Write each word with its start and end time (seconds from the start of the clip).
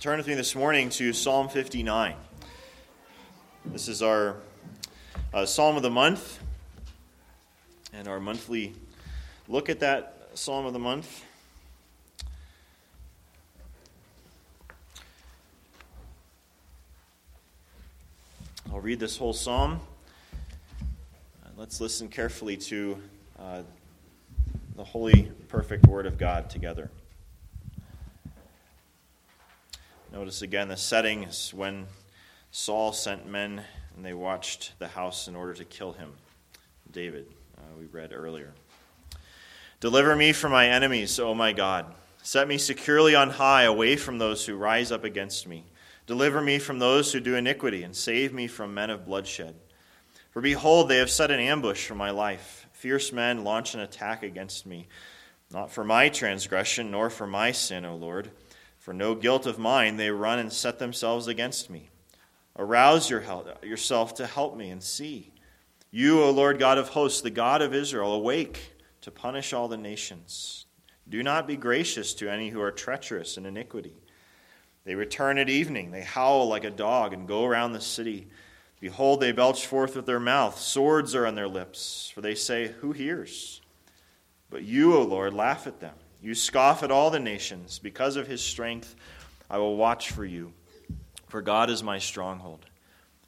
turn 0.00 0.18
with 0.18 0.28
me 0.28 0.34
this 0.34 0.54
morning 0.54 0.90
to 0.90 1.12
Psalm 1.12 1.48
59. 1.48 2.14
This 3.64 3.88
is 3.88 4.00
our 4.00 4.36
uh, 5.34 5.44
Psalm 5.44 5.74
of 5.74 5.82
the 5.82 5.90
month 5.90 6.38
and 7.92 8.06
our 8.06 8.20
monthly 8.20 8.74
look 9.48 9.68
at 9.68 9.80
that 9.80 10.28
Psalm 10.34 10.66
of 10.66 10.72
the 10.72 10.78
month. 10.78 11.24
I'll 18.70 18.78
read 18.78 19.00
this 19.00 19.16
whole 19.16 19.32
psalm. 19.32 19.80
Let's 21.56 21.80
listen 21.80 22.06
carefully 22.06 22.56
to 22.56 23.02
uh, 23.36 23.62
the 24.76 24.84
holy, 24.84 25.32
perfect 25.48 25.88
Word 25.88 26.06
of 26.06 26.18
God 26.18 26.50
together. 26.50 26.88
Notice 30.18 30.42
again 30.42 30.66
the 30.66 30.76
setting 30.76 31.22
is 31.22 31.54
when 31.54 31.86
Saul 32.50 32.92
sent 32.92 33.28
men 33.28 33.62
and 33.94 34.04
they 34.04 34.14
watched 34.14 34.72
the 34.80 34.88
house 34.88 35.28
in 35.28 35.36
order 35.36 35.54
to 35.54 35.64
kill 35.64 35.92
him. 35.92 36.12
David, 36.90 37.28
uh, 37.56 37.76
we 37.78 37.84
read 37.86 38.12
earlier. 38.12 38.52
Deliver 39.78 40.16
me 40.16 40.32
from 40.32 40.50
my 40.50 40.66
enemies, 40.66 41.20
O 41.20 41.34
my 41.34 41.52
God. 41.52 41.94
Set 42.20 42.48
me 42.48 42.58
securely 42.58 43.14
on 43.14 43.30
high, 43.30 43.62
away 43.62 43.94
from 43.94 44.18
those 44.18 44.44
who 44.44 44.56
rise 44.56 44.90
up 44.90 45.04
against 45.04 45.46
me. 45.46 45.62
Deliver 46.08 46.42
me 46.42 46.58
from 46.58 46.80
those 46.80 47.12
who 47.12 47.20
do 47.20 47.36
iniquity, 47.36 47.84
and 47.84 47.94
save 47.94 48.32
me 48.32 48.48
from 48.48 48.74
men 48.74 48.90
of 48.90 49.06
bloodshed. 49.06 49.54
For 50.32 50.42
behold, 50.42 50.88
they 50.88 50.96
have 50.96 51.10
set 51.10 51.30
an 51.30 51.38
ambush 51.38 51.86
for 51.86 51.94
my 51.94 52.10
life. 52.10 52.66
Fierce 52.72 53.12
men 53.12 53.44
launch 53.44 53.74
an 53.74 53.80
attack 53.80 54.24
against 54.24 54.66
me, 54.66 54.88
not 55.52 55.70
for 55.70 55.84
my 55.84 56.08
transgression, 56.08 56.90
nor 56.90 57.08
for 57.08 57.28
my 57.28 57.52
sin, 57.52 57.84
O 57.84 57.94
Lord. 57.94 58.32
For 58.88 58.94
no 58.94 59.14
guilt 59.14 59.44
of 59.44 59.58
mine, 59.58 59.98
they 59.98 60.10
run 60.10 60.38
and 60.38 60.50
set 60.50 60.78
themselves 60.78 61.26
against 61.26 61.68
me. 61.68 61.90
Arouse 62.56 63.10
your 63.10 63.20
help, 63.20 63.62
yourself 63.62 64.14
to 64.14 64.26
help 64.26 64.56
me 64.56 64.70
and 64.70 64.82
see. 64.82 65.30
You, 65.90 66.22
O 66.22 66.30
Lord 66.30 66.58
God 66.58 66.78
of 66.78 66.88
hosts, 66.88 67.20
the 67.20 67.28
God 67.28 67.60
of 67.60 67.74
Israel, 67.74 68.14
awake 68.14 68.78
to 69.02 69.10
punish 69.10 69.52
all 69.52 69.68
the 69.68 69.76
nations. 69.76 70.64
Do 71.06 71.22
not 71.22 71.46
be 71.46 71.54
gracious 71.54 72.14
to 72.14 72.30
any 72.30 72.48
who 72.48 72.62
are 72.62 72.70
treacherous 72.70 73.36
in 73.36 73.44
iniquity. 73.44 73.92
They 74.86 74.94
return 74.94 75.36
at 75.36 75.50
evening. 75.50 75.90
They 75.90 76.00
howl 76.00 76.48
like 76.48 76.64
a 76.64 76.70
dog 76.70 77.12
and 77.12 77.28
go 77.28 77.44
around 77.44 77.74
the 77.74 77.82
city. 77.82 78.28
Behold, 78.80 79.20
they 79.20 79.32
belch 79.32 79.66
forth 79.66 79.96
with 79.96 80.06
their 80.06 80.18
mouth. 80.18 80.58
Swords 80.58 81.14
are 81.14 81.26
on 81.26 81.34
their 81.34 81.46
lips, 81.46 82.10
for 82.14 82.22
they 82.22 82.34
say, 82.34 82.68
Who 82.80 82.92
hears? 82.92 83.60
But 84.48 84.62
you, 84.62 84.96
O 84.96 85.02
Lord, 85.02 85.34
laugh 85.34 85.66
at 85.66 85.80
them. 85.80 85.96
You 86.20 86.34
scoff 86.34 86.82
at 86.82 86.90
all 86.90 87.10
the 87.10 87.20
nations. 87.20 87.78
Because 87.78 88.16
of 88.16 88.26
his 88.26 88.42
strength, 88.42 88.96
I 89.48 89.58
will 89.58 89.76
watch 89.76 90.10
for 90.10 90.24
you, 90.24 90.52
for 91.28 91.40
God 91.40 91.70
is 91.70 91.82
my 91.82 91.98
stronghold. 91.98 92.66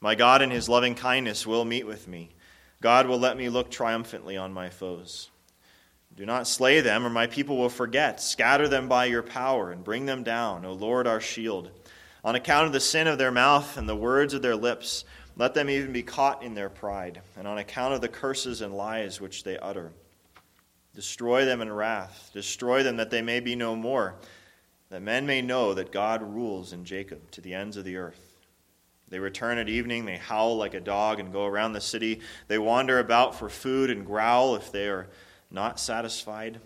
My 0.00 0.14
God 0.14 0.42
in 0.42 0.50
his 0.50 0.68
loving 0.68 0.94
kindness 0.94 1.46
will 1.46 1.64
meet 1.64 1.86
with 1.86 2.08
me. 2.08 2.30
God 2.80 3.06
will 3.06 3.18
let 3.18 3.36
me 3.36 3.48
look 3.48 3.70
triumphantly 3.70 4.36
on 4.36 4.52
my 4.52 4.70
foes. 4.70 5.30
Do 6.16 6.26
not 6.26 6.46
slay 6.46 6.80
them, 6.80 7.06
or 7.06 7.10
my 7.10 7.26
people 7.26 7.56
will 7.56 7.68
forget. 7.68 8.20
Scatter 8.20 8.66
them 8.66 8.88
by 8.88 9.04
your 9.04 9.22
power 9.22 9.70
and 9.70 9.84
bring 9.84 10.06
them 10.06 10.22
down, 10.22 10.64
O 10.64 10.72
Lord 10.72 11.06
our 11.06 11.20
shield. 11.20 11.70
On 12.24 12.34
account 12.34 12.66
of 12.66 12.72
the 12.72 12.80
sin 12.80 13.06
of 13.06 13.18
their 13.18 13.30
mouth 13.30 13.76
and 13.76 13.88
the 13.88 13.96
words 13.96 14.34
of 14.34 14.42
their 14.42 14.56
lips, 14.56 15.04
let 15.36 15.54
them 15.54 15.70
even 15.70 15.92
be 15.92 16.02
caught 16.02 16.42
in 16.42 16.54
their 16.54 16.68
pride, 16.68 17.22
and 17.36 17.46
on 17.46 17.58
account 17.58 17.94
of 17.94 18.00
the 18.00 18.08
curses 18.08 18.60
and 18.60 18.76
lies 18.76 19.20
which 19.20 19.44
they 19.44 19.56
utter. 19.58 19.92
Destroy 20.94 21.44
them 21.44 21.60
in 21.60 21.72
wrath, 21.72 22.30
destroy 22.34 22.82
them 22.82 22.96
that 22.96 23.10
they 23.10 23.22
may 23.22 23.40
be 23.40 23.54
no 23.54 23.76
more, 23.76 24.16
that 24.90 25.02
men 25.02 25.24
may 25.24 25.40
know 25.40 25.72
that 25.74 25.92
God 25.92 26.22
rules 26.22 26.72
in 26.72 26.84
Jacob 26.84 27.30
to 27.30 27.40
the 27.40 27.54
ends 27.54 27.76
of 27.76 27.84
the 27.84 27.96
earth. 27.96 28.34
They 29.08 29.18
return 29.18 29.58
at 29.58 29.68
evening, 29.68 30.04
they 30.04 30.16
howl 30.16 30.56
like 30.56 30.74
a 30.74 30.80
dog 30.80 31.18
and 31.18 31.32
go 31.32 31.44
around 31.44 31.72
the 31.72 31.80
city. 31.80 32.20
They 32.46 32.58
wander 32.58 32.98
about 32.98 33.34
for 33.34 33.48
food 33.48 33.90
and 33.90 34.06
growl 34.06 34.54
if 34.54 34.70
they 34.70 34.88
are 34.88 35.08
not 35.50 35.80
satisfied. 35.80 36.60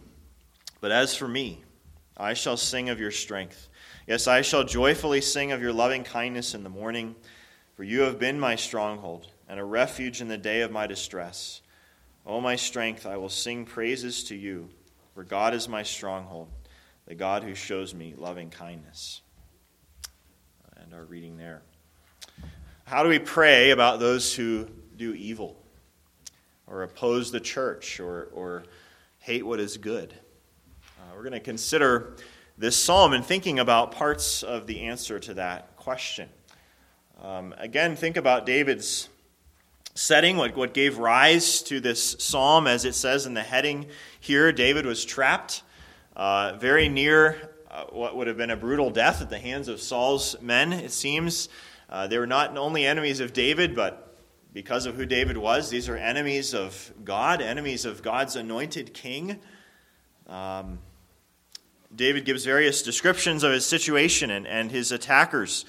But 0.80 0.92
as 0.92 1.14
for 1.14 1.26
me, 1.26 1.62
I 2.16 2.34
shall 2.34 2.58
sing 2.58 2.90
of 2.90 3.00
your 3.00 3.10
strength. 3.10 3.68
Yes, 4.06 4.26
I 4.26 4.42
shall 4.42 4.64
joyfully 4.64 5.22
sing 5.22 5.52
of 5.52 5.62
your 5.62 5.72
loving 5.72 6.04
kindness 6.04 6.54
in 6.54 6.62
the 6.62 6.68
morning, 6.68 7.14
for 7.74 7.82
you 7.82 8.02
have 8.02 8.18
been 8.18 8.38
my 8.38 8.56
stronghold 8.56 9.26
and 9.48 9.58
a 9.58 9.64
refuge 9.64 10.20
in 10.20 10.28
the 10.28 10.36
day 10.36 10.60
of 10.60 10.70
my 10.70 10.86
distress. 10.86 11.62
O 12.26 12.40
my 12.40 12.56
strength, 12.56 13.06
I 13.06 13.16
will 13.16 13.28
sing 13.28 13.64
praises 13.64 14.24
to 14.24 14.34
you, 14.34 14.68
for 15.14 15.24
God 15.24 15.54
is 15.54 15.68
my 15.68 15.82
stronghold, 15.82 16.48
the 17.06 17.14
God 17.14 17.42
who 17.42 17.54
shows 17.54 17.94
me 17.94 18.14
loving 18.16 18.50
kindness. 18.50 19.20
And 20.76 20.92
our 20.94 21.04
reading 21.04 21.36
there. 21.36 21.62
How 22.84 23.02
do 23.02 23.08
we 23.08 23.18
pray 23.18 23.70
about 23.70 24.00
those 24.00 24.34
who 24.34 24.68
do 24.96 25.14
evil? 25.14 25.64
or 26.66 26.82
oppose 26.82 27.30
the 27.30 27.40
church 27.40 28.00
or, 28.00 28.28
or 28.32 28.64
hate 29.18 29.44
what 29.44 29.60
is 29.60 29.76
good. 29.76 30.14
Uh, 30.98 31.12
we're 31.14 31.22
going 31.22 31.32
to 31.32 31.40
consider 31.40 32.16
this 32.56 32.76
psalm 32.76 33.12
and 33.12 33.24
thinking 33.24 33.58
about 33.58 33.92
parts 33.92 34.42
of 34.42 34.66
the 34.66 34.82
answer 34.82 35.18
to 35.18 35.34
that 35.34 35.76
question. 35.76 36.28
Um, 37.22 37.54
again, 37.58 37.96
think 37.96 38.16
about 38.16 38.46
David's 38.46 39.08
setting, 39.94 40.36
what, 40.36 40.56
what 40.56 40.74
gave 40.74 40.98
rise 40.98 41.62
to 41.62 41.80
this 41.80 42.16
psalm, 42.18 42.66
as 42.66 42.84
it 42.84 42.94
says 42.94 43.26
in 43.26 43.34
the 43.34 43.42
heading 43.42 43.86
here. 44.20 44.52
David 44.52 44.86
was 44.86 45.04
trapped 45.04 45.62
uh, 46.16 46.56
very 46.58 46.88
near 46.88 47.50
uh, 47.70 47.84
what 47.90 48.16
would 48.16 48.26
have 48.26 48.36
been 48.36 48.50
a 48.50 48.56
brutal 48.56 48.90
death 48.90 49.20
at 49.22 49.30
the 49.30 49.38
hands 49.38 49.68
of 49.68 49.80
Saul's 49.80 50.40
men, 50.40 50.72
it 50.72 50.92
seems. 50.92 51.48
Uh, 51.88 52.06
they 52.06 52.18
were 52.18 52.26
not 52.26 52.56
only 52.56 52.86
enemies 52.86 53.20
of 53.20 53.32
David, 53.32 53.74
but 53.74 54.16
because 54.52 54.86
of 54.86 54.94
who 54.94 55.06
David 55.06 55.36
was. 55.36 55.70
These 55.70 55.88
are 55.88 55.96
enemies 55.96 56.54
of 56.54 56.92
God, 57.04 57.42
enemies 57.42 57.84
of 57.84 58.02
God's 58.02 58.36
anointed 58.36 58.94
king. 58.94 59.40
Um, 60.28 60.78
David 61.94 62.24
gives 62.24 62.44
various 62.44 62.82
descriptions 62.82 63.42
of 63.42 63.52
his 63.52 63.66
situation 63.66 64.30
and, 64.30 64.46
and 64.46 64.70
his 64.70 64.92
attackers 64.92 65.64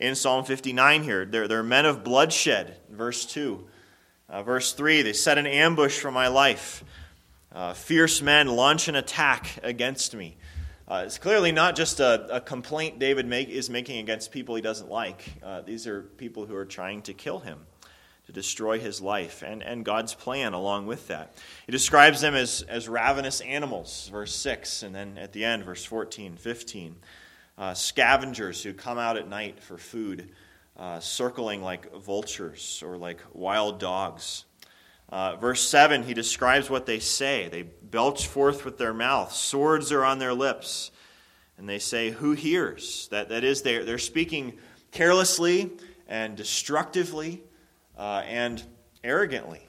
in 0.00 0.14
Psalm 0.14 0.44
59 0.44 1.02
here. 1.04 1.24
They're, 1.24 1.46
they're 1.46 1.62
men 1.62 1.86
of 1.86 2.02
bloodshed, 2.02 2.76
verse 2.90 3.26
2. 3.26 3.66
Uh, 4.28 4.42
verse 4.42 4.72
3 4.72 5.02
they 5.02 5.12
set 5.12 5.38
an 5.38 5.46
ambush 5.46 5.98
for 5.98 6.10
my 6.10 6.28
life. 6.28 6.84
Uh, 7.52 7.74
fierce 7.74 8.22
men 8.22 8.46
launch 8.46 8.88
an 8.88 8.94
attack 8.94 9.58
against 9.62 10.14
me. 10.14 10.36
Uh, 10.86 11.02
it's 11.04 11.18
clearly 11.18 11.52
not 11.52 11.76
just 11.76 12.00
a, 12.00 12.36
a 12.36 12.40
complaint 12.40 12.98
David 12.98 13.26
make, 13.26 13.48
is 13.48 13.68
making 13.68 13.98
against 13.98 14.32
people 14.32 14.54
he 14.54 14.62
doesn't 14.62 14.88
like. 14.88 15.34
Uh, 15.42 15.60
these 15.60 15.86
are 15.86 16.02
people 16.02 16.46
who 16.46 16.54
are 16.56 16.64
trying 16.64 17.02
to 17.02 17.14
kill 17.14 17.40
him 17.40 17.58
to 18.26 18.32
destroy 18.32 18.78
his 18.78 19.00
life 19.00 19.42
and, 19.44 19.62
and 19.62 19.84
God's 19.84 20.14
plan 20.14 20.52
along 20.52 20.86
with 20.86 21.08
that. 21.08 21.34
He 21.66 21.72
describes 21.72 22.20
them 22.20 22.34
as, 22.34 22.62
as 22.62 22.88
ravenous 22.88 23.40
animals, 23.40 24.08
verse 24.12 24.34
6, 24.34 24.84
and 24.84 24.94
then 24.94 25.18
at 25.18 25.32
the 25.32 25.44
end, 25.44 25.64
verse 25.64 25.84
14, 25.84 26.36
15. 26.36 26.96
Uh, 27.60 27.74
scavengers 27.74 28.62
who 28.62 28.72
come 28.72 28.96
out 28.96 29.18
at 29.18 29.28
night 29.28 29.62
for 29.62 29.76
food, 29.76 30.30
uh, 30.78 30.98
circling 30.98 31.62
like 31.62 31.94
vultures 31.94 32.82
or 32.82 32.96
like 32.96 33.20
wild 33.34 33.78
dogs. 33.78 34.46
Uh, 35.10 35.36
verse 35.36 35.60
7, 35.60 36.02
he 36.04 36.14
describes 36.14 36.70
what 36.70 36.86
they 36.86 36.98
say. 36.98 37.50
They 37.50 37.64
belch 37.64 38.28
forth 38.28 38.64
with 38.64 38.78
their 38.78 38.94
mouth, 38.94 39.34
swords 39.34 39.92
are 39.92 40.06
on 40.06 40.18
their 40.18 40.32
lips, 40.32 40.90
and 41.58 41.68
they 41.68 41.78
say, 41.78 42.08
Who 42.08 42.32
hears? 42.32 43.08
That, 43.08 43.28
that 43.28 43.44
is, 43.44 43.60
they're, 43.60 43.84
they're 43.84 43.98
speaking 43.98 44.54
carelessly 44.90 45.70
and 46.08 46.36
destructively 46.36 47.42
uh, 47.98 48.22
and 48.26 48.62
arrogantly. 49.04 49.68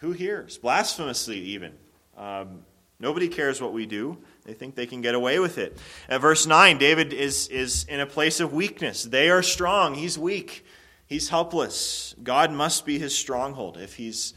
Who 0.00 0.12
hears? 0.12 0.58
Blasphemously, 0.58 1.38
even. 1.38 1.72
Um, 2.18 2.66
nobody 3.00 3.28
cares 3.28 3.62
what 3.62 3.72
we 3.72 3.86
do. 3.86 4.18
They 4.44 4.54
think 4.54 4.74
they 4.74 4.86
can 4.86 5.00
get 5.02 5.14
away 5.14 5.38
with 5.38 5.58
it. 5.58 5.78
At 6.08 6.20
verse 6.20 6.46
9, 6.46 6.78
David 6.78 7.12
is, 7.12 7.48
is 7.48 7.84
in 7.88 8.00
a 8.00 8.06
place 8.06 8.40
of 8.40 8.52
weakness. 8.52 9.04
They 9.04 9.30
are 9.30 9.42
strong. 9.42 9.94
He's 9.94 10.18
weak. 10.18 10.64
He's 11.06 11.28
helpless. 11.28 12.14
God 12.22 12.50
must 12.50 12.84
be 12.84 12.98
his 12.98 13.16
stronghold 13.16 13.76
if 13.76 13.94
he's 13.94 14.34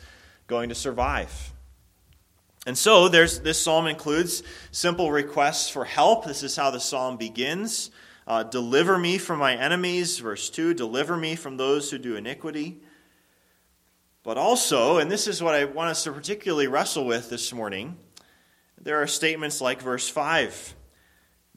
going 0.48 0.70
to 0.70 0.76
survive. 0.76 1.54
And 2.68 2.78
so 2.78 3.08
there's, 3.08 3.40
this 3.40 3.62
psalm 3.62 3.88
includes 3.88 4.44
simple 4.72 5.12
requests 5.12 5.70
for 5.70 5.86
help. 5.86 6.26
This 6.26 6.44
is 6.44 6.56
how 6.56 6.72
the 6.72 6.80
psalm 6.80 7.18
begins. 7.18 7.92
Uh, 8.28 8.44
deliver 8.44 8.98
me 8.98 9.20
from 9.20 9.40
my 9.40 9.56
enemies, 9.56 10.18
verse 10.18 10.50
2. 10.50 10.74
Deliver 10.74 11.16
me 11.16 11.36
from 11.36 11.58
those 11.58 11.92
who 11.92 11.98
do 12.00 12.16
iniquity. 12.16 12.82
But 14.24 14.38
also, 14.38 14.98
and 14.98 15.12
this 15.12 15.28
is 15.28 15.44
what 15.44 15.54
I 15.54 15.66
want 15.66 15.92
us 15.92 16.04
to 16.06 16.12
particularly 16.12 16.66
wrestle 16.66 17.06
with 17.06 17.30
this 17.30 17.54
morning, 17.54 17.98
there 18.82 19.02
are 19.02 19.08
statements 19.08 19.62
like 19.62 19.82
verse 19.82 20.08
5 20.10 20.76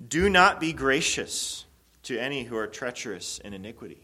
Do 0.08 0.28
not 0.30 0.60
be 0.60 0.72
gracious 0.72 1.64
to 2.04 2.18
any 2.18 2.44
who 2.44 2.56
are 2.56 2.66
treacherous 2.66 3.38
in 3.38 3.52
iniquity. 3.52 4.00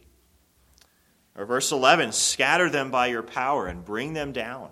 Or 1.36 1.46
verse 1.46 1.72
11 1.72 2.12
Scatter 2.12 2.70
them 2.70 2.90
by 2.90 3.06
your 3.06 3.22
power 3.22 3.66
and 3.66 3.84
bring 3.84 4.12
them 4.12 4.32
down. 4.32 4.70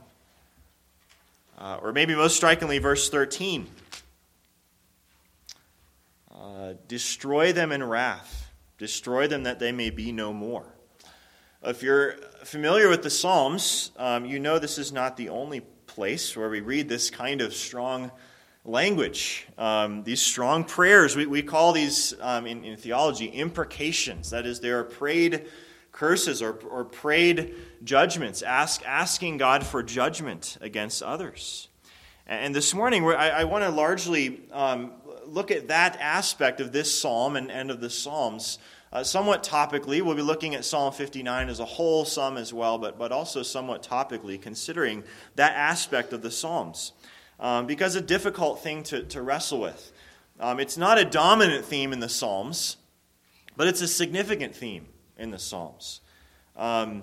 Uh, 1.59 1.79
or 1.81 1.93
maybe 1.93 2.15
most 2.15 2.37
strikingly, 2.37 2.79
verse 2.79 3.09
13 3.09 3.67
Uh, 6.35 6.75
destroy 6.89 7.53
them 7.53 7.71
in 7.71 7.85
wrath, 7.85 8.50
destroy 8.77 9.29
them 9.29 9.44
that 9.44 9.61
they 9.61 9.71
may 9.71 9.91
be 9.91 10.11
no 10.11 10.33
more. 10.33 10.67
If 11.62 11.83
you're 11.85 12.15
familiar 12.43 12.89
with 12.89 13.05
the 13.05 13.11
Psalms, 13.11 13.93
um, 13.97 14.25
you 14.25 14.41
know 14.41 14.59
this 14.59 14.77
is 14.77 14.91
not 14.91 15.17
the 15.17 15.29
only 15.29 15.61
place 15.61 16.37
where 16.37 16.49
we 16.49 16.61
read 16.61 16.89
this 16.89 17.09
kind 17.09 17.41
of 17.41 17.55
strong 17.55 18.11
language, 18.64 19.47
um, 19.59 20.05
these 20.05 20.23
strong 20.23 20.64
prayers. 20.64 21.17
We, 21.17 21.26
we 21.26 21.43
call 21.43 21.73
these 21.73 22.14
um, 22.20 22.47
in, 22.47 22.64
in, 22.64 22.76
theology 22.76 23.26
imprecations. 23.26 24.31
That 24.31 24.47
is, 24.47 24.61
they 24.61 24.70
are 24.70 24.85
prayed 24.85 25.47
curses 25.91 26.41
or, 26.41 26.53
or 26.70 26.85
prayed 26.85 27.55
judgments, 27.85 28.43
ask, 28.43 28.82
asking 28.87 29.38
God 29.38 29.67
for 29.67 29.82
judgment 29.82 30.59
against 30.61 31.03
others. 31.03 31.69
And 32.26 32.55
this 32.55 32.73
morning, 32.73 33.05
I, 33.05 33.31
I 33.31 33.44
want 33.44 33.64
to 33.64 33.70
largely 33.70 34.43
um, 34.53 34.93
look 35.26 35.50
at 35.50 35.69
that 35.69 35.99
aspect 36.00 36.61
of 36.61 36.73
this 36.73 36.97
psalm 36.97 37.37
and, 37.37 37.50
and 37.50 37.70
of 37.70 37.81
the 37.81 37.91
Psalms. 37.91 38.58
Uh, 38.93 39.03
somewhat 39.03 39.43
topically, 39.43 40.03
we'll 40.03 40.15
be 40.15 40.23
looking 40.23 40.55
at 40.55 40.65
Psalm 40.65 40.93
59 40.93 41.49
as 41.49 41.61
a 41.61 41.65
whole 41.65 42.05
psalm 42.05 42.37
as 42.37 42.53
well, 42.53 42.79
but, 42.79 42.99
but 42.99 43.11
also 43.11 43.43
somewhat 43.43 43.82
topically, 43.82 44.41
considering 44.41 45.03
that 45.35 45.55
aspect 45.55 46.12
of 46.12 46.23
the 46.23 46.31
Psalms 46.31 46.93
um, 47.43 47.67
because 47.67 47.97
a 47.97 48.00
difficult 48.00 48.62
thing 48.62 48.85
to, 48.85 49.03
to 49.03 49.21
wrestle 49.21 49.61
with. 49.61 49.93
Um, 50.41 50.61
it's 50.61 50.79
not 50.79 50.97
a 50.97 51.05
dominant 51.05 51.65
theme 51.65 51.93
in 51.93 52.00
the 52.00 52.09
Psalms, 52.09 52.77
but 53.56 53.67
it's 53.67 53.83
a 53.83 53.89
significant 53.89 54.55
theme 54.55 54.87
in 55.19 55.33
the 55.33 55.39
Psalms. 55.39 56.00
Um, 56.56 57.03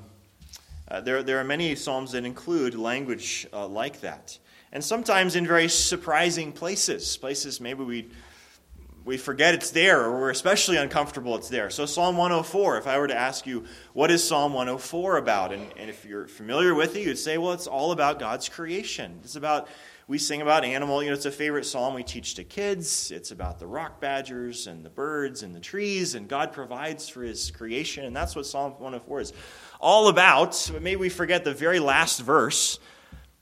uh, 0.88 1.02
there, 1.02 1.22
there 1.22 1.40
are 1.40 1.44
many 1.44 1.76
Psalms 1.76 2.14
that 2.14 2.26
include 2.26 2.74
language 2.74 3.46
uh, 3.54 3.68
like 3.68 4.00
that. 4.02 4.40
And 4.72 4.84
sometimes 4.84 5.36
in 5.36 5.46
very 5.46 5.68
surprising 5.68 6.54
places, 6.54 7.18
places 7.18 7.60
maybe 7.60 7.84
we, 7.84 8.08
we 9.04 9.18
forget 9.18 9.54
it's 9.54 9.72
there 9.72 10.06
or 10.06 10.20
we're 10.20 10.30
especially 10.30 10.78
uncomfortable 10.78 11.36
it's 11.36 11.50
there. 11.50 11.70
So, 11.70 11.86
Psalm 11.86 12.16
104, 12.16 12.78
if 12.78 12.88
I 12.88 12.98
were 12.98 13.08
to 13.08 13.18
ask 13.18 13.46
you, 13.46 13.66
what 13.94 14.10
is 14.10 14.24
Psalm 14.24 14.54
104 14.54 15.18
about? 15.18 15.52
And, 15.52 15.72
and 15.76 15.90
if 15.90 16.06
you're 16.06 16.28
familiar 16.28 16.74
with 16.74 16.96
it, 16.96 17.06
you'd 17.06 17.18
say, 17.18 17.38
well, 17.38 17.52
it's 17.54 17.68
all 17.68 17.92
about 17.92 18.20
God's 18.20 18.48
creation. 18.48 19.20
It's 19.24 19.36
about 19.36 19.68
we 20.10 20.18
sing 20.18 20.42
about 20.42 20.66
animal. 20.66 21.04
You 21.04 21.10
know, 21.10 21.16
it's 21.16 21.28
a 21.28 21.32
favorite 21.32 21.68
psalm 21.68 21.94
we 21.94 22.02
teach 22.04 22.34
to 22.34 22.44
kids. 22.44 23.12
It's 23.12 23.30
about 23.30 23.60
the 23.60 23.68
rock 23.68 24.02
badgers 24.02 24.66
and 24.66 24.84
the 24.84 24.90
birds 24.90 25.44
and 25.44 25.56
the 25.56 25.60
trees, 25.60 26.16
and 26.16 26.28
God 26.28 26.52
provides 26.52 27.08
for 27.08 27.22
his 27.22 27.52
creation. 27.52 28.04
And 28.06 28.16
that's 28.16 28.36
what 28.36 28.48
Psalm 28.48 28.72
104 28.72 29.22
is 29.22 29.34
all 29.80 30.08
about. 30.08 30.70
But 30.74 30.82
maybe 30.82 31.00
we 31.00 31.10
forget 31.10 31.44
the 31.44 31.54
very 31.54 31.80
last 31.80 32.22
verse 32.22 32.80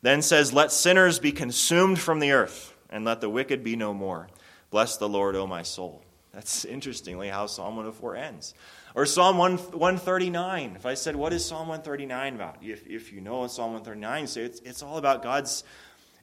then 0.02 0.22
says, 0.22 0.52
Let 0.52 0.74
sinners 0.74 1.20
be 1.20 1.32
consumed 1.32 2.00
from 2.00 2.20
the 2.20 2.32
earth, 2.32 2.76
and 2.90 3.06
let 3.06 3.22
the 3.22 3.30
wicked 3.30 3.64
be 3.64 3.78
no 3.78 3.94
more. 3.94 4.28
Bless 4.70 4.98
the 4.98 5.08
Lord, 5.08 5.38
O 5.38 5.48
my 5.48 5.64
soul. 5.64 6.04
That's 6.34 6.66
interestingly 6.66 7.30
how 7.30 7.46
Psalm 7.48 7.78
104 7.78 8.16
ends. 8.18 8.54
Or 8.94 9.06
Psalm 9.06 9.38
139. 9.38 10.74
If 10.76 10.86
I 10.86 10.96
said, 10.96 11.16
What 11.16 11.32
is 11.32 11.46
Psalm 11.46 11.70
139 11.70 12.36
about? 12.36 12.58
If, 12.62 12.86
if 12.86 13.14
you 13.14 13.22
know 13.22 13.48
Psalm 13.48 13.72
139 13.72 14.28
say, 14.28 14.42
it's, 14.42 14.60
it's 14.60 14.84
all 14.84 14.98
about 14.98 15.24
God's 15.24 15.64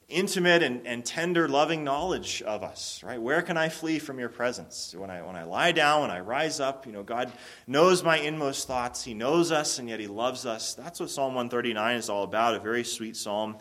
intimate 0.07 0.61
and, 0.61 0.85
and 0.85 1.03
tender, 1.03 1.47
loving 1.47 1.83
knowledge 1.83 2.41
of 2.43 2.63
us, 2.63 3.01
right? 3.03 3.21
Where 3.21 3.41
can 3.41 3.57
I 3.57 3.69
flee 3.69 3.99
from 3.99 4.19
your 4.19 4.29
presence? 4.29 4.93
When 4.95 5.09
I, 5.09 5.21
when 5.23 5.35
I 5.35 5.43
lie 5.43 5.71
down, 5.71 6.01
when 6.01 6.11
I 6.11 6.19
rise 6.19 6.59
up, 6.59 6.85
you 6.85 6.91
know, 6.91 7.03
God 7.03 7.31
knows 7.65 8.03
my 8.03 8.17
inmost 8.17 8.67
thoughts. 8.67 9.03
He 9.03 9.13
knows 9.13 9.51
us, 9.51 9.79
and 9.79 9.89
yet 9.89 9.99
He 9.99 10.07
loves 10.07 10.45
us. 10.45 10.75
That's 10.75 10.99
what 10.99 11.09
Psalm 11.09 11.33
139 11.33 11.97
is 11.97 12.09
all 12.09 12.23
about, 12.23 12.55
a 12.55 12.59
very 12.59 12.83
sweet 12.83 13.17
psalm. 13.17 13.57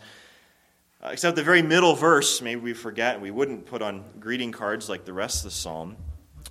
Uh, 1.03 1.09
except 1.13 1.37
the 1.37 1.43
very 1.43 1.63
middle 1.63 1.95
verse, 1.95 2.43
maybe 2.43 2.61
we 2.61 2.75
forget, 2.75 3.21
we 3.21 3.31
wouldn't 3.31 3.67
put 3.67 3.83
on 3.83 4.05
greeting 4.21 4.53
cards 4.53 4.89
like 4.89 5.05
the 5.05 5.13
rest 5.13 5.39
of 5.39 5.45
the 5.45 5.57
psalm. 5.57 5.97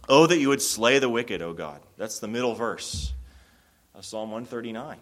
Oh, 0.10 0.28
that 0.28 0.38
you 0.38 0.50
would 0.50 0.62
slay 0.62 1.00
the 1.00 1.10
wicked, 1.10 1.42
O 1.42 1.54
God. 1.54 1.82
That's 1.98 2.20
the 2.20 2.28
middle 2.28 2.56
verse 2.56 3.14
of 3.96 4.06
Psalm 4.06 4.32
139. 4.32 4.98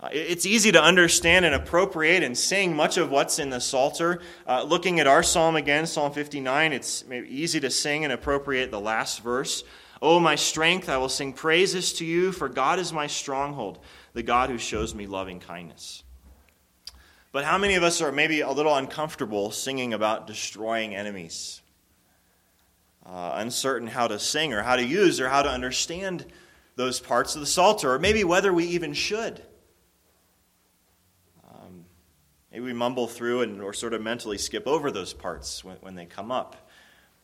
Uh, 0.00 0.08
it's 0.12 0.46
easy 0.46 0.70
to 0.70 0.80
understand 0.80 1.44
and 1.44 1.56
appropriate 1.56 2.22
and 2.22 2.38
sing 2.38 2.76
much 2.76 2.96
of 2.96 3.10
what's 3.10 3.40
in 3.40 3.50
the 3.50 3.60
Psalter. 3.60 4.20
Uh, 4.46 4.62
looking 4.62 5.00
at 5.00 5.08
our 5.08 5.24
psalm 5.24 5.56
again, 5.56 5.86
Psalm 5.86 6.12
59, 6.12 6.72
it's 6.72 7.04
easy 7.10 7.58
to 7.58 7.68
sing 7.68 8.04
and 8.04 8.12
appropriate 8.12 8.70
the 8.70 8.80
last 8.80 9.22
verse. 9.22 9.64
Oh, 10.00 10.20
my 10.20 10.36
strength, 10.36 10.88
I 10.88 10.98
will 10.98 11.08
sing 11.08 11.32
praises 11.32 11.92
to 11.94 12.04
you, 12.04 12.30
for 12.30 12.48
God 12.48 12.78
is 12.78 12.92
my 12.92 13.08
stronghold, 13.08 13.80
the 14.12 14.22
God 14.22 14.50
who 14.50 14.58
shows 14.58 14.94
me 14.94 15.08
loving 15.08 15.40
kindness. 15.40 16.04
But 17.32 17.44
how 17.44 17.58
many 17.58 17.74
of 17.74 17.82
us 17.82 18.00
are 18.00 18.12
maybe 18.12 18.40
a 18.40 18.52
little 18.52 18.76
uncomfortable 18.76 19.50
singing 19.50 19.92
about 19.92 20.28
destroying 20.28 20.94
enemies? 20.94 21.60
Uh, 23.04 23.32
uncertain 23.34 23.88
how 23.88 24.06
to 24.06 24.20
sing 24.20 24.52
or 24.52 24.62
how 24.62 24.76
to 24.76 24.84
use 24.84 25.20
or 25.20 25.28
how 25.28 25.42
to 25.42 25.50
understand 25.50 26.24
those 26.76 27.00
parts 27.00 27.34
of 27.34 27.40
the 27.40 27.46
Psalter, 27.48 27.94
or 27.94 27.98
maybe 27.98 28.22
whether 28.22 28.52
we 28.52 28.64
even 28.66 28.92
should. 28.92 29.42
Maybe 32.47 32.47
we 32.60 32.72
mumble 32.72 33.06
through 33.06 33.42
and 33.42 33.60
or 33.62 33.72
sort 33.72 33.94
of 33.94 34.02
mentally 34.02 34.38
skip 34.38 34.66
over 34.66 34.90
those 34.90 35.12
parts 35.12 35.64
when, 35.64 35.76
when 35.76 35.94
they 35.94 36.06
come 36.06 36.30
up 36.30 36.68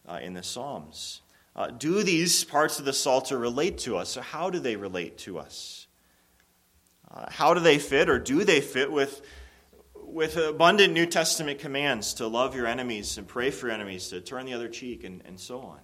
uh, 0.09 0.19
in 0.23 0.35
the 0.35 0.43
Psalms. 0.43 1.23
Uh, 1.57 1.69
do 1.69 2.03
these 2.03 2.45
parts 2.45 2.79
of 2.79 2.85
the 2.85 2.93
Psalter 2.93 3.39
relate 3.39 3.79
to 3.79 3.97
us? 3.97 4.11
So 4.11 4.21
how 4.21 4.51
do 4.51 4.59
they 4.59 4.77
relate 4.77 5.19
to 5.19 5.39
us? 5.39 5.87
Uh, 7.11 7.27
how 7.31 7.55
do 7.55 7.61
they 7.61 7.79
fit, 7.79 8.09
or 8.09 8.19
do 8.19 8.43
they 8.43 8.61
fit 8.61 8.91
with, 8.91 9.23
with 9.95 10.37
abundant 10.37 10.93
New 10.93 11.07
Testament 11.07 11.61
commands 11.61 12.15
to 12.15 12.27
love 12.27 12.57
your 12.57 12.67
enemies 12.67 13.19
and 13.19 13.29
pray 13.29 13.51
for 13.51 13.67
your 13.67 13.75
enemies, 13.75 14.09
to 14.09 14.21
turn 14.21 14.47
the 14.47 14.55
other 14.55 14.69
cheek, 14.69 15.05
and, 15.05 15.23
and 15.25 15.39
so 15.39 15.61
on? 15.61 15.79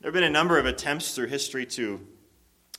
There 0.00 0.08
have 0.08 0.14
been 0.14 0.22
a 0.22 0.30
number 0.30 0.56
of 0.56 0.66
attempts 0.66 1.14
through 1.16 1.26
history 1.26 1.66
to 1.66 2.06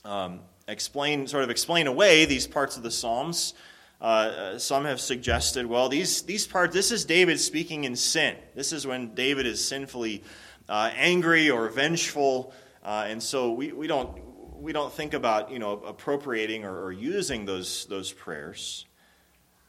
um, 0.04 0.40
explain, 0.66 1.26
sort 1.26 1.44
of 1.44 1.50
explain 1.50 1.86
away 1.86 2.24
these 2.24 2.46
parts 2.46 2.78
of 2.78 2.82
the 2.82 2.90
Psalms. 2.90 3.52
Uh, 4.00 4.58
some 4.58 4.86
have 4.86 4.98
suggested, 4.98 5.66
well, 5.66 5.90
these, 5.90 6.22
these 6.22 6.46
parts, 6.46 6.72
this 6.72 6.90
is 6.90 7.04
David 7.04 7.38
speaking 7.38 7.84
in 7.84 7.94
sin. 7.94 8.34
This 8.54 8.72
is 8.72 8.86
when 8.86 9.14
David 9.14 9.46
is 9.46 9.62
sinfully 9.66 10.24
uh, 10.70 10.90
angry 10.96 11.50
or 11.50 11.68
vengeful. 11.68 12.54
Uh, 12.82 13.04
and 13.08 13.22
so 13.22 13.52
we, 13.52 13.72
we, 13.72 13.86
don't, 13.86 14.18
we 14.56 14.72
don't 14.72 14.90
think 14.92 15.12
about 15.12 15.50
you 15.50 15.58
know, 15.58 15.72
appropriating 15.72 16.64
or, 16.64 16.84
or 16.84 16.92
using 16.92 17.44
those, 17.44 17.84
those 17.86 18.10
prayers. 18.10 18.86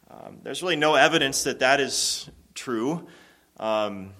Um, 0.09 0.39
there's 0.43 0.61
really 0.61 0.77
no 0.77 0.95
evidence 0.95 1.43
that 1.43 1.59
that 1.59 1.81
is 1.81 2.29
true. 2.53 3.07
Um, 3.59 4.13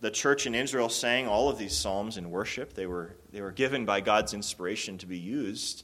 the 0.00 0.12
church 0.12 0.46
in 0.46 0.54
Israel 0.54 0.88
sang 0.88 1.26
all 1.26 1.48
of 1.48 1.58
these 1.58 1.74
psalms 1.76 2.16
in 2.16 2.30
worship. 2.30 2.74
They 2.74 2.86
were, 2.86 3.16
they 3.32 3.40
were 3.40 3.52
given 3.52 3.84
by 3.84 4.00
God's 4.00 4.32
inspiration 4.32 4.96
to 4.98 5.06
be 5.06 5.18
used 5.18 5.82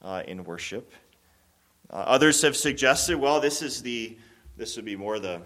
uh, 0.00 0.22
in 0.26 0.44
worship. 0.44 0.90
Uh, 1.94 1.98
others 1.98 2.42
have 2.42 2.56
suggested, 2.56 3.16
well, 3.16 3.40
this 3.40 3.62
is 3.62 3.80
the 3.80 4.18
this 4.56 4.74
would 4.74 4.84
be 4.84 4.96
more 4.96 5.20
the 5.20 5.40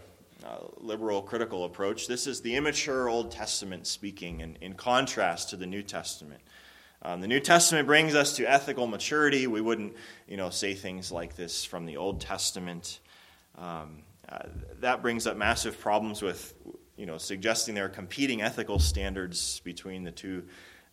uh, 0.44 0.56
liberal 0.78 1.20
critical 1.20 1.66
approach. 1.66 2.06
This 2.06 2.26
is 2.26 2.40
the 2.40 2.56
immature 2.56 3.08
Old 3.08 3.30
Testament 3.30 3.86
speaking, 3.86 4.40
in, 4.40 4.56
in 4.62 4.72
contrast 4.72 5.50
to 5.50 5.56
the 5.56 5.66
New 5.66 5.82
Testament. 5.82 6.40
Um, 7.02 7.20
the 7.20 7.28
New 7.28 7.40
Testament 7.40 7.86
brings 7.86 8.14
us 8.14 8.36
to 8.36 8.44
ethical 8.44 8.86
maturity. 8.86 9.46
We 9.46 9.60
wouldn't, 9.60 9.94
you 10.26 10.38
know, 10.38 10.48
say 10.48 10.72
things 10.72 11.12
like 11.12 11.36
this 11.36 11.64
from 11.64 11.84
the 11.84 11.98
Old 11.98 12.20
Testament. 12.20 13.00
Um, 13.56 14.02
uh, 14.28 14.40
that 14.80 15.02
brings 15.02 15.26
up 15.26 15.36
massive 15.36 15.78
problems 15.78 16.22
with, 16.22 16.54
you 16.96 17.04
know, 17.04 17.18
suggesting 17.18 17.74
there 17.74 17.86
are 17.86 17.90
competing 17.90 18.40
ethical 18.40 18.78
standards 18.78 19.60
between 19.60 20.02
the 20.02 20.12
two 20.12 20.44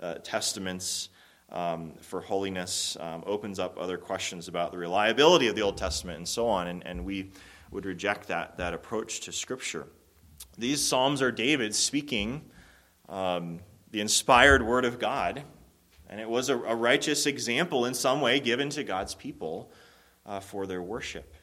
uh, 0.02 0.16
testaments 0.16 1.10
um, 1.52 1.94
for 2.02 2.22
holiness 2.22 2.98
um, 3.00 3.24
opens 3.26 3.60
up 3.60 3.78
other 3.80 3.98
questions 3.98 4.48
about 4.48 4.72
the 4.72 4.78
reliability 4.78 5.48
of 5.48 5.56
the 5.56 5.62
Old 5.62 5.78
Testament 5.78 6.18
and 6.18 6.28
so 6.28 6.48
on, 6.48 6.68
and, 6.68 6.86
and 6.86 7.06
we 7.06 7.32
would 7.72 7.86
reject 7.86 8.28
that, 8.28 8.58
that 8.58 8.74
approach 8.74 9.22
to 9.22 9.32
Scripture. 9.32 9.88
These 10.58 10.84
Psalms 10.84 11.22
are 11.22 11.32
David 11.32 11.76
speaking 11.76 12.50
um, 13.10 13.60
the 13.92 14.02
inspired 14.02 14.66
Word 14.66 14.86
of 14.86 15.00
God, 15.00 15.44
and 16.10 16.20
it 16.20 16.30
was 16.30 16.50
a, 16.50 16.58
a, 16.58 16.76
righteous 16.76 17.26
example 17.26 17.86
in 17.86 17.94
some 17.94 18.22
way 18.22 18.40
given 18.40 18.70
to 18.72 18.84
God's 18.84 19.16
people 19.16 19.72
uh, 20.26 20.40
for 20.40 20.66
their 20.66 20.82
worship. 20.82 21.34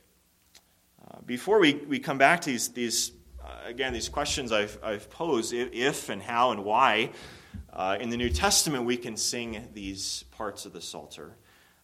Uh, 1.07 1.19
before 1.27 1.59
we, 1.59 1.75
we 1.75 1.99
come 1.99 2.19
back 2.19 2.41
to 2.43 2.51
these, 2.51 2.69
these 2.69 3.13
uh, 3.45 3.69
again, 3.69 3.93
these 3.93 4.09
questions 4.09 4.53
I've, 4.53 4.79
I've 4.83 5.11
posed 5.11 5.53
if, 5.53 5.73
if 5.73 6.09
and 6.09 6.23
how 6.23 6.53
and 6.53 6.65
why 6.65 7.11
uh, 7.73 7.97
in 8.01 8.11
the 8.11 8.17
New 8.17 8.31
Testament, 8.31 8.85
we 8.85 8.97
can 8.97 9.17
sing 9.17 9.69
these 9.73 10.25
parts 10.31 10.67
of 10.67 10.73
the 10.73 10.81
Psalter. 10.81 11.37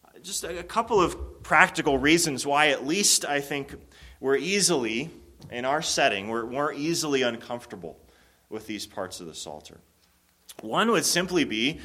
Uh, 0.05 0.19
just 0.23 0.45
a, 0.45 0.59
a 0.59 0.63
couple 0.63 1.01
of 1.01 1.43
practical 1.43 1.99
reasons 1.99 2.47
why, 2.47 2.69
at 2.69 2.87
least, 2.87 3.25
I 3.25 3.41
think 3.41 3.75
we're 4.21 4.37
easily, 4.37 5.11
in 5.51 5.65
our 5.65 5.83
setting, 5.83 6.29
we're 6.29 6.47
more 6.47 6.73
easily 6.73 7.23
uncomfortable 7.23 7.99
with 8.49 8.67
these 8.67 8.87
parts 8.87 9.21
of 9.21 9.27
the 9.27 9.35
Psalter. 9.35 9.79
One 10.61 10.91
would 10.91 11.05
simply 11.05 11.45
be, 11.45 11.81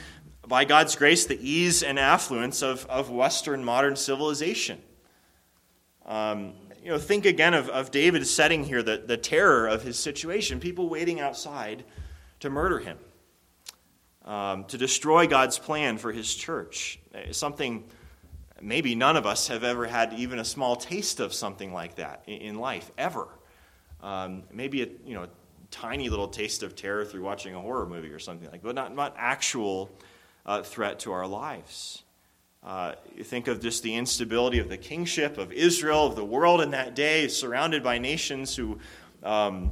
by 0.47 0.65
God's 0.65 0.95
grace, 0.95 1.25
the 1.25 1.39
ease 1.39 1.83
and 1.83 1.97
affluence 1.97 2.61
of, 2.61 2.85
of 2.87 3.09
Western 3.09 3.63
modern 3.63 3.95
civilization. 3.95 4.81
Um, 6.05 6.53
you 6.83 6.89
know, 6.89 6.97
think 6.97 7.25
again 7.25 7.53
of, 7.53 7.69
of 7.69 7.91
David's 7.91 8.29
setting 8.29 8.65
here, 8.65 8.83
the, 8.83 8.97
the 8.97 9.15
terror 9.15 9.67
of 9.67 9.83
his 9.83 9.97
situation, 9.97 10.59
people 10.59 10.89
waiting 10.89 11.21
outside 11.21 11.85
to 12.41 12.49
murder 12.49 12.79
him. 12.79 12.97
Um, 14.25 14.65
to 14.65 14.77
destroy 14.77 15.27
God's 15.27 15.59
plan 15.59 15.97
for 15.97 16.11
his 16.11 16.33
church. 16.33 16.99
Something 17.31 17.83
maybe 18.63 18.95
none 18.95 19.17
of 19.17 19.25
us 19.25 19.49
have 19.49 19.63
ever 19.63 19.85
had 19.85 20.13
even 20.13 20.39
a 20.39 20.45
small 20.45 20.75
taste 20.75 21.19
of 21.19 21.33
something 21.33 21.73
like 21.73 21.95
that 21.95 22.23
in, 22.27 22.57
life, 22.57 22.91
ever. 22.97 23.27
Um, 24.01 24.43
maybe 24.51 24.81
a 24.81 24.87
you 25.05 25.13
know, 25.13 25.27
tiny 25.69 26.09
little 26.09 26.27
taste 26.27 26.63
of 26.63 26.75
terror 26.75 27.05
through 27.05 27.23
watching 27.23 27.55
a 27.55 27.59
horror 27.59 27.85
movie 27.85 28.11
or 28.11 28.19
something 28.19 28.49
like 28.49 28.61
that, 28.61 28.67
but 28.67 28.75
not, 28.75 28.95
not 28.95 29.15
actual 29.17 29.91
uh, 30.45 30.61
threat 30.61 30.99
to 30.99 31.11
our 31.11 31.27
lives. 31.27 32.03
Uh, 32.63 32.93
you 33.15 33.23
think 33.25 33.47
of 33.47 33.61
just 33.61 33.83
the 33.83 33.93
instability 33.93 34.59
of 34.59 34.69
the 34.69 34.77
kingship 34.77 35.37
of 35.37 35.51
Israel, 35.51 36.07
of 36.07 36.15
the 36.15 36.23
world 36.23 36.61
in 36.61 36.71
that 36.71 36.95
day, 36.95 37.27
surrounded 37.27 37.83
by 37.83 37.97
nations 37.97 38.55
who 38.55 38.79
um, 39.21 39.71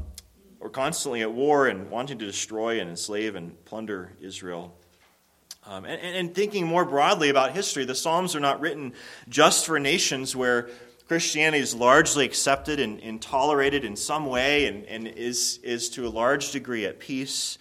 were 0.61 0.69
constantly 0.69 1.21
at 1.21 1.31
war 1.31 1.67
and 1.67 1.89
wanting 1.89 2.19
to 2.19 2.25
destroy 2.25 2.79
and 2.79 2.89
enslave 2.89 3.35
and 3.35 3.63
plunder 3.65 4.13
Israel. 4.21 4.75
Um, 5.65 5.85
and, 5.85 6.01
and 6.01 6.35
thinking 6.35 6.65
more 6.65 6.85
broadly 6.85 7.29
about 7.29 7.51
history, 7.51 7.85
the 7.85 7.95
Psalms 7.95 8.35
are 8.35 8.39
not 8.39 8.59
written 8.61 8.93
just 9.29 9.65
for 9.65 9.79
nations 9.79 10.35
where 10.35 10.69
Christianity 11.07 11.61
is 11.61 11.75
largely 11.75 12.25
accepted 12.25 12.79
and, 12.79 12.99
and 13.01 13.21
tolerated 13.21 13.83
in 13.83 13.95
some 13.95 14.25
way 14.25 14.65
and, 14.65 14.85
and, 14.85 15.07
is, 15.07 15.59
is 15.61 15.89
to 15.89 16.07
a 16.07 16.09
large 16.09 16.51
degree 16.51 16.85
at 16.85 16.99
peace. 16.99 17.57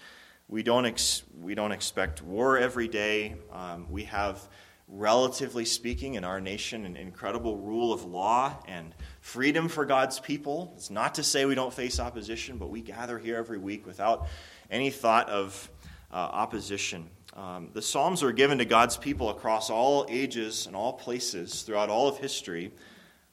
We 0.48 0.62
don't, 0.62 0.86
ex, 0.86 1.22
we 1.40 1.54
don't 1.54 1.72
expect 1.72 2.22
war 2.22 2.58
every 2.58 2.88
day. 2.88 3.34
Um, 3.52 3.86
we 3.90 4.04
have, 4.04 4.48
relatively 4.90 5.64
speaking, 5.64 6.14
in 6.14 6.24
our 6.24 6.40
nation, 6.40 6.84
an 6.84 6.96
incredible 6.96 7.56
rule 7.56 7.92
of 7.92 8.04
law 8.04 8.56
and 8.66 8.94
freedom 9.20 9.68
for 9.68 9.84
God's 9.84 10.18
people. 10.18 10.72
It's 10.76 10.90
not 10.90 11.14
to 11.14 11.22
say 11.22 11.44
we 11.44 11.54
don't 11.54 11.72
face 11.72 12.00
opposition, 12.00 12.58
but 12.58 12.70
we 12.70 12.80
gather 12.80 13.18
here 13.18 13.36
every 13.36 13.58
week 13.58 13.86
without 13.86 14.26
any 14.70 14.90
thought 14.90 15.28
of 15.28 15.70
uh, 16.12 16.16
opposition. 16.16 17.08
Um, 17.34 17.70
the 17.72 17.82
Psalms 17.82 18.22
are 18.24 18.32
given 18.32 18.58
to 18.58 18.64
God's 18.64 18.96
people 18.96 19.30
across 19.30 19.70
all 19.70 20.06
ages 20.08 20.66
and 20.66 20.74
all 20.74 20.92
places 20.92 21.62
throughout 21.62 21.88
all 21.88 22.08
of 22.08 22.18
history, 22.18 22.72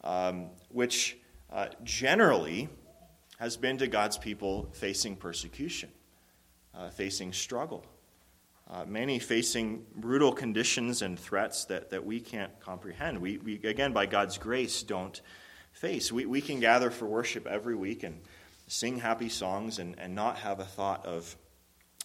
um, 0.04 0.52
which 0.70 1.18
uh, 1.52 1.68
generally 1.84 2.70
has 3.40 3.58
been 3.58 3.80
to 3.80 3.88
God's 3.88 4.18
people 4.18 4.70
facing 4.74 5.16
persecution, 5.16 5.90
uh, 6.76 6.90
facing 6.90 7.34
struggle, 7.34 7.84
uh, 8.70 8.84
many 8.86 9.20
facing 9.20 9.86
brutal 9.96 10.32
conditions 10.32 11.02
and 11.02 11.18
threats 11.18 11.66
that, 11.66 11.90
that 11.92 12.06
we 12.06 12.20
can't 12.20 12.60
comprehend. 12.60 13.20
We, 13.20 13.38
we, 13.38 13.56
again, 13.64 13.94
by 13.94 14.06
God's 14.06 14.38
grace, 14.38 14.84
don't 14.84 15.20
face. 15.72 16.12
We, 16.12 16.26
we 16.26 16.42
can 16.42 16.60
gather 16.60 16.90
for 16.90 17.06
worship 17.06 17.48
every 17.48 17.76
week 17.76 18.04
and 18.04 18.20
sing 18.68 19.00
happy 19.00 19.30
songs 19.30 19.80
and, 19.80 19.98
and 19.98 20.14
not 20.14 20.38
have 20.40 20.60
a 20.60 20.66
thought 20.66 21.06
of 21.06 21.36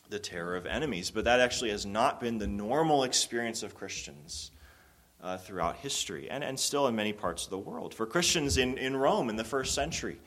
the 0.09 0.21
terror 0.21 0.54
of 0.54 0.66
enemies. 0.66 1.11
But 1.11 1.25
that 1.25 1.40
actually 1.40 1.71
has 1.71 1.85
not 1.85 2.21
been 2.21 2.38
the 2.38 2.47
normal 2.47 3.02
experience 3.02 3.62
of 3.62 3.75
Christians 3.75 4.52
uh, 5.21 5.38
throughout 5.38 5.76
history 5.76 6.31
and, 6.31 6.45
and 6.45 6.59
still 6.59 6.87
in 6.87 6.95
many 6.95 7.12
parts 7.12 7.45
of 7.45 7.50
the 7.50 7.59
world. 7.59 7.92
For 7.92 8.07
Christians 8.07 8.57
in, 8.57 8.78
in 8.78 8.97
Rome 8.97 9.28
in 9.28 9.37
the 9.37 9.45
first 9.45 9.75
century, 9.75 10.19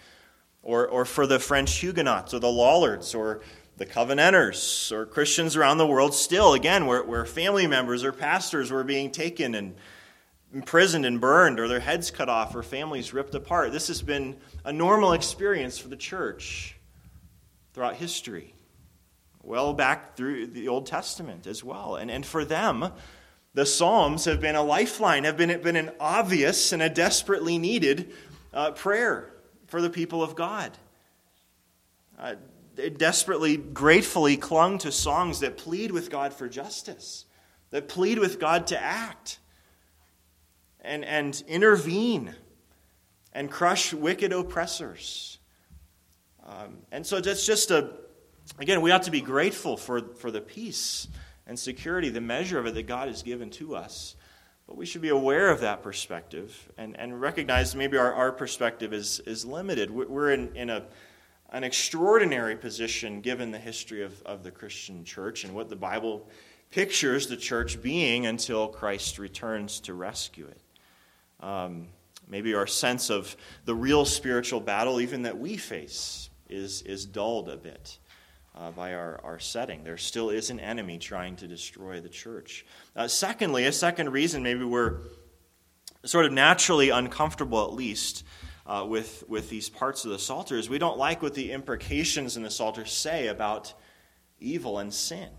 or, 0.66 0.88
or 0.88 1.06
for 1.06 1.28
the 1.28 1.40
French 1.40 1.76
Huguenots 1.76 2.34
or 2.34 2.40
the 2.40 2.52
Lollards 2.52 3.14
or 3.14 3.42
the 3.78 3.86
Covenanters 3.86 4.92
or 4.92 5.06
Christians 5.06 5.56
around 5.56 5.78
the 5.78 5.88
world, 5.88 6.14
still, 6.14 6.54
again, 6.54 6.86
where, 6.86 7.04
where 7.04 7.26
family 7.26 7.68
members 7.68 8.04
or 8.04 8.12
pastors 8.12 8.72
were 8.72 8.84
being 8.84 9.12
taken 9.12 9.56
and 9.56 9.76
imprisoned 10.54 11.06
and 11.06 11.20
burned 11.20 11.60
or 11.60 11.68
their 11.68 11.82
heads 11.82 12.12
cut 12.12 12.30
off 12.30 12.56
or 12.56 12.64
families 12.64 13.14
ripped 13.14 13.36
apart. 13.36 13.72
This 13.72 13.90
has 13.90 14.02
been 14.02 14.38
a 14.64 14.72
normal 14.72 15.14
experience 15.14 15.78
for 15.78 15.90
the 15.90 15.98
church 15.98 16.78
throughout 17.74 17.96
history 17.96 18.56
well 19.46 19.74
back 19.74 20.16
through 20.16 20.48
the 20.48 20.68
Old 20.68 20.86
Testament 20.86 21.48
as 21.48 21.64
well. 21.64 21.96
And, 21.96 22.10
and 22.10 22.26
for 22.26 22.44
them, 22.44 22.92
the 23.54 23.66
Psalms 23.66 24.26
have 24.26 24.42
been 24.42 24.56
a 24.56 24.64
lifeline, 24.64 25.24
have 25.24 25.38
been, 25.38 25.62
been 25.62 25.76
an 25.76 25.92
obvious 26.00 26.72
and 26.72 26.82
a 26.82 26.90
desperately 26.90 27.58
needed 27.58 28.12
uh, 28.54 28.72
prayer 28.72 29.32
for 29.68 29.82
the 29.82 29.90
people 29.90 30.24
of 30.24 30.36
God. 30.36 30.72
Uh, 32.18 32.36
desperately, 32.98 33.58
gratefully 33.58 34.38
clung 34.38 34.78
to 34.80 34.92
songs 34.92 35.40
that 35.40 35.58
plead 35.58 35.92
with 35.92 36.10
God 36.10 36.34
for 36.34 36.48
justice, 36.48 37.26
that 37.72 37.88
plead 37.88 38.20
with 38.20 38.40
God 38.40 38.68
to 38.68 38.82
act 38.82 39.40
and, 40.82 41.04
and 41.06 41.44
intervene 41.48 42.36
and 43.34 43.52
crush 43.52 43.94
wicked 43.94 44.32
oppressors. 44.32 45.40
Um, 46.46 46.78
and 46.92 47.06
so 47.06 47.20
that's 47.20 47.46
just 47.46 47.72
a, 47.72 47.92
Again, 48.60 48.82
we 48.82 48.92
ought 48.92 49.04
to 49.04 49.12
be 49.12 49.22
grateful 49.22 49.76
for, 49.76 50.14
for 50.16 50.32
the 50.32 50.40
peace 50.40 51.08
and 51.48 51.58
security, 51.58 52.10
the 52.10 52.22
measure 52.22 52.60
of 52.60 52.66
it 52.68 52.74
that 52.76 52.88
God 52.88 53.08
has 53.08 53.24
given 53.24 53.50
to 53.52 53.76
us. 53.76 54.16
But 54.68 54.78
we 54.78 54.86
should 54.86 55.02
be 55.02 55.10
aware 55.10 55.50
of 55.50 55.62
that 55.62 55.84
perspective 55.84 56.72
and, 56.78 56.98
and 56.98 57.20
recognize 57.20 57.76
maybe 57.76 57.98
our, 57.98 58.14
our 58.14 58.32
perspective 58.32 58.94
is, 58.94 59.20
is 59.22 59.46
limited. 59.46 59.92
We're 59.92 60.32
in, 60.32 60.56
in 60.56 60.70
a, 60.70 60.86
an 61.56 61.64
extraordinary 61.64 62.58
position 62.58 63.22
given 63.22 63.50
the 63.50 63.58
history 63.58 64.04
of, 64.04 64.22
of 64.24 64.44
the 64.44 64.52
Christian 64.52 65.06
church 65.06 65.46
and 65.46 65.56
what 65.56 65.70
the 65.70 65.76
Bible 65.78 66.28
pictures 66.70 67.28
the 67.28 67.38
church 67.38 67.82
being 67.82 68.26
until 68.26 68.68
Christ 68.68 69.20
returns 69.20 69.80
to 69.80 69.94
rescue 69.94 70.48
it. 70.48 70.62
Um, 71.40 71.88
maybe 72.28 72.54
our 72.56 72.68
sense 72.68 73.10
of 73.10 73.38
the 73.64 73.74
real 73.74 74.04
spiritual 74.04 74.60
battle, 74.60 75.00
even 75.00 75.22
that 75.22 75.40
we 75.40 75.56
face, 75.56 76.30
is, 76.50 76.82
is 76.82 77.06
dulled 77.06 77.48
a 77.48 77.56
bit 77.56 78.00
uh, 78.54 78.72
by 78.72 78.94
our, 78.94 79.22
our 79.24 79.40
setting. 79.40 79.86
There 79.86 79.96
still 79.96 80.32
is 80.32 80.50
an 80.50 80.60
enemy 80.60 80.98
trying 80.98 81.38
to 81.38 81.48
destroy 81.48 82.02
the 82.02 82.10
church. 82.10 82.66
Uh, 82.98 83.08
secondly, 83.08 83.64
a 83.64 83.72
second 83.72 84.12
reason 84.12 84.44
maybe 84.44 84.66
we're 84.66 84.98
sort 86.04 86.26
of 86.26 86.34
naturally 86.34 86.90
uncomfortable, 86.90 87.64
at 87.64 87.72
least, 87.72 88.26
uh, 88.66 88.86
with, 88.88 89.24
with 89.28 89.50
these 89.50 89.70
parts 89.70 90.06
of 90.06 90.12
the 90.12 90.20
Psalter 90.20 90.58
is 90.58 90.70
we 90.70 90.80
don't 90.80 90.98
like 90.98 91.22
what 91.22 91.34
the 91.34 91.52
imprecations 91.52 92.38
in 92.38 92.44
the 92.44 92.50
Psalter 92.50 92.86
say 92.86 93.28
about 93.28 93.74
evil 94.40 94.80
and 94.80 94.94
sin. 94.94 95.30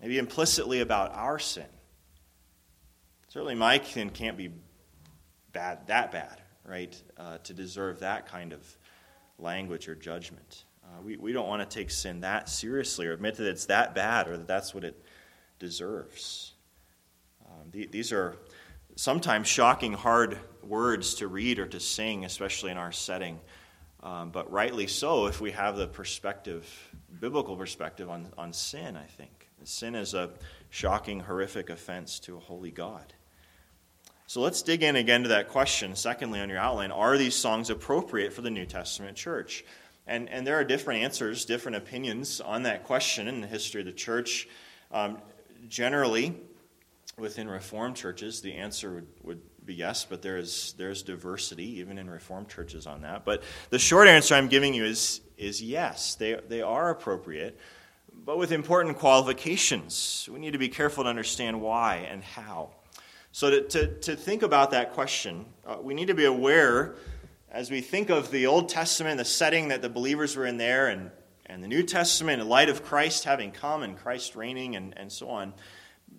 Maybe 0.00 0.18
implicitly 0.18 0.80
about 0.80 1.14
our 1.14 1.38
sin. 1.38 1.66
Certainly, 3.28 3.56
my 3.56 3.80
sin 3.80 4.10
can't 4.10 4.36
be 4.36 4.50
bad, 5.52 5.86
that 5.88 6.12
bad, 6.12 6.40
right, 6.64 7.02
uh, 7.18 7.38
to 7.38 7.54
deserve 7.54 8.00
that 8.00 8.26
kind 8.26 8.52
of 8.52 8.62
language 9.38 9.88
or 9.88 9.94
judgment. 9.94 10.64
Uh, 10.84 11.02
we, 11.02 11.16
we 11.16 11.32
don't 11.32 11.48
want 11.48 11.68
to 11.68 11.74
take 11.78 11.90
sin 11.90 12.20
that 12.20 12.48
seriously 12.48 13.06
or 13.06 13.12
admit 13.12 13.36
that 13.36 13.48
it's 13.48 13.66
that 13.66 13.94
bad 13.94 14.28
or 14.28 14.36
that 14.36 14.46
that's 14.46 14.74
what 14.74 14.84
it 14.84 15.02
deserves. 15.58 16.52
Um, 17.46 17.70
the, 17.72 17.86
these 17.86 18.12
are 18.12 18.36
sometimes 18.96 19.46
shocking, 19.46 19.92
hard 19.92 20.38
words 20.62 21.14
to 21.16 21.28
read 21.28 21.58
or 21.58 21.66
to 21.66 21.78
sing, 21.78 22.24
especially 22.24 22.72
in 22.72 22.78
our 22.78 22.92
setting. 22.92 23.38
Um, 24.02 24.30
but 24.30 24.50
rightly 24.50 24.86
so 24.86 25.26
if 25.26 25.40
we 25.40 25.52
have 25.52 25.76
the 25.76 25.86
perspective, 25.86 26.68
biblical 27.20 27.56
perspective 27.56 28.10
on, 28.10 28.28
on 28.36 28.52
sin, 28.52 28.96
I 28.96 29.04
think. 29.04 29.48
Sin 29.64 29.94
is 29.96 30.14
a 30.14 30.30
shocking, 30.70 31.20
horrific 31.20 31.70
offense 31.70 32.20
to 32.20 32.36
a 32.36 32.40
holy 32.40 32.70
God. 32.70 33.14
So 34.28 34.40
let's 34.40 34.62
dig 34.62 34.82
in 34.82 34.96
again 34.96 35.22
to 35.24 35.30
that 35.30 35.48
question. 35.48 35.96
Secondly, 35.96 36.40
on 36.40 36.48
your 36.48 36.58
outline, 36.58 36.92
are 36.92 37.16
these 37.16 37.34
songs 37.34 37.70
appropriate 37.70 38.32
for 38.32 38.42
the 38.42 38.50
New 38.50 38.66
Testament 38.66 39.16
church? 39.16 39.64
And, 40.06 40.28
and 40.28 40.46
there 40.46 40.56
are 40.56 40.64
different 40.64 41.02
answers, 41.02 41.44
different 41.44 41.76
opinions 41.76 42.40
on 42.40 42.62
that 42.62 42.84
question 42.84 43.28
in 43.28 43.40
the 43.40 43.46
history 43.46 43.80
of 43.80 43.86
the 43.86 43.92
church. 43.92 44.48
Um, 44.92 45.18
generally, 45.68 46.36
within 47.18 47.48
Reformed 47.48 47.96
churches, 47.96 48.42
the 48.42 48.52
answer 48.52 48.92
would, 48.92 49.06
would 49.22 49.40
be 49.64 49.72
yes, 49.72 50.04
but 50.04 50.20
there 50.20 50.36
is, 50.36 50.74
there's 50.76 51.02
diversity 51.02 51.78
even 51.78 51.96
in 51.96 52.10
Reformed 52.10 52.50
churches 52.50 52.86
on 52.86 53.00
that. 53.02 53.24
But 53.24 53.42
the 53.70 53.78
short 53.78 54.06
answer 54.06 54.34
I'm 54.34 54.48
giving 54.48 54.74
you 54.74 54.84
is, 54.84 55.22
is 55.38 55.62
yes, 55.62 56.14
they, 56.16 56.38
they 56.46 56.60
are 56.60 56.90
appropriate, 56.90 57.58
but 58.12 58.36
with 58.36 58.52
important 58.52 58.98
qualifications. 58.98 60.28
We 60.30 60.38
need 60.38 60.52
to 60.52 60.58
be 60.58 60.68
careful 60.68 61.04
to 61.04 61.08
understand 61.10 61.58
why 61.62 62.06
and 62.10 62.22
how. 62.22 62.72
So, 63.32 63.50
to, 63.50 63.62
to, 63.62 63.86
to 64.00 64.16
think 64.16 64.42
about 64.42 64.72
that 64.72 64.92
question, 64.92 65.46
uh, 65.66 65.78
we 65.80 65.94
need 65.94 66.08
to 66.08 66.14
be 66.14 66.26
aware 66.26 66.96
as 67.50 67.70
we 67.70 67.80
think 67.80 68.10
of 68.10 68.30
the 68.30 68.46
Old 68.46 68.68
Testament, 68.68 69.16
the 69.16 69.24
setting 69.24 69.68
that 69.68 69.80
the 69.80 69.88
believers 69.88 70.36
were 70.36 70.44
in 70.44 70.58
there, 70.58 70.88
and, 70.88 71.10
and 71.46 71.64
the 71.64 71.68
New 71.68 71.82
Testament, 71.82 72.42
in 72.42 72.48
light 72.48 72.68
of 72.68 72.82
Christ 72.82 73.24
having 73.24 73.52
come 73.52 73.82
and 73.82 73.96
Christ 73.96 74.36
reigning 74.36 74.76
and, 74.76 74.92
and 74.98 75.10
so 75.10 75.30
on, 75.30 75.54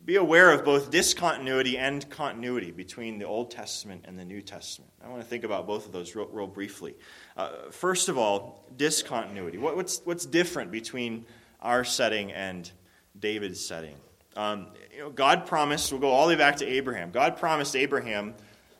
be 0.07 0.15
aware 0.15 0.51
of 0.53 0.63
both 0.63 0.89
discontinuity 0.89 1.77
and 1.77 2.09
continuity 2.09 2.71
between 2.71 3.19
the 3.19 3.25
Old 3.25 3.51
Testament 3.51 4.05
and 4.07 4.17
the 4.17 4.23
New 4.23 4.41
Testament. 4.41 4.89
I 5.03 5.09
want 5.09 5.21
to 5.21 5.27
think 5.27 5.43
about 5.43 5.67
both 5.67 5.85
of 5.85 5.91
those 5.91 6.15
real, 6.15 6.27
real 6.27 6.47
briefly. 6.47 6.95
Uh, 7.35 7.69
first 7.71 8.07
of 8.07 8.17
all, 8.17 8.63
discontinuity. 8.77 9.57
What, 9.57 9.75
what's, 9.75 9.99
what's 10.05 10.25
different 10.25 10.71
between 10.71 11.25
our 11.61 11.83
setting 11.83 12.31
and 12.31 12.71
David's 13.19 13.59
setting? 13.59 13.97
Um, 14.37 14.67
you 14.95 15.01
know, 15.01 15.09
God 15.09 15.45
promised, 15.45 15.91
we'll 15.91 15.99
go 15.99 16.11
all 16.11 16.25
the 16.27 16.35
way 16.35 16.37
back 16.37 16.55
to 16.57 16.65
Abraham. 16.65 17.11
God 17.11 17.35
promised 17.35 17.75
Abraham 17.75 18.33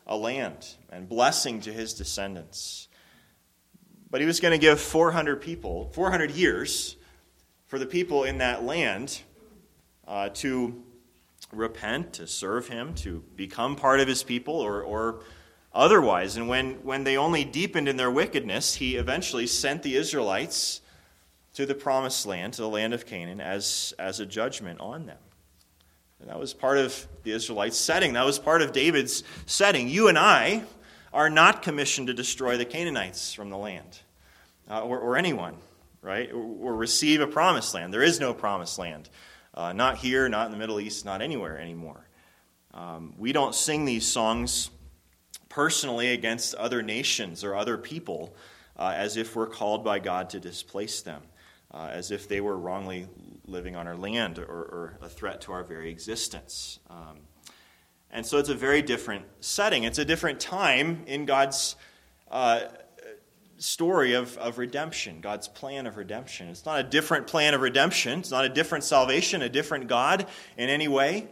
a 0.06 0.16
land 0.16 0.66
and 0.90 1.10
blessing 1.10 1.60
to 1.62 1.74
his 1.74 1.94
descendants. 1.94 2.88
But 4.10 4.22
he 4.22 4.28
was 4.28 4.40
going 4.40 4.54
to 4.54 4.58
give 4.58 4.80
400 4.80 5.42
people, 5.42 5.92
400 5.92 6.32
years 6.32 6.96
for 7.66 7.78
the 7.78 7.86
people 7.86 8.24
in 8.24 8.38
that 8.38 8.64
land 8.64 9.20
uh, 10.08 10.30
to 10.36 10.86
repent, 11.52 12.14
to 12.14 12.28
serve 12.28 12.68
him, 12.68 12.94
to 12.96 13.24
become 13.36 13.76
part 13.76 14.00
of 14.00 14.08
his 14.08 14.24
people, 14.24 14.56
or, 14.56 14.82
or 14.82 15.22
otherwise. 15.74 16.38
And 16.38 16.48
when, 16.48 16.76
when 16.84 17.04
they 17.04 17.18
only 17.18 17.44
deepened 17.44 17.88
in 17.88 17.98
their 17.98 18.12
wickedness, 18.12 18.76
he 18.76 18.96
eventually 18.96 19.48
sent 19.48 19.84
the 19.84 19.96
Israelites 19.96 20.82
to 21.54 21.66
the 21.66 21.76
promised 21.76 22.26
land, 22.26 22.54
to 22.54 22.62
the 22.62 22.70
land 22.70 22.94
of 22.94 23.06
Canaan, 23.06 23.42
as, 23.42 23.94
as 23.98 24.20
a 24.20 24.26
judgment 24.26 24.80
on 24.80 25.06
them. 25.06 25.18
And 26.20 26.30
that 26.30 26.40
was 26.40 26.54
part 26.54 26.78
of 26.78 27.08
the 27.24 27.32
Israelites' 27.32 27.78
setting. 27.78 28.14
That 28.14 28.26
was 28.26 28.40
part 28.40 28.62
of 28.62 28.72
David's 28.72 29.24
setting. 29.46 29.88
You 29.88 30.08
and 30.08 30.18
I 30.18 30.64
are 31.14 31.30
not 31.30 31.62
commissioned 31.62 32.08
to 32.08 32.14
destroy 32.14 32.58
the 32.58 32.66
Canaanites 32.66 33.34
from 33.34 33.50
the 33.50 33.58
land, 33.58 34.00
uh, 34.70 34.82
or, 34.82 35.00
or 35.00 35.18
anyone, 35.18 35.56
right? 36.02 36.32
Or, 36.32 36.44
or, 36.44 36.76
receive 36.76 37.22
a 37.22 37.28
promised 37.28 37.74
land. 37.74 37.94
There 37.94 38.04
is 38.04 38.20
no 38.20 38.34
promised 38.34 38.78
land. 38.78 39.10
Uh, 39.58 39.74
not 39.74 39.98
here, 39.98 40.30
not 40.30 40.46
in 40.46 40.52
the 40.52 40.58
Middle 40.58 40.80
East, 40.80 41.04
not 41.04 41.20
anywhere 41.20 41.58
anymore. 41.58 42.08
Um, 42.76 43.16
we 43.18 43.34
don't 43.34 43.56
sing 43.56 43.86
these 43.86 44.06
songs 44.06 44.70
personally 45.50 46.14
against 46.14 46.54
other 46.54 46.84
nations 46.84 47.44
or 47.44 47.56
other 47.56 47.76
people 47.76 48.36
uh, 48.78 48.94
as 48.96 49.18
if 49.18 49.36
we're 49.36 49.48
called 49.48 49.84
by 49.84 49.98
God 49.98 50.30
to 50.30 50.40
displace 50.40 51.02
them, 51.02 51.24
uh, 51.74 51.90
as 51.92 52.12
if 52.12 52.28
they 52.28 52.40
were 52.40 52.56
wrongly 52.56 53.08
living 53.48 53.76
on 53.76 53.88
our 53.88 53.98
land 53.98 54.38
or, 54.38 54.44
or 54.46 55.00
a 55.02 55.10
threat 55.10 55.42
to 55.42 55.52
our 55.52 55.64
very 55.64 55.90
existence. 55.90 56.78
Um, 56.92 57.18
and 58.12 58.24
so 58.24 58.38
it's 58.38 58.50
a 58.50 58.56
very 58.56 58.84
different 58.84 59.26
setting. 59.40 59.86
It's 59.86 59.98
a 59.98 60.06
different 60.06 60.40
time 60.40 61.02
in 61.08 61.26
God's 61.26 61.76
uh, 62.30 62.60
story 63.58 64.14
of, 64.14 64.38
of 64.38 64.58
redemption, 64.58 65.20
God's 65.22 65.48
plan 65.48 65.88
of 65.88 65.98
redemption. 65.98 66.48
It's 66.50 66.66
not 66.66 66.80
a 66.80 66.84
different 66.84 67.28
plan 67.28 67.54
of 67.54 67.62
redemption, 67.62 68.20
it's 68.20 68.32
not 68.32 68.46
a 68.46 68.50
different 68.50 68.84
salvation, 68.84 69.42
a 69.42 69.50
different 69.50 69.88
God 69.88 70.28
in 70.58 70.70
any 70.70 70.88
way, 70.88 71.28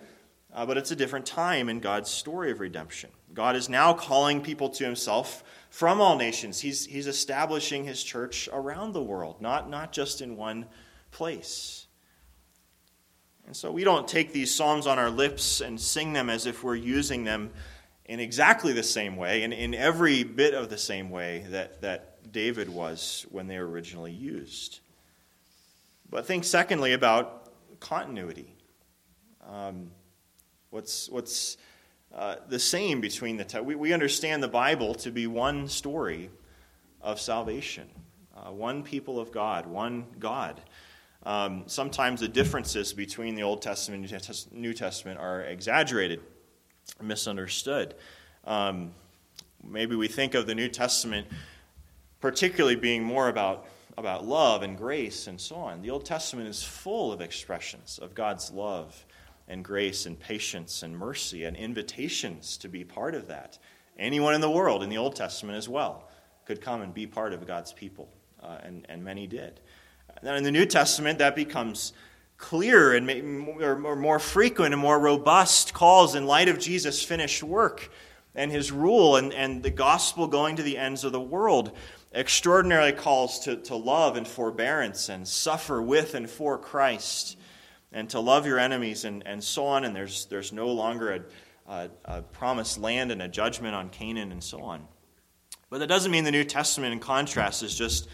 uh, 0.54 0.66
but 0.66 0.78
it's 0.78 0.92
a 0.92 0.96
different 0.96 1.26
time 1.26 1.70
in 1.70 1.80
God's 1.80 2.10
story 2.10 2.52
of 2.52 2.60
redemption. 2.60 3.10
God 3.34 3.56
is 3.56 3.70
now 3.70 3.94
calling 3.94 4.42
people 4.42 4.70
to 4.70 4.86
himself 4.86 5.44
from 5.70 6.00
all 6.00 6.18
nations. 6.18 6.62
He's, 6.62 6.86
he's 6.86 7.08
establishing 7.08 7.84
his 7.84 8.02
church 8.02 8.48
around 8.52 8.94
the 8.94 9.04
world, 9.04 9.42
not, 9.42 9.70
not 9.70 9.92
just 9.92 10.22
in 10.22 10.38
one 10.38 10.66
place. 11.12 11.88
And 13.46 13.56
so 13.56 13.72
we 13.72 13.84
don't 13.84 14.08
take 14.08 14.32
these 14.32 14.54
psalms 14.54 14.88
on 14.88 14.98
our 14.98 15.10
lips 15.10 15.62
and 15.62 15.80
sing 15.80 16.14
them 16.14 16.30
as 16.30 16.46
if 16.46 16.64
we're 16.64 16.76
using 16.76 17.26
them 17.26 17.52
in 18.06 18.20
exactly 18.20 18.74
the 18.74 18.84
same 18.84 19.18
way 19.18 19.44
and 19.44 19.54
in 19.54 19.74
every 19.74 20.24
bit 20.24 20.54
of 20.54 20.70
the 20.70 20.78
same 20.78 21.10
way 21.10 21.46
that, 21.50 21.82
that 21.82 22.15
David 22.32 22.70
was 22.70 23.26
when 23.32 23.48
they 23.48 23.58
were 23.60 23.68
originally 23.68 24.12
used. 24.12 24.80
But 26.10 26.26
think, 26.26 26.44
secondly, 26.44 26.94
about 26.94 27.50
continuity. 27.80 28.54
Um, 29.48 29.92
what's 30.70 31.10
what's 31.10 31.58
uh, 32.14 32.36
the 32.48 32.60
same 32.60 33.02
between 33.02 33.38
the 33.38 33.44
two? 33.44 33.64
We, 33.64 33.76
we 33.76 33.94
understand 33.94 34.42
the 34.42 34.48
Bible 34.48 34.96
to 34.96 35.12
be 35.12 35.28
one 35.28 35.68
story 35.68 36.30
of 37.02 37.20
salvation, 37.20 37.88
uh, 38.36 38.52
one 38.52 38.84
people 38.84 39.20
of 39.20 39.32
God, 39.32 39.66
one 39.66 40.06
God. 40.20 40.62
Um, 41.24 41.64
sometimes 41.66 42.20
the 42.20 42.28
differences 42.28 42.94
between 42.94 43.36
the 43.36 43.44
Old 43.44 43.62
Testament 43.62 44.12
and 44.12 44.48
New 44.52 44.74
Testament 44.74 45.20
are 45.20 45.42
exaggerated, 45.42 46.22
misunderstood. 47.02 47.96
Um, 48.46 48.92
maybe 49.64 49.96
we 49.96 50.08
think 50.08 50.36
of 50.36 50.46
the 50.46 50.54
New 50.54 50.70
Testament 50.70 51.28
particularly 52.26 52.76
being 52.76 53.04
more 53.04 53.30
about, 53.30 53.68
about 54.00 54.26
love 54.26 54.64
and 54.64 54.76
grace 54.80 55.28
and 55.28 55.40
so 55.40 55.58
on. 55.58 55.84
The 55.84 55.92
Old 55.92 56.06
Testament 56.06 56.50
is 56.50 56.64
full 56.64 57.14
of 57.14 57.22
expressions 57.22 58.00
of 58.02 58.16
God's 58.16 58.50
love 58.50 59.06
and 59.48 59.64
grace 59.64 60.08
and 60.08 60.20
patience 60.20 60.82
and 60.82 60.98
mercy 60.98 61.44
and 61.44 61.56
invitations 61.56 62.58
to 62.58 62.68
be 62.68 62.84
part 62.84 63.14
of 63.14 63.28
that. 63.28 63.60
Anyone 64.00 64.34
in 64.34 64.42
the 64.42 64.50
world, 64.50 64.82
in 64.82 64.90
the 64.90 64.98
Old 64.98 65.16
Testament 65.16 65.56
as 65.56 65.70
well, 65.70 66.10
could 66.46 66.62
come 66.62 66.82
and 66.82 66.96
be 66.96 67.06
part 67.06 67.32
of 67.32 67.46
God's 67.46 67.74
people, 67.74 68.10
uh, 68.42 68.58
and, 68.64 68.88
and 68.90 69.04
many 69.04 69.28
did. 69.28 69.60
Now, 70.24 70.34
in 70.34 70.44
the 70.44 70.50
New 70.50 70.66
Testament, 70.66 71.20
that 71.20 71.36
becomes 71.36 71.94
clearer 72.38 72.96
and 72.96 73.06
more, 73.38 73.96
more 73.96 74.18
frequent 74.18 74.74
and 74.74 74.82
more 74.82 75.00
robust 75.00 75.76
calls 75.76 76.16
in 76.16 76.26
light 76.26 76.50
of 76.50 76.58
Jesus' 76.58 77.04
finished 77.04 77.44
work 77.44 77.92
and 78.36 78.52
his 78.52 78.72
rule 78.72 79.16
and, 79.16 79.34
and 79.34 79.64
the 79.64 79.70
gospel 79.70 80.28
going 80.28 80.56
to 80.58 80.64
the 80.64 80.78
ends 80.78 81.04
of 81.04 81.12
the 81.12 81.22
world. 81.22 81.72
Extraordinarily 82.14 82.94
calls 82.94 83.40
to, 83.42 83.58
to 83.58 83.76
love 83.76 84.16
and 84.16 84.28
forbearance 84.28 85.10
and 85.10 85.28
suffer 85.28 85.82
with 85.82 86.16
and 86.16 86.30
for 86.30 86.58
Christ 86.58 87.38
and 87.92 88.10
to 88.10 88.20
love 88.20 88.46
your 88.46 88.60
enemies 88.60 89.06
and, 89.06 89.26
and 89.26 89.44
so 89.44 89.66
on. 89.66 89.84
And 89.84 89.96
there's, 89.96 90.26
there's 90.26 90.54
no 90.54 90.68
longer 90.68 91.14
a, 91.68 91.72
a, 91.72 91.90
a 92.06 92.22
promised 92.22 92.78
land 92.78 93.12
and 93.12 93.22
a 93.22 93.28
judgment 93.28 93.76
on 93.76 93.90
Canaan 93.90 94.32
and 94.32 94.44
so 94.44 94.62
on. 94.62 94.88
But 95.70 95.80
that 95.80 95.88
doesn't 95.88 96.12
mean 96.12 96.24
the 96.24 96.32
New 96.32 96.44
Testament, 96.44 96.94
in 96.94 97.00
contrast, 97.00 97.64
is 97.64 97.76
just 97.76 98.08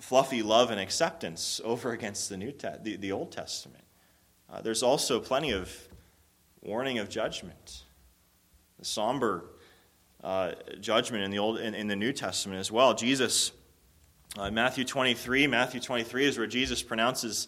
fluffy 0.00 0.42
love 0.42 0.70
and 0.70 0.80
acceptance 0.80 1.60
over 1.64 1.92
against 1.92 2.28
the, 2.28 2.36
New 2.36 2.50
Te- 2.50 2.68
the, 2.82 2.96
the 2.96 3.12
Old 3.12 3.30
Testament. 3.30 3.84
Uh, 4.52 4.62
there's 4.62 4.82
also 4.82 5.20
plenty 5.20 5.52
of 5.52 5.88
warning 6.60 6.98
of 6.98 7.08
judgment, 7.08 7.84
the 8.78 8.84
somber 8.84 9.44
uh, 10.24 10.52
judgment 10.80 11.22
in 11.22 11.30
the 11.30 11.38
Old 11.38 11.60
in, 11.60 11.74
in, 11.74 11.86
the 11.86 11.94
New 11.94 12.12
Testament 12.12 12.58
as 12.58 12.72
well. 12.72 12.94
Jesus, 12.94 13.52
uh, 14.38 14.50
Matthew 14.50 14.82
23, 14.82 15.46
Matthew 15.46 15.80
23 15.80 16.24
is 16.24 16.38
where 16.38 16.46
Jesus 16.46 16.82
pronounces 16.82 17.46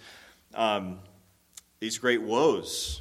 um, 0.54 0.98
these 1.80 1.96
great 1.96 2.20
woes 2.20 3.00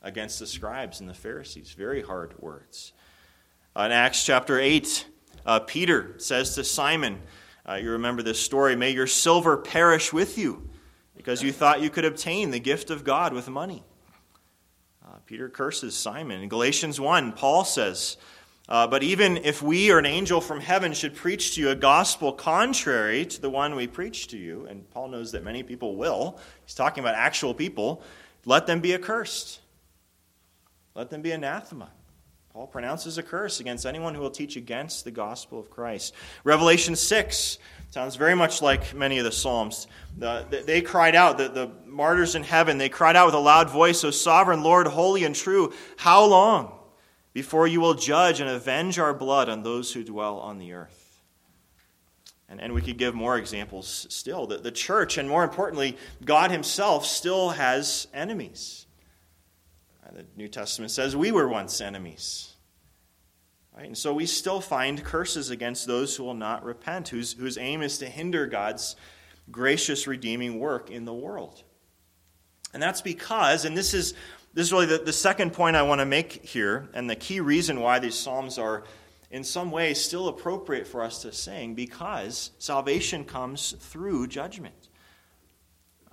against 0.00 0.38
the 0.38 0.46
scribes 0.46 1.00
and 1.00 1.08
the 1.08 1.14
Pharisees. 1.14 1.72
Very 1.72 2.02
hard 2.02 2.40
words. 2.40 2.94
Uh, 3.76 3.82
in 3.82 3.92
Acts 3.92 4.24
chapter 4.24 4.58
8, 4.58 5.06
uh, 5.44 5.60
Peter 5.60 6.14
says 6.16 6.54
to 6.54 6.64
Simon, 6.64 7.20
uh, 7.68 7.74
you 7.74 7.90
remember 7.90 8.22
this 8.22 8.40
story. 8.40 8.74
May 8.74 8.92
your 8.92 9.06
silver 9.06 9.58
perish 9.58 10.10
with 10.10 10.38
you 10.38 10.70
because 11.14 11.42
you 11.42 11.52
thought 11.52 11.82
you 11.82 11.90
could 11.90 12.06
obtain 12.06 12.50
the 12.50 12.60
gift 12.60 12.88
of 12.88 13.04
God 13.04 13.34
with 13.34 13.46
money. 13.50 13.84
Peter 15.28 15.50
curses 15.50 15.94
Simon. 15.94 16.40
In 16.40 16.48
Galatians 16.48 16.98
1, 16.98 17.32
Paul 17.32 17.62
says, 17.66 18.16
uh, 18.68 18.86
But 18.86 19.02
even 19.02 19.38
if 19.38 19.62
we 19.62 19.90
or 19.90 19.98
an 19.98 20.06
angel 20.06 20.40
from 20.40 20.60
heaven 20.60 20.92
should 20.92 21.14
preach 21.14 21.54
to 21.54 21.60
you 21.60 21.70
a 21.70 21.74
gospel 21.74 22.32
contrary 22.32 23.24
to 23.26 23.40
the 23.40 23.50
one 23.50 23.74
we 23.74 23.86
preach 23.86 24.28
to 24.28 24.36
you, 24.36 24.66
and 24.68 24.88
Paul 24.90 25.08
knows 25.08 25.32
that 25.32 25.42
many 25.42 25.62
people 25.62 25.96
will, 25.96 26.38
he's 26.64 26.74
talking 26.74 27.02
about 27.02 27.14
actual 27.14 27.54
people, 27.54 28.02
let 28.44 28.66
them 28.66 28.80
be 28.80 28.94
accursed. 28.94 29.60
Let 30.94 31.10
them 31.10 31.22
be 31.22 31.30
anathema. 31.30 31.90
Paul 32.52 32.66
pronounces 32.66 33.18
a 33.18 33.22
curse 33.22 33.60
against 33.60 33.86
anyone 33.86 34.14
who 34.14 34.20
will 34.20 34.30
teach 34.30 34.56
against 34.56 35.04
the 35.04 35.10
gospel 35.10 35.60
of 35.60 35.70
Christ. 35.70 36.12
Revelation 36.44 36.96
6 36.96 37.58
sounds 37.90 38.16
very 38.16 38.34
much 38.34 38.60
like 38.60 38.94
many 38.94 39.18
of 39.18 39.24
the 39.24 39.32
Psalms. 39.32 39.86
The, 40.16 40.64
they 40.66 40.80
cried 40.80 41.14
out, 41.14 41.38
the, 41.38 41.48
the 41.48 41.70
martyrs 41.86 42.34
in 42.34 42.42
heaven, 42.42 42.76
they 42.76 42.88
cried 42.88 43.16
out 43.16 43.26
with 43.26 43.34
a 43.34 43.38
loud 43.38 43.70
voice, 43.70 44.02
O 44.02 44.10
sovereign 44.10 44.62
Lord, 44.62 44.86
holy 44.88 45.24
and 45.24 45.34
true, 45.34 45.72
how 45.96 46.24
long 46.24 46.77
before 47.32 47.66
you 47.66 47.80
will 47.80 47.94
judge 47.94 48.40
and 48.40 48.48
avenge 48.48 48.98
our 48.98 49.14
blood 49.14 49.48
on 49.48 49.62
those 49.62 49.92
who 49.92 50.02
dwell 50.04 50.38
on 50.38 50.58
the 50.58 50.72
earth? 50.72 51.22
And, 52.48 52.60
and 52.60 52.72
we 52.72 52.80
could 52.80 52.96
give 52.96 53.14
more 53.14 53.36
examples 53.36 54.06
still. 54.10 54.46
The, 54.46 54.58
the 54.58 54.72
church, 54.72 55.18
and 55.18 55.28
more 55.28 55.44
importantly, 55.44 55.96
God 56.24 56.50
Himself, 56.50 57.04
still 57.04 57.50
has 57.50 58.08
enemies. 58.14 58.86
The 60.12 60.24
New 60.36 60.48
Testament 60.48 60.90
says 60.90 61.14
we 61.14 61.32
were 61.32 61.46
once 61.46 61.80
enemies. 61.80 62.54
Right? 63.76 63.86
And 63.86 63.98
so 63.98 64.14
we 64.14 64.26
still 64.26 64.60
find 64.60 65.04
curses 65.04 65.50
against 65.50 65.86
those 65.86 66.16
who 66.16 66.24
will 66.24 66.34
not 66.34 66.64
repent, 66.64 67.08
whose, 67.08 67.34
whose 67.34 67.58
aim 67.58 67.82
is 67.82 67.98
to 67.98 68.06
hinder 68.06 68.46
God's 68.46 68.96
gracious 69.50 70.06
redeeming 70.06 70.58
work 70.58 70.90
in 70.90 71.04
the 71.04 71.14
world. 71.14 71.62
And 72.74 72.82
that's 72.82 73.02
because, 73.02 73.64
and 73.64 73.76
this 73.76 73.94
is, 73.94 74.14
this 74.54 74.66
is 74.66 74.72
really 74.72 74.86
the, 74.86 74.98
the 74.98 75.12
second 75.12 75.52
point 75.52 75.76
I 75.76 75.82
want 75.82 76.00
to 76.00 76.06
make 76.06 76.44
here, 76.44 76.88
and 76.94 77.08
the 77.08 77.16
key 77.16 77.40
reason 77.40 77.80
why 77.80 77.98
these 77.98 78.14
Psalms 78.14 78.58
are 78.58 78.84
in 79.30 79.44
some 79.44 79.70
way 79.70 79.94
still 79.94 80.28
appropriate 80.28 80.86
for 80.86 81.02
us 81.02 81.22
to 81.22 81.32
sing, 81.32 81.74
because 81.74 82.50
salvation 82.58 83.24
comes 83.24 83.72
through 83.78 84.26
judgment 84.26 84.88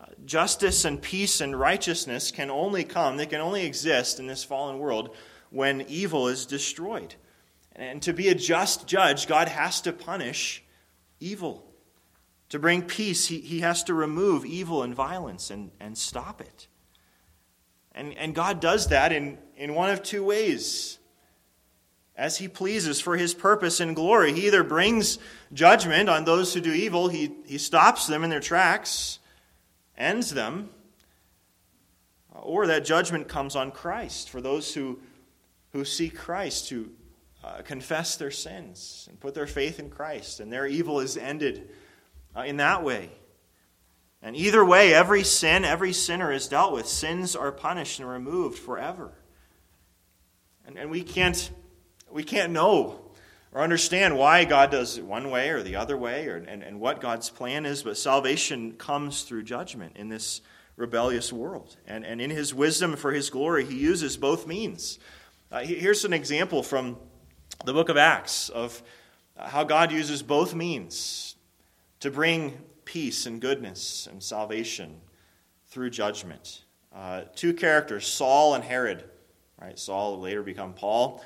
uh, 0.05 0.11
justice 0.25 0.85
and 0.85 1.01
peace 1.01 1.41
and 1.41 1.57
righteousness 1.57 2.31
can 2.31 2.49
only 2.51 2.83
come, 2.83 3.17
they 3.17 3.25
can 3.25 3.41
only 3.41 3.65
exist 3.65 4.19
in 4.19 4.27
this 4.27 4.43
fallen 4.43 4.77
world 4.77 5.15
when 5.49 5.81
evil 5.81 6.27
is 6.27 6.45
destroyed. 6.45 7.15
And 7.75 8.01
to 8.03 8.13
be 8.13 8.29
a 8.29 8.35
just 8.35 8.87
judge, 8.87 9.27
God 9.27 9.47
has 9.47 9.81
to 9.81 9.93
punish 9.93 10.63
evil. 11.19 11.65
To 12.49 12.59
bring 12.59 12.83
peace, 12.83 13.27
he, 13.27 13.39
he 13.39 13.61
has 13.61 13.83
to 13.85 13.93
remove 13.93 14.45
evil 14.45 14.83
and 14.83 14.93
violence 14.93 15.49
and, 15.49 15.71
and 15.79 15.97
stop 15.97 16.41
it. 16.41 16.67
And, 17.95 18.15
and 18.17 18.35
God 18.35 18.59
does 18.59 18.89
that 18.89 19.13
in, 19.13 19.37
in 19.55 19.73
one 19.73 19.89
of 19.89 20.03
two 20.03 20.23
ways. 20.23 20.99
As 22.17 22.37
he 22.37 22.47
pleases 22.47 23.01
for 23.01 23.17
his 23.17 23.33
purpose 23.33 23.79
and 23.79 23.95
glory. 23.95 24.33
He 24.33 24.47
either 24.47 24.63
brings 24.63 25.17
judgment 25.53 26.09
on 26.09 26.25
those 26.25 26.53
who 26.53 26.61
do 26.61 26.71
evil, 26.71 27.07
he, 27.07 27.31
he 27.45 27.57
stops 27.57 28.07
them 28.07 28.23
in 28.23 28.29
their 28.29 28.39
tracks, 28.39 29.19
ends 29.97 30.29
them, 30.31 30.69
or 32.33 32.67
that 32.67 32.85
judgment 32.85 33.27
comes 33.27 33.55
on 33.55 33.71
Christ 33.71 34.29
for 34.29 34.41
those 34.41 34.73
who, 34.73 34.99
who 35.71 35.85
seek 35.85 36.15
Christ, 36.15 36.69
who 36.69 36.89
uh, 37.43 37.61
confess 37.63 38.17
their 38.17 38.31
sins 38.31 39.07
and 39.09 39.19
put 39.19 39.33
their 39.33 39.47
faith 39.47 39.79
in 39.79 39.89
Christ, 39.89 40.41
and 40.41 40.51
their 40.51 40.67
evil 40.67 40.99
is 40.99 41.15
ended 41.15 41.69
uh, 42.35 42.41
in 42.41 42.57
that 42.57 42.83
way. 42.83 43.09
And 44.25 44.35
either 44.35 44.65
way, 44.65 44.91
every 44.91 45.23
sin, 45.23 45.63
every 45.63 45.93
sinner 45.93 46.31
is 46.31 46.47
dealt 46.47 46.73
with. 46.73 46.87
Sins 46.87 47.35
are 47.35 47.51
punished 47.51 47.99
and 47.99 48.09
removed 48.09 48.57
forever. 48.57 49.13
And, 50.65 50.79
and 50.79 50.89
we, 50.89 51.03
can't, 51.03 51.51
we 52.09 52.23
can't 52.23 52.51
know 52.51 53.01
or 53.53 53.61
understand 53.61 54.17
why 54.17 54.43
God 54.43 54.71
does 54.71 54.97
it 54.97 55.05
one 55.05 55.29
way 55.29 55.49
or 55.49 55.61
the 55.61 55.75
other 55.75 55.95
way 55.95 56.25
or, 56.25 56.37
and, 56.37 56.63
and 56.63 56.79
what 56.79 57.01
God's 57.01 57.29
plan 57.29 57.67
is, 57.67 57.83
but 57.83 57.97
salvation 57.97 58.71
comes 58.71 59.21
through 59.21 59.43
judgment 59.43 59.95
in 59.95 60.09
this 60.09 60.41
rebellious 60.75 61.31
world. 61.31 61.77
And, 61.85 62.03
and 62.03 62.19
in 62.19 62.31
his 62.31 62.51
wisdom 62.51 62.95
for 62.95 63.11
his 63.11 63.29
glory, 63.29 63.63
he 63.63 63.77
uses 63.77 64.17
both 64.17 64.47
means. 64.47 64.97
Uh, 65.51 65.59
here's 65.59 66.03
an 66.03 66.13
example 66.13 66.63
from 66.63 66.97
the 67.63 67.73
book 67.73 67.89
of 67.89 67.97
Acts 67.97 68.49
of 68.49 68.81
how 69.37 69.63
God 69.63 69.91
uses 69.91 70.23
both 70.23 70.55
means 70.55 71.35
to 71.99 72.09
bring 72.09 72.57
peace 72.85 73.25
and 73.25 73.41
goodness 73.41 74.07
and 74.09 74.21
salvation 74.21 75.01
through 75.67 75.89
judgment. 75.89 76.63
Uh, 76.93 77.23
two 77.35 77.53
characters, 77.53 78.07
Saul 78.07 78.53
and 78.53 78.63
Herod. 78.63 79.03
Right? 79.61 79.77
Saul 79.77 80.19
later 80.19 80.43
become 80.43 80.73
Paul. 80.73 81.23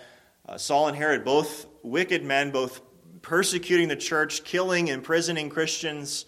Uh, 0.47 0.57
Saul 0.57 0.87
and 0.87 0.97
Herod, 0.97 1.23
both 1.23 1.67
wicked 1.83 2.23
men, 2.23 2.51
both 2.51 2.81
persecuting 3.21 3.87
the 3.87 3.95
church, 3.95 4.43
killing, 4.43 4.87
imprisoning 4.87 5.49
Christians. 5.49 6.25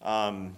Um, 0.00 0.56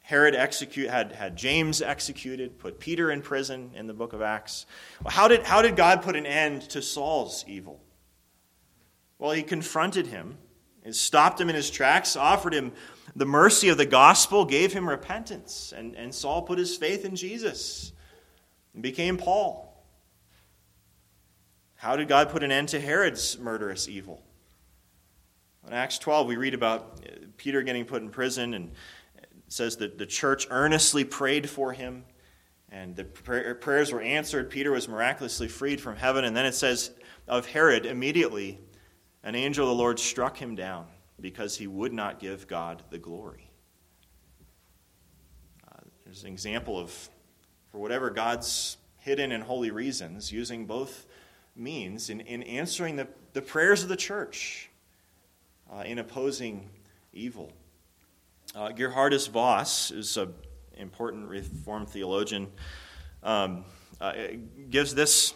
Herod 0.00 0.34
execute, 0.34 0.88
had, 0.88 1.12
had 1.12 1.36
James 1.36 1.82
executed, 1.82 2.58
put 2.58 2.78
Peter 2.78 3.10
in 3.10 3.22
prison 3.22 3.72
in 3.74 3.86
the 3.86 3.94
book 3.94 4.12
of 4.12 4.22
Acts. 4.22 4.66
Well, 5.02 5.12
how, 5.12 5.28
did, 5.28 5.42
how 5.42 5.62
did 5.62 5.76
God 5.76 6.02
put 6.02 6.14
an 6.14 6.26
end 6.26 6.62
to 6.70 6.82
Saul's 6.82 7.44
evil? 7.48 7.80
Well, 9.18 9.32
he 9.32 9.42
confronted 9.42 10.06
him 10.06 10.38
stopped 10.94 11.40
him 11.40 11.48
in 11.48 11.56
his 11.56 11.70
tracks, 11.70 12.16
offered 12.16 12.54
him 12.54 12.72
the 13.14 13.26
mercy 13.26 13.68
of 13.68 13.78
the 13.78 13.86
gospel, 13.86 14.44
gave 14.44 14.72
him 14.72 14.88
repentance, 14.88 15.72
and, 15.76 15.94
and 15.96 16.14
Saul 16.14 16.42
put 16.42 16.58
his 16.58 16.76
faith 16.76 17.04
in 17.04 17.16
Jesus 17.16 17.92
and 18.74 18.82
became 18.82 19.16
Paul. 19.16 19.84
How 21.76 21.96
did 21.96 22.08
God 22.08 22.30
put 22.30 22.42
an 22.42 22.52
end 22.52 22.68
to 22.70 22.80
Herod's 22.80 23.38
murderous 23.38 23.88
evil? 23.88 24.22
In 25.66 25.72
Acts 25.72 25.98
12, 25.98 26.26
we 26.26 26.36
read 26.36 26.54
about 26.54 27.00
uh, 27.04 27.26
Peter 27.36 27.62
getting 27.62 27.84
put 27.84 28.02
in 28.02 28.10
prison, 28.10 28.54
and 28.54 28.70
says 29.48 29.76
that 29.78 29.98
the 29.98 30.06
church 30.06 30.46
earnestly 30.50 31.04
prayed 31.04 31.48
for 31.48 31.72
him, 31.72 32.04
and 32.70 32.96
the 32.96 33.04
prayers 33.04 33.92
were 33.92 34.00
answered. 34.00 34.50
Peter 34.50 34.70
was 34.70 34.88
miraculously 34.88 35.48
freed 35.48 35.80
from 35.80 35.96
heaven, 35.96 36.24
and 36.24 36.36
then 36.36 36.46
it 36.46 36.54
says 36.54 36.90
of 37.28 37.46
Herod, 37.46 37.86
immediately 37.86 38.60
an 39.26 39.34
angel 39.34 39.64
of 39.64 39.76
the 39.76 39.82
Lord 39.82 39.98
struck 39.98 40.36
him 40.36 40.54
down 40.54 40.86
because 41.20 41.58
he 41.58 41.66
would 41.66 41.92
not 41.92 42.20
give 42.20 42.46
God 42.46 42.84
the 42.90 42.98
glory. 42.98 43.50
Uh, 45.66 45.80
there's 46.04 46.22
an 46.22 46.28
example 46.28 46.78
of, 46.78 46.92
for 47.72 47.78
whatever 47.78 48.08
God's 48.08 48.76
hidden 48.98 49.32
and 49.32 49.42
holy 49.42 49.72
reasons, 49.72 50.30
using 50.30 50.64
both 50.64 51.06
means 51.56 52.08
in, 52.08 52.20
in 52.20 52.44
answering 52.44 52.94
the, 52.94 53.08
the 53.32 53.42
prayers 53.42 53.82
of 53.82 53.88
the 53.88 53.96
church 53.96 54.70
uh, 55.72 55.82
in 55.84 55.98
opposing 55.98 56.70
evil. 57.12 57.52
Uh, 58.54 58.68
Geerhardus 58.68 59.28
Vos 59.28 59.90
is 59.90 60.16
an 60.16 60.32
important 60.76 61.28
Reformed 61.28 61.88
theologian. 61.88 62.46
Um, 63.24 63.64
uh, 64.00 64.12
gives 64.70 64.94
this 64.94 65.34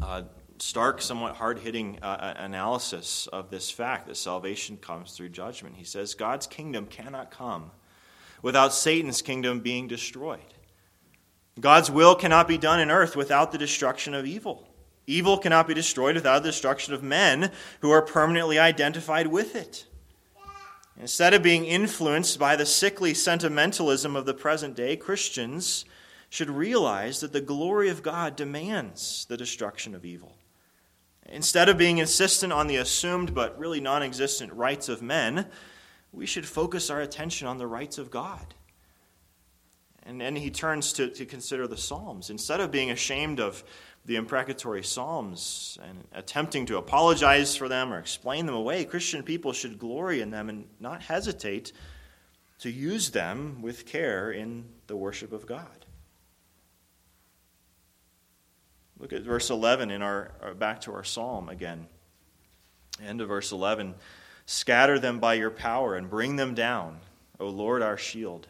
uh, 0.00 0.22
stark, 0.62 1.00
somewhat 1.02 1.36
hard 1.36 1.58
hitting 1.58 1.98
uh, 2.02 2.34
analysis 2.36 3.28
of 3.32 3.50
this 3.50 3.70
fact 3.70 4.06
that 4.06 4.16
salvation 4.16 4.76
comes 4.76 5.12
through 5.12 5.30
judgment. 5.30 5.76
He 5.76 5.84
says 5.84 6.14
God's 6.14 6.46
kingdom 6.46 6.86
cannot 6.86 7.30
come 7.30 7.70
without 8.42 8.72
Satan's 8.72 9.22
kingdom 9.22 9.60
being 9.60 9.88
destroyed. 9.88 10.40
God's 11.58 11.90
will 11.90 12.14
cannot 12.14 12.48
be 12.48 12.58
done 12.58 12.80
in 12.80 12.90
earth 12.90 13.16
without 13.16 13.50
the 13.50 13.58
destruction 13.58 14.14
of 14.14 14.26
evil. 14.26 14.68
Evil 15.06 15.38
cannot 15.38 15.68
be 15.68 15.74
destroyed 15.74 16.16
without 16.16 16.42
the 16.42 16.50
destruction 16.50 16.92
of 16.92 17.02
men 17.02 17.50
who 17.80 17.90
are 17.90 18.02
permanently 18.02 18.58
identified 18.58 19.28
with 19.28 19.54
it. 19.54 19.86
Instead 20.98 21.34
of 21.34 21.42
being 21.42 21.64
influenced 21.64 22.38
by 22.38 22.56
the 22.56 22.66
sickly 22.66 23.14
sentimentalism 23.14 24.16
of 24.16 24.24
the 24.24 24.34
present 24.34 24.74
day, 24.74 24.96
Christians 24.96 25.84
should 26.30 26.50
realize 26.50 27.20
that 27.20 27.32
the 27.32 27.40
glory 27.40 27.88
of 27.88 28.02
God 28.02 28.34
demands 28.34 29.26
the 29.28 29.36
destruction 29.36 29.94
of 29.94 30.04
evil. 30.04 30.36
Instead 31.28 31.68
of 31.68 31.76
being 31.76 31.98
insistent 31.98 32.52
on 32.52 32.66
the 32.66 32.76
assumed 32.76 33.34
but 33.34 33.58
really 33.58 33.80
non 33.80 34.02
existent 34.02 34.52
rights 34.52 34.88
of 34.88 35.02
men, 35.02 35.46
we 36.12 36.26
should 36.26 36.46
focus 36.46 36.88
our 36.90 37.00
attention 37.00 37.48
on 37.48 37.58
the 37.58 37.66
rights 37.66 37.98
of 37.98 38.10
God. 38.10 38.54
And 40.04 40.20
then 40.20 40.36
he 40.36 40.50
turns 40.50 40.92
to, 40.94 41.08
to 41.10 41.26
consider 41.26 41.66
the 41.66 41.76
Psalms. 41.76 42.30
Instead 42.30 42.60
of 42.60 42.70
being 42.70 42.92
ashamed 42.92 43.40
of 43.40 43.64
the 44.04 44.14
imprecatory 44.14 44.84
Psalms 44.84 45.78
and 45.82 46.04
attempting 46.12 46.64
to 46.66 46.78
apologize 46.78 47.56
for 47.56 47.68
them 47.68 47.92
or 47.92 47.98
explain 47.98 48.46
them 48.46 48.54
away, 48.54 48.84
Christian 48.84 49.24
people 49.24 49.52
should 49.52 49.80
glory 49.80 50.20
in 50.20 50.30
them 50.30 50.48
and 50.48 50.66
not 50.78 51.02
hesitate 51.02 51.72
to 52.60 52.70
use 52.70 53.10
them 53.10 53.60
with 53.62 53.84
care 53.84 54.30
in 54.30 54.64
the 54.86 54.96
worship 54.96 55.32
of 55.32 55.44
God. 55.44 55.85
Look 58.98 59.12
at 59.12 59.22
verse 59.22 59.50
11 59.50 59.90
in 59.90 60.02
our, 60.02 60.32
uh, 60.42 60.54
back 60.54 60.80
to 60.82 60.92
our 60.92 61.04
psalm 61.04 61.48
again. 61.48 61.86
End 63.04 63.20
of 63.20 63.28
verse 63.28 63.52
11. 63.52 63.94
Scatter 64.46 64.98
them 64.98 65.18
by 65.18 65.34
your 65.34 65.50
power 65.50 65.96
and 65.96 66.08
bring 66.08 66.36
them 66.36 66.54
down, 66.54 67.00
O 67.38 67.48
Lord 67.48 67.82
our 67.82 67.98
shield. 67.98 68.46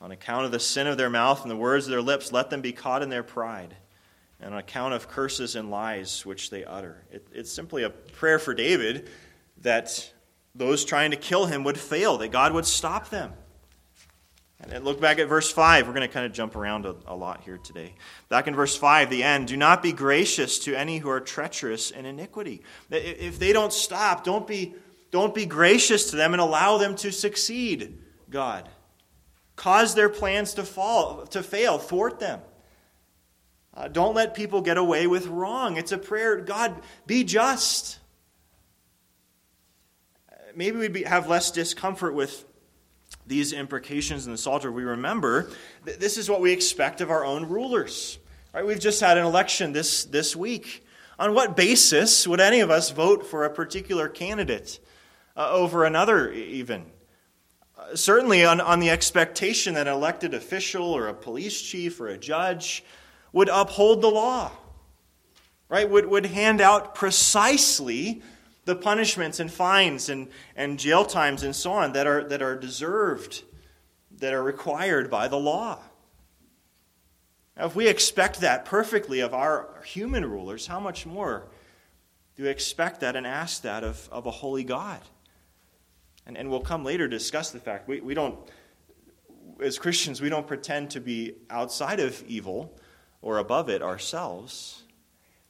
On 0.00 0.10
account 0.10 0.44
of 0.44 0.50
the 0.50 0.60
sin 0.60 0.86
of 0.86 0.96
their 0.96 1.10
mouth 1.10 1.42
and 1.42 1.50
the 1.50 1.56
words 1.56 1.86
of 1.86 1.90
their 1.90 2.02
lips, 2.02 2.32
let 2.32 2.50
them 2.50 2.60
be 2.60 2.72
caught 2.72 3.02
in 3.02 3.08
their 3.08 3.22
pride, 3.22 3.74
and 4.40 4.52
on 4.52 4.58
account 4.58 4.92
of 4.92 5.08
curses 5.08 5.56
and 5.56 5.70
lies 5.70 6.26
which 6.26 6.50
they 6.50 6.64
utter. 6.64 7.02
It, 7.10 7.26
it's 7.32 7.52
simply 7.52 7.84
a 7.84 7.90
prayer 7.90 8.38
for 8.38 8.54
David 8.54 9.08
that 9.62 10.12
those 10.54 10.84
trying 10.84 11.12
to 11.12 11.16
kill 11.16 11.46
him 11.46 11.64
would 11.64 11.78
fail, 11.78 12.18
that 12.18 12.32
God 12.32 12.52
would 12.52 12.66
stop 12.66 13.08
them. 13.08 13.32
And 14.70 14.84
look 14.84 15.00
back 15.00 15.18
at 15.18 15.28
verse 15.28 15.50
5. 15.50 15.86
We're 15.86 15.94
going 15.94 16.06
to 16.06 16.12
kind 16.12 16.26
of 16.26 16.32
jump 16.32 16.56
around 16.56 16.86
a, 16.86 16.96
a, 17.06 17.14
lot 17.14 17.42
here 17.42 17.58
today. 17.58 17.94
Back 18.28 18.48
in 18.48 18.54
verse 18.54 18.76
5, 18.76 19.10
the 19.10 19.22
end. 19.22 19.46
Do 19.48 19.56
not 19.56 19.82
be 19.82 19.92
gracious 19.92 20.58
to 20.60 20.74
any 20.74 20.98
who 20.98 21.08
are 21.08 21.20
treacherous 21.20 21.90
in 21.90 22.04
iniquity. 22.04 22.62
If 22.90 23.38
they 23.38 23.52
don't 23.52 23.72
stop, 23.72 24.24
don't 24.24 24.46
be, 24.46 24.74
don't 25.12 25.34
be 25.34 25.46
gracious 25.46 26.10
to 26.10 26.16
them 26.16 26.34
and 26.34 26.40
allow 26.40 26.78
them 26.78 26.96
to 26.96 27.12
succeed, 27.12 27.98
God. 28.28 28.68
Cause 29.54 29.94
their 29.94 30.08
plans 30.08 30.54
to 30.54 30.64
fall, 30.64 31.26
to 31.28 31.42
fail, 31.42 31.78
thwart 31.78 32.18
them. 32.18 32.40
Uh, 33.72 33.88
don't 33.88 34.14
let 34.14 34.34
people 34.34 34.62
get 34.62 34.78
away 34.78 35.06
with 35.06 35.26
wrong. 35.26 35.76
It's 35.76 35.92
a 35.92 35.98
prayer. 35.98 36.40
God, 36.40 36.74
be 37.06 37.24
just. 37.24 37.98
Maybe 40.54 40.78
we'd 40.78 40.92
be, 40.92 41.02
have 41.02 41.28
less 41.28 41.50
discomfort 41.50 42.14
with 42.14 42.44
these 43.26 43.52
imprecations 43.52 44.26
in 44.26 44.32
the 44.32 44.38
Psalter, 44.38 44.70
we 44.70 44.84
remember 44.84 45.50
that 45.84 46.00
this 46.00 46.16
is 46.16 46.30
what 46.30 46.40
we 46.40 46.52
expect 46.52 47.00
of 47.00 47.10
our 47.10 47.24
own 47.24 47.48
rulers. 47.48 48.18
Right? 48.54 48.64
We've 48.64 48.80
just 48.80 49.00
had 49.00 49.18
an 49.18 49.26
election 49.26 49.72
this, 49.72 50.04
this 50.04 50.36
week. 50.36 50.86
On 51.18 51.34
what 51.34 51.56
basis 51.56 52.26
would 52.26 52.40
any 52.40 52.60
of 52.60 52.70
us 52.70 52.90
vote 52.90 53.26
for 53.26 53.44
a 53.44 53.50
particular 53.50 54.08
candidate 54.08 54.80
uh, 55.36 55.50
over 55.50 55.84
another, 55.84 56.30
even? 56.32 56.86
Uh, 57.76 57.96
certainly 57.96 58.44
on, 58.44 58.60
on 58.60 58.80
the 58.80 58.90
expectation 58.90 59.74
that 59.74 59.86
an 59.86 59.94
elected 59.94 60.34
official 60.34 60.84
or 60.84 61.08
a 61.08 61.14
police 61.14 61.60
chief 61.60 62.00
or 62.00 62.08
a 62.08 62.18
judge 62.18 62.84
would 63.32 63.48
uphold 63.48 64.02
the 64.02 64.08
law, 64.08 64.50
right? 65.68 65.88
Would, 65.90 66.06
would 66.06 66.26
hand 66.26 66.60
out 66.60 66.94
precisely 66.94 68.22
the 68.66 68.76
punishments 68.76 69.40
and 69.40 69.50
fines 69.50 70.08
and, 70.08 70.28
and 70.56 70.78
jail 70.78 71.04
times 71.04 71.42
and 71.42 71.56
so 71.56 71.72
on 71.72 71.92
that 71.92 72.06
are, 72.06 72.24
that 72.24 72.42
are 72.42 72.56
deserved, 72.56 73.44
that 74.18 74.34
are 74.34 74.42
required 74.42 75.08
by 75.08 75.28
the 75.28 75.38
law. 75.38 75.78
Now, 77.56 77.66
if 77.66 77.76
we 77.76 77.88
expect 77.88 78.40
that 78.40 78.64
perfectly 78.64 79.20
of 79.20 79.32
our 79.32 79.82
human 79.86 80.24
rulers, 80.24 80.66
how 80.66 80.80
much 80.80 81.06
more 81.06 81.46
do 82.34 82.42
we 82.42 82.48
expect 82.50 83.00
that 83.00 83.16
and 83.16 83.26
ask 83.26 83.62
that 83.62 83.82
of, 83.82 84.08
of 84.12 84.26
a 84.26 84.30
holy 84.30 84.64
God? 84.64 85.00
And, 86.26 86.36
and 86.36 86.50
we'll 86.50 86.60
come 86.60 86.84
later 86.84 87.08
to 87.08 87.16
discuss 87.16 87.52
the 87.52 87.60
fact 87.60 87.88
we, 87.88 88.00
we 88.00 88.14
don't, 88.14 88.36
as 89.62 89.78
Christians, 89.78 90.20
we 90.20 90.28
don't 90.28 90.46
pretend 90.46 90.90
to 90.90 91.00
be 91.00 91.34
outside 91.50 92.00
of 92.00 92.22
evil 92.26 92.76
or 93.22 93.38
above 93.38 93.70
it 93.70 93.80
ourselves. 93.80 94.82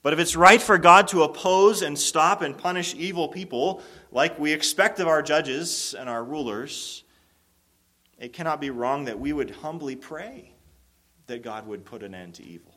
But 0.07 0.13
if 0.13 0.21
it's 0.21 0.37
right 0.37 0.63
for 0.63 0.79
God 0.79 1.09
to 1.09 1.25
oppose 1.25 1.83
and 1.83 1.99
stop 1.99 2.41
and 2.41 2.57
punish 2.57 2.95
evil 2.95 3.27
people, 3.27 3.83
like 4.13 4.39
we 4.39 4.53
expect 4.53 5.01
of 5.01 5.09
our 5.09 5.21
judges 5.21 5.97
and 5.99 6.09
our 6.09 6.23
rulers, 6.23 7.03
it 8.17 8.33
cannot 8.33 8.61
be 8.61 8.71
wrong 8.71 9.07
that 9.07 9.19
we 9.19 9.33
would 9.33 9.51
humbly 9.51 9.97
pray 9.97 10.53
that 11.27 11.43
God 11.43 11.67
would 11.67 11.85
put 11.85 12.05
an 12.05 12.15
end 12.15 12.35
to 12.35 12.45
evil. 12.45 12.73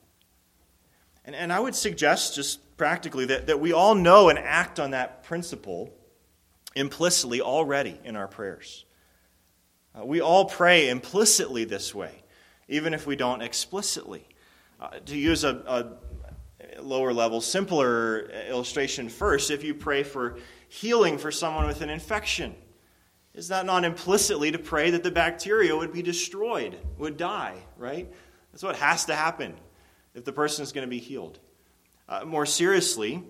And, 1.23 1.35
and 1.35 1.53
I 1.53 1.59
would 1.59 1.75
suggest, 1.75 2.33
just 2.33 2.61
practically, 2.77 3.25
that, 3.25 3.45
that 3.45 3.59
we 3.59 3.73
all 3.73 3.93
know 3.93 4.29
and 4.29 4.39
act 4.39 4.79
on 4.79 4.89
that 4.89 5.23
principle 5.23 5.93
implicitly 6.73 7.41
already 7.41 7.99
in 8.03 8.15
our 8.15 8.27
prayers. 8.27 8.85
Uh, 9.93 10.03
we 10.03 10.19
all 10.19 10.45
pray 10.45 10.89
implicitly 10.89 11.63
this 11.63 11.93
way, 11.93 12.23
even 12.67 12.95
if 12.95 13.05
we 13.05 13.15
don't 13.15 13.43
explicitly. 13.43 14.27
Uh, 14.81 14.97
to 15.05 15.15
use 15.15 15.43
a, 15.43 15.57
a 15.67 15.85
lower 16.81 17.13
level, 17.13 17.41
simpler 17.41 18.29
illustration 18.47 19.09
first, 19.09 19.51
if 19.51 19.63
you 19.63 19.73
pray 19.73 20.03
for 20.03 20.37
healing 20.67 21.17
for 21.17 21.31
someone 21.31 21.67
with 21.67 21.81
an 21.81 21.89
infection, 21.89 22.55
is 23.33 23.47
that 23.49 23.65
not 23.65 23.83
implicitly 23.83 24.51
to 24.51 24.59
pray 24.59 24.91
that 24.91 25.03
the 25.03 25.11
bacteria 25.11 25.75
would 25.75 25.93
be 25.93 26.01
destroyed, 26.01 26.77
would 26.97 27.17
die, 27.17 27.55
right? 27.77 28.11
That's 28.51 28.63
what 28.63 28.75
has 28.77 29.05
to 29.05 29.15
happen 29.15 29.55
if 30.13 30.25
the 30.25 30.33
person 30.33 30.63
is 30.63 30.71
going 30.71 30.85
to 30.85 30.89
be 30.89 30.99
healed. 30.99 31.39
Uh, 32.07 32.25
more 32.25 32.45
seriously, 32.45 33.23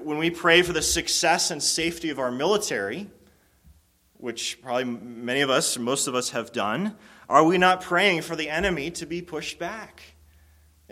when 0.00 0.18
we 0.18 0.30
pray 0.30 0.62
for 0.62 0.72
the 0.72 0.82
success 0.82 1.50
and 1.50 1.62
safety 1.62 2.10
of 2.10 2.18
our 2.18 2.30
military, 2.30 3.10
which 4.14 4.62
probably 4.62 4.84
many 4.84 5.40
of 5.40 5.50
us, 5.50 5.76
most 5.76 6.06
of 6.06 6.14
us 6.14 6.30
have 6.30 6.52
done, 6.52 6.96
are 7.28 7.44
we 7.44 7.58
not 7.58 7.80
praying 7.80 8.22
for 8.22 8.36
the 8.36 8.48
enemy 8.48 8.90
to 8.92 9.06
be 9.06 9.20
pushed 9.20 9.58
back? 9.58 10.11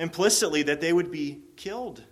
Implicitly, 0.00 0.62
that 0.62 0.80
they 0.80 0.94
would 0.94 1.10
be 1.10 1.40
killed, 1.56 2.02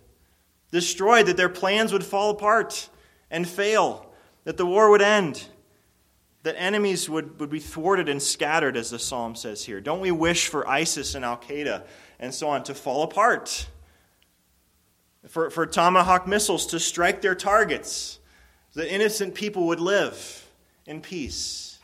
destroyed, 0.71 1.25
that 1.25 1.37
their 1.37 1.49
plans 1.49 1.91
would 1.91 2.03
fall 2.03 2.29
apart 2.29 2.87
and 3.31 3.47
fail, 3.47 4.11
that 4.43 4.57
the 4.57 4.65
war 4.65 4.91
would 4.91 5.01
end, 5.01 5.47
that 6.43 6.53
enemies 6.55 7.09
would, 7.09 7.39
would 7.39 7.49
be 7.49 7.59
thwarted 7.59 8.07
and 8.07 8.21
scattered, 8.21 8.77
as 8.77 8.91
the 8.91 8.99
psalm 8.99 9.35
says 9.35 9.65
here. 9.65 9.81
Don't 9.81 10.01
we 10.01 10.11
wish 10.11 10.49
for 10.49 10.69
ISIS 10.69 11.15
and 11.15 11.25
Al 11.25 11.37
Qaeda 11.37 11.83
and 12.19 12.31
so 12.31 12.49
on 12.49 12.61
to 12.65 12.75
fall 12.75 13.01
apart? 13.01 13.67
For, 15.27 15.49
for 15.49 15.65
tomahawk 15.65 16.27
missiles 16.27 16.67
to 16.67 16.79
strike 16.79 17.23
their 17.23 17.33
targets, 17.33 18.19
that 18.75 18.93
innocent 18.93 19.33
people 19.33 19.65
would 19.65 19.79
live 19.79 20.47
in 20.85 21.01
peace. 21.01 21.79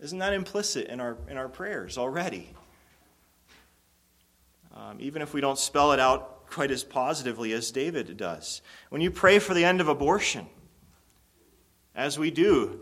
Isn't 0.00 0.18
that 0.18 0.34
implicit 0.34 0.88
in 0.88 1.00
our, 1.00 1.16
in 1.28 1.38
our 1.38 1.48
prayers 1.48 1.96
already? 1.96 2.54
Um, 4.74 4.96
even 5.00 5.22
if 5.22 5.34
we 5.34 5.40
don't 5.40 5.58
spell 5.58 5.92
it 5.92 6.00
out 6.00 6.46
quite 6.48 6.70
as 6.70 6.84
positively 6.84 7.52
as 7.52 7.70
David 7.70 8.16
does. 8.16 8.62
When 8.90 9.00
you 9.00 9.10
pray 9.10 9.38
for 9.38 9.54
the 9.54 9.64
end 9.64 9.80
of 9.80 9.88
abortion, 9.88 10.46
as 11.94 12.18
we 12.18 12.30
do, 12.30 12.80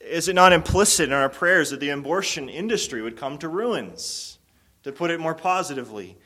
is 0.00 0.28
it 0.28 0.34
not 0.34 0.52
implicit 0.52 1.08
in 1.08 1.12
our 1.12 1.28
prayers 1.28 1.70
that 1.70 1.80
the 1.80 1.90
abortion 1.90 2.48
industry 2.48 3.02
would 3.02 3.16
come 3.16 3.38
to 3.38 3.48
ruins? 3.48 4.38
To 4.84 4.92
put 4.92 5.10
it 5.10 5.20
more 5.20 5.34
positively, 5.34 6.16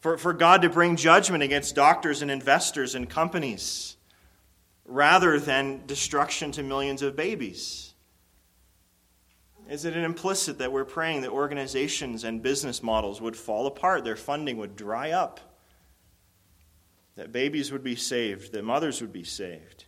for, 0.00 0.18
for 0.18 0.32
God 0.32 0.62
to 0.62 0.68
bring 0.68 0.96
judgment 0.96 1.44
against 1.44 1.76
doctors 1.76 2.22
and 2.22 2.30
investors 2.30 2.96
and 2.96 3.08
companies 3.08 3.96
rather 4.84 5.38
than 5.38 5.86
destruction 5.86 6.50
to 6.52 6.62
millions 6.64 7.02
of 7.02 7.14
babies? 7.14 7.89
Is 9.70 9.84
it 9.84 9.96
an 9.96 10.02
implicit 10.04 10.58
that 10.58 10.72
we're 10.72 10.84
praying 10.84 11.22
that 11.22 11.30
organizations 11.30 12.24
and 12.24 12.42
business 12.42 12.82
models 12.82 13.20
would 13.20 13.36
fall 13.36 13.68
apart, 13.68 14.04
their 14.04 14.16
funding 14.16 14.56
would 14.56 14.74
dry 14.74 15.12
up, 15.12 15.38
that 17.14 17.30
babies 17.30 17.70
would 17.70 17.84
be 17.84 17.94
saved, 17.94 18.52
that 18.52 18.64
mothers 18.64 19.00
would 19.00 19.12
be 19.12 19.24
saved? 19.24 19.84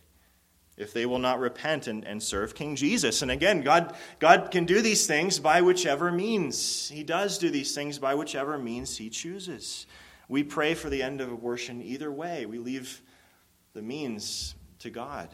if 0.75 0.91
they 0.91 1.05
will 1.05 1.19
not 1.19 1.39
repent 1.39 1.87
and, 1.87 2.03
and 2.05 2.21
serve 2.21 2.55
King 2.55 2.75
Jesus. 2.75 3.21
And 3.21 3.29
again, 3.29 3.61
God, 3.61 3.95
God 4.19 4.49
can 4.51 4.65
do 4.65 4.81
these 4.81 5.05
things 5.05 5.39
by 5.39 5.61
whichever 5.61 6.11
means. 6.11 6.89
He 6.89 7.03
does 7.03 7.37
do 7.37 7.49
these 7.49 7.75
things 7.75 7.99
by 7.99 8.15
whichever 8.15 8.57
means 8.57 8.97
He 8.97 9.09
chooses. 9.09 9.85
We 10.27 10.43
pray 10.43 10.73
for 10.73 10.89
the 10.89 11.03
end 11.03 11.21
of 11.21 11.31
abortion 11.31 11.81
either 11.81 12.11
way. 12.11 12.45
We 12.45 12.57
leave 12.57 13.01
the 13.73 13.83
means 13.83 14.55
to 14.79 14.89
God. 14.89 15.29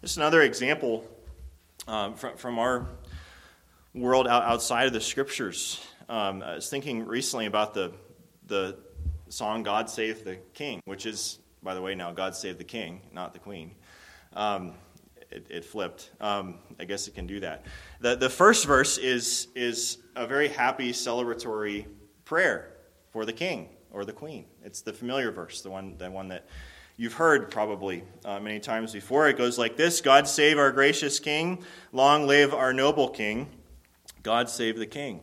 Just 0.00 0.16
another 0.16 0.42
example 0.42 1.06
um, 1.88 2.14
from, 2.14 2.36
from 2.36 2.58
our 2.58 2.88
world 3.94 4.26
outside 4.26 4.86
of 4.86 4.92
the 4.92 5.00
scriptures. 5.00 5.84
Um, 6.08 6.42
I 6.42 6.56
was 6.56 6.68
thinking 6.68 7.06
recently 7.06 7.46
about 7.46 7.74
the, 7.74 7.92
the 8.46 8.76
song 9.28 9.62
God 9.62 9.88
Save 9.88 10.24
the 10.24 10.36
King, 10.52 10.80
which 10.84 11.06
is 11.06 11.38
by 11.64 11.74
the 11.74 11.80
way, 11.80 11.94
now 11.94 12.12
God 12.12 12.36
save 12.36 12.58
the 12.58 12.64
king, 12.64 13.00
not 13.10 13.32
the 13.32 13.38
queen. 13.38 13.74
Um, 14.34 14.74
it, 15.30 15.46
it, 15.48 15.64
flipped. 15.64 16.10
Um, 16.20 16.58
I 16.78 16.84
guess 16.84 17.08
it 17.08 17.14
can 17.14 17.26
do 17.26 17.40
that. 17.40 17.64
The, 18.00 18.14
the 18.14 18.28
first 18.28 18.66
verse 18.66 18.98
is, 18.98 19.48
is 19.56 19.98
a 20.14 20.26
very 20.26 20.48
happy, 20.48 20.92
celebratory 20.92 21.86
prayer 22.24 22.74
for 23.10 23.24
the 23.24 23.32
king 23.32 23.70
or 23.90 24.04
the 24.04 24.12
queen. 24.12 24.44
It's 24.62 24.82
the 24.82 24.92
familiar 24.92 25.32
verse, 25.32 25.62
the 25.62 25.70
one, 25.70 25.96
the 25.96 26.10
one 26.10 26.28
that 26.28 26.46
you've 26.96 27.14
heard 27.14 27.50
probably 27.50 28.04
uh, 28.24 28.40
many 28.40 28.60
times 28.60 28.92
before. 28.92 29.28
It 29.28 29.36
goes 29.36 29.58
like 29.58 29.76
this 29.76 30.00
God 30.00 30.28
save 30.28 30.58
our 30.58 30.72
gracious 30.72 31.18
king, 31.18 31.64
long 31.92 32.26
live 32.26 32.54
our 32.54 32.72
noble 32.72 33.08
king. 33.08 33.48
God 34.22 34.48
save 34.48 34.78
the 34.78 34.86
king. 34.86 35.20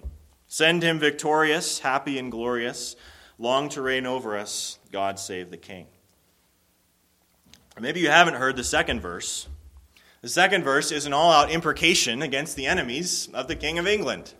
Send 0.47 0.83
him 0.83 0.99
victorious, 0.99 1.79
happy, 1.79 2.19
and 2.19 2.31
glorious, 2.31 2.95
long 3.37 3.69
to 3.69 3.81
reign 3.81 4.05
over 4.05 4.37
us. 4.37 4.79
God 4.91 5.17
save 5.17 5.49
the 5.49 5.57
king. 5.57 5.87
Maybe 7.79 8.01
you 8.01 8.09
haven't 8.09 8.35
heard 8.35 8.57
the 8.57 8.63
second 8.63 8.99
verse. 8.99 9.47
The 10.21 10.29
second 10.29 10.63
verse 10.63 10.91
is 10.91 11.07
an 11.07 11.13
all 11.13 11.31
out 11.31 11.49
imprecation 11.49 12.21
against 12.21 12.55
the 12.55 12.67
enemies 12.67 13.27
of 13.33 13.47
the 13.47 13.55
King 13.55 13.79
of 13.79 13.87
England. 13.87 14.33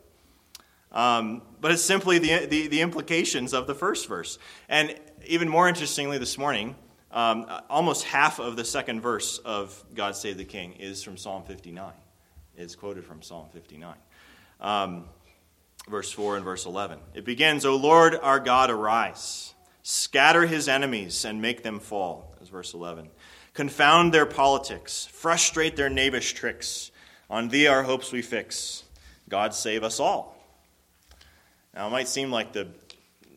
Um, 0.91 1.41
but 1.59 1.71
it's 1.71 1.81
simply 1.81 2.19
the, 2.19 2.45
the, 2.45 2.67
the, 2.67 2.81
implications 2.81 3.53
of 3.53 3.65
the 3.65 3.73
first 3.73 4.07
verse. 4.07 4.37
And 4.67 4.93
even 5.25 5.47
more 5.47 5.67
interestingly, 5.67 6.17
this 6.17 6.37
morning, 6.37 6.75
um, 7.11 7.45
almost 7.69 8.05
half 8.05 8.39
of 8.39 8.55
the 8.55 8.65
second 8.65 9.01
verse 9.01 9.37
of 9.39 9.83
God 9.93 10.15
Save 10.15 10.37
the 10.37 10.45
King 10.45 10.73
is 10.73 11.03
from 11.03 11.17
Psalm 11.17 11.43
59. 11.43 11.91
It's 12.57 12.75
quoted 12.75 13.05
from 13.05 13.21
Psalm 13.21 13.47
59. 13.53 13.95
Um, 14.59 15.05
verse 15.89 16.11
4 16.11 16.37
and 16.37 16.45
verse 16.45 16.65
11. 16.65 16.99
It 17.13 17.25
begins, 17.25 17.65
O 17.65 17.75
Lord 17.75 18.15
our 18.21 18.39
God, 18.39 18.69
arise, 18.69 19.53
scatter 19.83 20.45
his 20.45 20.67
enemies 20.67 21.25
and 21.25 21.41
make 21.41 21.63
them 21.63 21.79
fall, 21.79 22.35
as 22.41 22.49
verse 22.49 22.73
11 22.73 23.09
confound 23.53 24.13
their 24.13 24.25
politics, 24.25 25.07
frustrate 25.11 25.75
their 25.75 25.89
knavish 25.89 26.33
tricks. 26.33 26.91
On 27.29 27.47
thee 27.47 27.67
our 27.67 27.83
hopes 27.83 28.11
we 28.11 28.21
fix. 28.21 28.83
God 29.29 29.53
save 29.53 29.83
us 29.83 29.99
all. 29.99 30.37
Now, 31.73 31.87
it 31.87 31.91
might 31.91 32.09
seem 32.09 32.31
like 32.31 32.51
the 32.51 32.67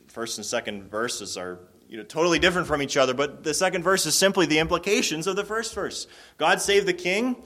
first 0.09 0.39
and 0.39 0.45
second 0.45 0.91
verses 0.91 1.37
are 1.37 1.61
you 1.95 2.01
know, 2.01 2.05
totally 2.05 2.41
different 2.41 2.67
from 2.67 2.83
each 2.83 2.97
other, 2.97 3.15
but 3.15 3.45
the 3.45 3.55
second 3.55 3.85
verse 3.85 4.05
is 4.05 4.17
simply 4.17 4.47
the 4.47 4.59
implications 4.59 5.29
of 5.29 5.37
the 5.37 5.45
first 5.45 5.73
verse. 5.73 6.09
God 6.39 6.61
save 6.61 6.87
the 6.87 6.93
king. 6.93 7.37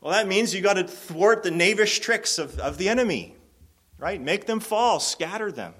Well, 0.00 0.12
that 0.12 0.26
means 0.26 0.52
you 0.52 0.60
got 0.60 0.74
to 0.74 0.82
thwart 0.82 1.44
the 1.44 1.52
knavish 1.52 2.00
tricks 2.00 2.36
of, 2.36 2.58
of 2.58 2.78
the 2.78 2.88
enemy, 2.88 3.36
right? 3.98 4.20
Make 4.20 4.46
them 4.46 4.58
fall, 4.58 4.98
scatter 4.98 5.52
them. 5.52 5.74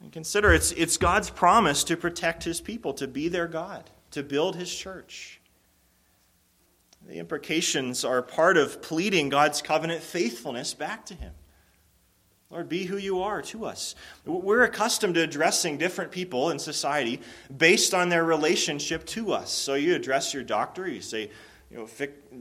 And 0.00 0.10
consider 0.10 0.54
it's, 0.54 0.72
it's 0.72 0.96
God's 0.96 1.28
promise 1.28 1.84
to 1.84 1.98
protect 1.98 2.44
his 2.44 2.62
people, 2.62 2.94
to 2.94 3.06
be 3.06 3.28
their 3.28 3.46
God, 3.46 3.90
to 4.12 4.22
build 4.22 4.56
his 4.56 4.74
church. 4.74 5.38
The 7.06 7.18
imprecations 7.18 8.06
are 8.06 8.22
part 8.22 8.56
of 8.56 8.80
pleading 8.80 9.28
God's 9.28 9.60
covenant 9.60 10.02
faithfulness 10.02 10.72
back 10.72 11.04
to 11.06 11.14
him. 11.14 11.34
Lord, 12.52 12.68
be 12.68 12.84
who 12.84 12.98
you 12.98 13.22
are 13.22 13.40
to 13.40 13.64
us. 13.64 13.94
We're 14.26 14.64
accustomed 14.64 15.14
to 15.14 15.22
addressing 15.22 15.78
different 15.78 16.12
people 16.12 16.50
in 16.50 16.58
society 16.58 17.22
based 17.56 17.94
on 17.94 18.10
their 18.10 18.24
relationship 18.24 19.06
to 19.06 19.32
us. 19.32 19.50
So 19.50 19.72
you 19.72 19.94
address 19.94 20.34
your 20.34 20.42
doctor, 20.42 20.86
you 20.86 21.00
say, 21.00 21.30
you 21.70 21.78
know, 21.78 21.88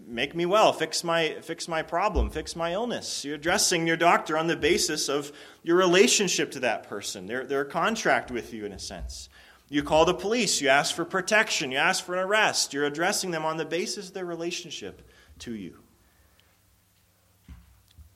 make 0.05 0.35
me 0.35 0.45
well, 0.45 0.73
fix 0.73 1.05
my, 1.05 1.37
fix 1.41 1.69
my 1.69 1.81
problem, 1.81 2.29
fix 2.29 2.57
my 2.57 2.73
illness. 2.73 3.23
You're 3.23 3.35
addressing 3.35 3.87
your 3.87 3.95
doctor 3.95 4.37
on 4.37 4.47
the 4.47 4.57
basis 4.57 5.07
of 5.07 5.31
your 5.63 5.77
relationship 5.77 6.51
to 6.51 6.59
that 6.59 6.89
person, 6.89 7.27
their, 7.27 7.45
their 7.45 7.63
contract 7.63 8.29
with 8.29 8.53
you, 8.53 8.65
in 8.65 8.73
a 8.73 8.79
sense. 8.79 9.29
You 9.69 9.81
call 9.81 10.03
the 10.03 10.13
police, 10.13 10.59
you 10.59 10.67
ask 10.67 10.93
for 10.93 11.05
protection, 11.05 11.71
you 11.71 11.77
ask 11.77 12.03
for 12.03 12.15
an 12.15 12.25
arrest. 12.25 12.73
You're 12.73 12.83
addressing 12.83 13.31
them 13.31 13.45
on 13.45 13.55
the 13.55 13.63
basis 13.63 14.09
of 14.09 14.13
their 14.13 14.25
relationship 14.25 15.01
to 15.39 15.55
you. 15.55 15.77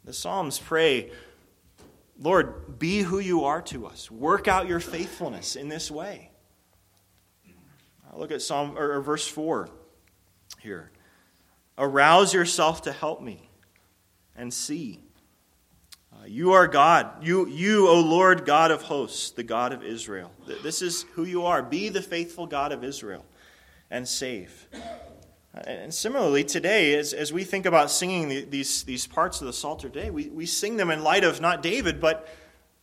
The 0.04 0.12
Psalms 0.12 0.60
pray, 0.60 1.12
Lord, 2.20 2.80
be 2.80 3.00
who 3.02 3.20
you 3.20 3.44
are 3.46 3.62
to 3.64 3.88
us. 3.88 4.10
Work 4.10 4.48
out 4.48 4.68
your 4.68 4.80
faithfulness 4.80 5.56
in 5.56 5.68
this 5.68 5.92
way. 5.92 6.32
I'll 8.12 8.20
look 8.20 8.32
at 8.32 8.42
Psalm 8.42 8.78
or, 8.78 8.94
or 8.94 9.02
verse 9.02 9.28
4 9.28 9.70
here. 10.60 10.92
Arouse 11.78 12.34
yourself 12.34 12.84
to 12.84 12.94
help 12.94 13.22
me 13.22 13.50
and 14.36 14.54
see. 14.54 15.02
Uh, 16.14 16.26
you 16.26 16.54
are 16.54 16.68
God. 16.68 17.24
You, 17.24 17.48
you, 17.48 17.90
O 17.90 18.00
Lord 18.00 18.46
God 18.46 18.72
of 18.72 18.84
hosts, 18.84 19.32
the 19.32 19.44
God 19.44 19.74
of 19.74 19.84
Israel. 19.84 20.32
This 20.64 20.82
is 20.82 21.04
who 21.14 21.26
you 21.26 21.46
are. 21.46 21.62
Be 21.62 21.90
the 21.90 22.02
faithful 22.02 22.48
God 22.48 22.72
of 22.72 22.84
Israel 22.84 23.26
and 23.92 24.08
save. 24.08 24.68
And 25.64 25.94
similarly, 25.94 26.44
today, 26.44 26.96
as, 26.96 27.14
as 27.14 27.32
we 27.32 27.46
think 27.46 27.66
about 27.66 27.90
singing 27.90 28.28
the, 28.28 28.44
these, 28.44 28.84
these 28.84 29.08
parts 29.08 29.40
of 29.40 29.48
the 29.48 29.54
Psalter 29.54 29.88
today, 29.88 30.10
we, 30.10 30.28
we 30.28 30.46
sing 30.46 30.76
them 30.76 30.90
in 30.90 31.02
light 31.02 31.24
of 31.24 31.40
not 31.40 31.64
David, 31.64 32.02
but, 32.02 32.28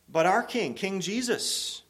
but 0.09 0.25
our 0.25 0.43
King, 0.43 0.73
King 0.73 1.01
Jesus, 1.01 1.83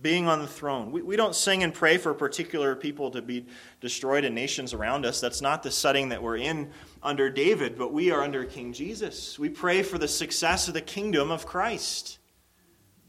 being 0.00 0.28
on 0.28 0.38
the 0.38 0.46
throne. 0.46 0.92
We, 0.92 1.02
we 1.02 1.16
don't 1.16 1.34
sing 1.34 1.64
and 1.64 1.74
pray 1.74 1.98
for 1.98 2.14
particular 2.14 2.76
people 2.76 3.10
to 3.10 3.22
be 3.22 3.46
destroyed 3.80 4.24
and 4.24 4.36
nations 4.36 4.72
around 4.72 5.04
us. 5.04 5.20
That's 5.20 5.42
not 5.42 5.64
the 5.64 5.72
setting 5.72 6.10
that 6.10 6.22
we're 6.22 6.36
in 6.36 6.70
under 7.02 7.28
David, 7.28 7.76
but 7.76 7.92
we 7.92 8.12
are 8.12 8.22
under 8.22 8.44
King 8.44 8.72
Jesus. 8.72 9.36
We 9.36 9.48
pray 9.48 9.82
for 9.82 9.98
the 9.98 10.06
success 10.06 10.68
of 10.68 10.74
the 10.74 10.80
kingdom 10.80 11.32
of 11.32 11.44
Christ 11.44 12.18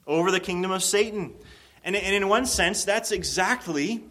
over 0.08 0.32
the 0.32 0.40
kingdom 0.40 0.72
of 0.72 0.84
Satan. 0.84 1.36
And, 1.84 1.96
and 1.96 2.16
in 2.16 2.28
one 2.28 2.48
sense, 2.48 2.84
that's 2.84 3.12
exactly, 3.12 4.04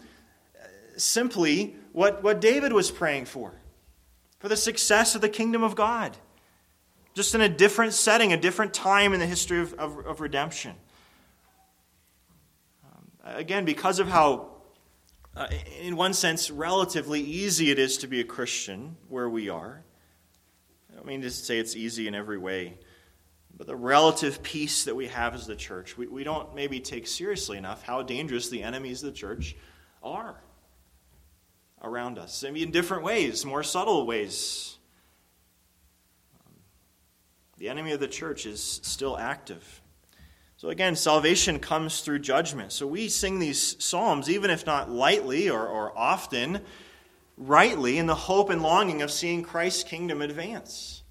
uh, 0.57 0.69
simply, 0.97 1.75
what, 1.99 2.23
what 2.23 2.41
David 2.41 2.73
was 2.73 2.93
praying 2.93 3.25
for 3.25 3.53
for 4.39 4.49
the 4.49 4.57
success 4.57 5.17
of 5.17 5.21
the 5.21 5.29
kingdom 5.29 5.65
of 5.65 5.75
God. 5.75 6.17
Just 7.13 7.35
in 7.35 7.41
a 7.41 7.49
different 7.49 7.93
setting, 7.93 8.33
a 8.33 8.37
different 8.37 8.73
time 8.73 9.15
in 9.15 9.19
the 9.19 9.27
history 9.27 9.59
of, 9.59 9.75
of, 9.75 10.07
of 10.07 10.21
redemption. 10.21 10.77
Um, 12.85 13.09
again, 13.25 13.65
because 13.65 13.99
of 13.99 14.07
how, 14.07 14.47
uh, 15.35 15.49
in 15.81 15.97
one 15.97 16.15
sense, 16.15 16.53
relatively 16.53 17.21
easy 17.21 17.73
it 17.73 17.81
is 17.81 17.99
to 17.99 18.07
be 18.07 18.21
a 18.21 18.25
Christian 18.25 18.97
where 19.09 19.29
we 19.29 19.49
are. 19.49 19.83
I 20.93 20.95
don't 20.95 21.07
mean 21.07 21.23
to 21.23 21.33
say 21.33 21.59
it's 21.59 21.75
easy 21.75 22.07
in 22.07 22.15
every 22.15 22.39
way, 22.39 22.79
but 23.57 23.67
the 23.67 23.75
relative 23.75 24.41
peace 24.45 24.85
that 24.85 24.95
we 24.95 25.09
have 25.09 25.35
as 25.35 25.49
the 25.49 25.57
church, 25.57 25.99
we, 25.99 26.07
we 26.07 26.23
don't 26.23 26.55
maybe 26.55 26.79
take 26.79 27.09
seriously 27.09 27.59
enough 27.59 27.83
how 27.83 28.03
dangerous 28.03 28.51
the 28.51 28.63
enemies 28.63 29.03
of 29.03 29.11
the 29.11 29.19
church 29.19 29.57
are 30.01 30.37
around 31.83 32.19
us. 32.19 32.43
Maybe 32.43 32.63
in 32.63 32.71
different 32.71 33.03
ways, 33.03 33.45
more 33.45 33.63
subtle 33.63 34.07
ways. 34.07 34.77
The 37.59 37.69
enemy 37.69 37.93
of 37.93 38.01
the 38.01 38.09
church 38.09 38.47
is 38.47 38.81
still 38.83 39.17
active. 39.17 39.83
So 40.57 40.71
again, 40.71 40.97
salvation 40.97 41.61
comes 41.61 42.01
through 42.01 42.21
judgment. 42.21 42.73
So 42.73 42.87
we 42.87 43.09
sing 43.09 43.39
these 43.39 43.83
psalms, 43.83 44.29
even 44.29 44.51
if 44.51 44.67
not 44.67 44.91
lightly 44.91 45.49
or, 45.49 45.67
or 45.67 45.97
often, 45.97 46.61
rightly, 47.37 47.99
in 47.99 48.07
the 48.07 48.15
hope 48.15 48.51
and 48.51 48.63
longing 48.63 49.03
of 49.03 49.11
seeing 49.11 49.43
Christ's 49.43 49.85
kingdom 49.85 50.21
advance 50.21 51.03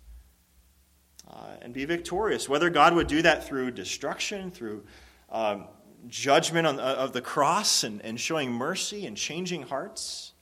uh, 1.30 1.56
and 1.62 1.74
be 1.74 1.86
victorious. 1.86 2.50
Whether 2.50 2.70
God 2.70 2.94
would 2.96 3.08
do 3.08 3.22
that 3.22 3.46
through 3.46 3.72
destruction, 3.72 4.52
through 4.52 4.84
um, 5.30 5.68
judgment 6.10 6.68
on, 6.68 6.80
uh, 6.80 6.84
of 6.84 7.14
the 7.14 7.22
cross, 7.22 7.84
and, 7.84 8.02
and 8.02 8.20
showing 8.20 8.52
mercy 8.52 9.06
and 9.06 9.16
changing 9.16 9.64
hearts. 9.64 10.34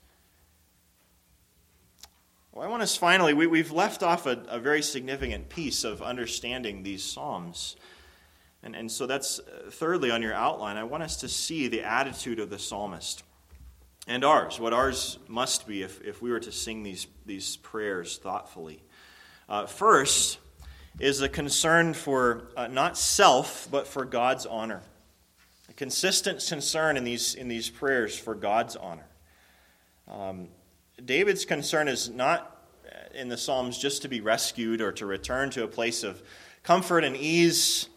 Well, 2.55 2.65
I 2.65 2.69
want 2.69 2.83
us 2.83 2.95
finally, 2.95 3.33
we, 3.33 3.57
have 3.57 3.73
left 3.73 4.01
off 4.01 4.25
a, 4.25 4.41
a, 4.47 4.59
very 4.59 4.81
significant 4.81 5.49
piece 5.49 5.83
of 5.83 6.01
understanding 6.01 6.83
these 6.83 7.03
Psalms. 7.03 7.75
And, 8.63 8.77
and 8.77 8.89
so 8.89 9.05
that's 9.05 9.39
uh, 9.39 9.69
thirdly 9.69 10.09
on 10.09 10.21
your 10.21 10.33
outline. 10.33 10.77
I 10.77 10.85
want 10.85 11.03
us 11.03 11.17
to 11.17 11.27
see 11.27 11.67
the 11.67 11.83
attitude 11.83 12.39
of 12.39 12.49
the 12.49 12.57
psalmist 12.57 13.23
and 14.07 14.23
ours, 14.23 14.57
what 14.57 14.71
ours 14.71 15.19
must 15.27 15.67
be 15.67 15.81
if, 15.81 16.01
if 16.01 16.21
we 16.21 16.31
were 16.31 16.39
to 16.39 16.51
sing 16.53 16.81
these, 16.83 17.07
these 17.25 17.57
prayers 17.57 18.19
thoughtfully. 18.19 18.81
Uh, 19.49 19.65
first 19.65 20.39
is 20.97 21.19
a 21.19 21.27
concern 21.27 21.93
for 21.93 22.51
uh, 22.55 22.67
not 22.67 22.97
self, 22.97 23.67
but 23.69 23.85
for 23.85 24.05
God's 24.05 24.45
honor. 24.45 24.81
A 25.69 25.73
consistent 25.73 26.41
concern 26.47 26.95
in 26.95 27.03
these, 27.03 27.35
in 27.35 27.49
these 27.49 27.69
prayers 27.69 28.17
for 28.17 28.33
God's 28.33 28.77
honor. 28.77 29.07
Um, 30.09 30.47
David's 31.03 31.45
concern 31.45 31.87
is 31.87 32.09
not 32.09 32.55
in 33.15 33.29
the 33.29 33.37
Psalms 33.37 33.77
just 33.77 34.01
to 34.01 34.07
be 34.07 34.21
rescued 34.21 34.81
or 34.81 34.91
to 34.93 35.05
return 35.05 35.49
to 35.51 35.63
a 35.63 35.67
place 35.67 36.03
of 36.03 36.21
comfort 36.63 37.03
and 37.03 37.15
ease, 37.15 37.89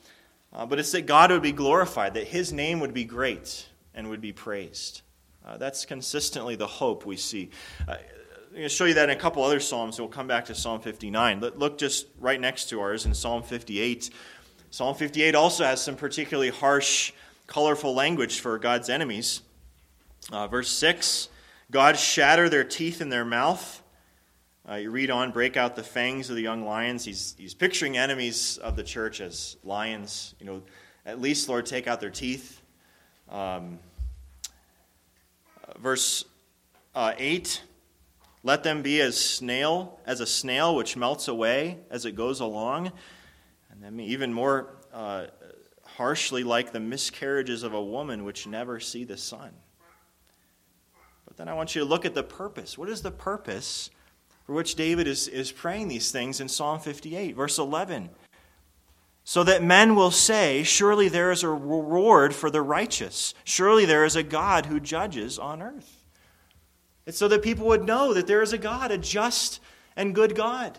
uh, 0.53 0.65
but 0.65 0.79
it's 0.79 0.93
that 0.93 1.07
God 1.07 1.31
would 1.31 1.43
be 1.43 1.53
glorified, 1.53 2.15
that 2.15 2.29
his 2.29 2.53
name 2.53 2.81
would 2.81 2.95
be 2.95 3.05
great 3.05 3.67
and 3.95 4.09
would 4.09 4.21
be 4.21 4.33
praised. 4.33 5.03
Uh, 5.45 5.57
that's 5.57 5.85
consistently 5.85 6.57
the 6.57 6.67
hope 6.67 7.07
we 7.07 7.17
see. 7.17 7.51
Uh, 7.87 7.93
I'm 7.93 8.53
going 8.53 8.63
to 8.63 8.69
show 8.69 8.85
you 8.85 8.95
that 8.95 9.11
in 9.11 9.17
a 9.17 9.21
couple 9.21 9.43
other 9.43 9.61
Psalms. 9.61 9.99
We'll 9.99 10.09
come 10.09 10.27
back 10.27 10.47
to 10.47 10.55
Psalm 10.55 10.81
59. 10.81 11.41
Look 11.57 11.79
just 11.79 12.07
right 12.19 12.41
next 12.41 12.69
to 12.71 12.81
ours 12.81 13.07
in 13.07 13.15
Psalm 13.15 13.43
58. 13.43 14.11
Psalm 14.71 14.95
58 14.95 15.35
also 15.35 15.65
has 15.65 15.83
some 15.83 15.97
particularly 15.97 16.51
harsh, 16.51 17.13
colorful 17.47 17.95
language 17.95 18.41
for 18.41 18.59
God's 18.59 18.89
enemies. 18.89 19.43
Uh, 20.31 20.47
verse 20.47 20.69
6 20.71 21.29
God 21.71 21.99
shatter 21.99 22.49
their 22.49 22.65
teeth 22.65 23.01
in 23.01 23.11
their 23.11 23.25
mouth. 23.25 23.83
Uh, 24.69 24.75
you 24.77 24.91
read 24.91 25.11
on, 25.11 25.31
break 25.31 25.57
out 25.57 25.77
the 25.77 25.83
fangs 25.83 26.31
of 26.31 26.37
the 26.37 26.43
young 26.43 26.65
lions. 26.65 27.05
He's, 27.05 27.35
he's 27.39 27.55
picturing 27.55 27.97
enemies 27.97 28.59
of 28.59 28.77
the 28.77 28.83
church 28.83 29.21
as 29.21 29.57
lions. 29.65 30.35
You 30.41 30.47
know, 30.47 30.63
at 31.05 31.21
least, 31.21 31.49
Lord, 31.49 31.67
take 31.67 31.87
out 31.87 32.01
their 32.01 32.11
teeth. 32.11 32.61
Um, 33.29 33.79
verse 35.79 36.25
uh, 36.95 37.13
8 37.17 37.63
let 38.45 38.63
them 38.63 38.83
be 38.83 39.01
as 39.01 39.19
snail 39.19 40.01
as 40.07 40.21
a 40.21 40.27
snail 40.27 40.75
which 40.75 40.97
melts 40.97 41.29
away 41.29 41.79
as 41.91 42.05
it 42.07 42.13
goes 42.13 42.41
along 42.41 42.93
and 43.71 43.83
then 43.83 44.01
even 44.01 44.33
more 44.33 44.77
uh, 44.93 45.27
harshly 45.85 46.43
like 46.43 46.73
the 46.73 46.81
miscarriages 46.81 47.63
of 47.63 47.75
a 47.75 47.83
woman 47.83 48.25
which 48.25 48.47
never 48.47 48.81
see 48.81 49.05
the 49.05 49.17
sun 49.17 49.51
then 51.39 51.49
I 51.49 51.55
want 51.55 51.75
you 51.75 51.83
to 51.83 51.89
look 51.89 52.05
at 52.05 52.15
the 52.15 52.25
purpose. 52.25 52.77
What 52.77 52.89
is 52.89 53.03
the 53.03 53.13
purpose 53.13 53.91
for 54.45 54.55
which 54.55 54.75
David 54.75 55.07
is, 55.07 55.29
is 55.29 55.53
praying 55.53 55.87
these 55.87 56.11
things 56.11 56.41
in 56.41 56.49
Psalm 56.49 56.81
58, 56.81 57.37
verse 57.37 57.59
11? 57.59 58.11
So 59.23 59.45
that 59.45 59.63
men 59.63 59.95
will 59.95 60.11
say, 60.11 60.65
Surely 60.65 61.09
there 61.09 61.31
is 61.31 61.45
a 61.45 61.49
reward 61.49 62.35
for 62.35 62.51
the 62.51 62.61
righteous. 62.61 63.35
Surely 63.45 63.85
there 63.85 64.05
is 64.05 64.17
a 64.17 64.23
God 64.25 64.67
who 64.67 64.81
judges 64.81 65.39
on 65.39 65.63
earth. 65.63 66.05
It's 67.07 67.19
so 67.19 67.29
that 67.29 67.43
people 67.43 67.67
would 67.69 67.85
know 67.85 68.13
that 68.15 68.27
there 68.27 68.43
is 68.43 68.53
a 68.53 68.59
God, 68.59 68.91
a 68.91 68.99
just 68.99 69.61
and 69.97 70.15
good 70.15 70.35
God. 70.35 70.77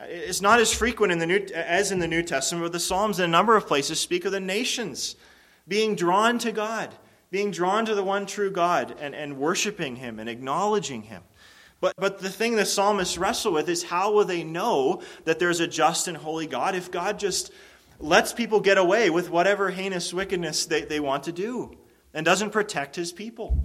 It's 0.00 0.42
not 0.42 0.58
as 0.58 0.72
frequent 0.72 1.12
in 1.12 1.18
the 1.20 1.26
New, 1.26 1.46
as 1.54 1.92
in 1.92 2.00
the 2.00 2.08
New 2.08 2.22
Testament, 2.22 2.64
but 2.64 2.72
the 2.72 2.80
Psalms 2.80 3.20
in 3.20 3.26
a 3.26 3.28
number 3.28 3.54
of 3.54 3.66
places 3.66 4.00
speak 4.00 4.24
of 4.24 4.32
the 4.32 4.40
nations 4.40 5.14
being 5.68 5.96
drawn 5.96 6.38
to 6.38 6.52
God, 6.52 6.94
being 7.30 7.50
drawn 7.50 7.86
to 7.86 7.94
the 7.94 8.04
one 8.04 8.26
true 8.26 8.50
God 8.50 8.96
and, 9.00 9.14
and 9.14 9.38
worshiping 9.38 9.96
Him 9.96 10.18
and 10.18 10.28
acknowledging 10.28 11.02
Him. 11.02 11.22
But, 11.80 11.94
but 11.98 12.18
the 12.18 12.30
thing 12.30 12.56
the 12.56 12.64
psalmists 12.64 13.18
wrestle 13.18 13.52
with 13.52 13.68
is 13.68 13.82
how 13.82 14.12
will 14.12 14.24
they 14.24 14.44
know 14.44 15.02
that 15.24 15.38
there's 15.38 15.60
a 15.60 15.66
just 15.66 16.08
and 16.08 16.16
holy 16.16 16.46
God 16.46 16.74
if 16.74 16.90
God 16.90 17.18
just 17.18 17.52
lets 17.98 18.32
people 18.32 18.60
get 18.60 18.78
away 18.78 19.10
with 19.10 19.30
whatever 19.30 19.70
heinous 19.70 20.12
wickedness 20.12 20.66
they, 20.66 20.82
they 20.82 21.00
want 21.00 21.24
to 21.24 21.32
do 21.32 21.76
and 22.14 22.24
doesn't 22.24 22.50
protect 22.50 22.96
His 22.96 23.12
people? 23.12 23.62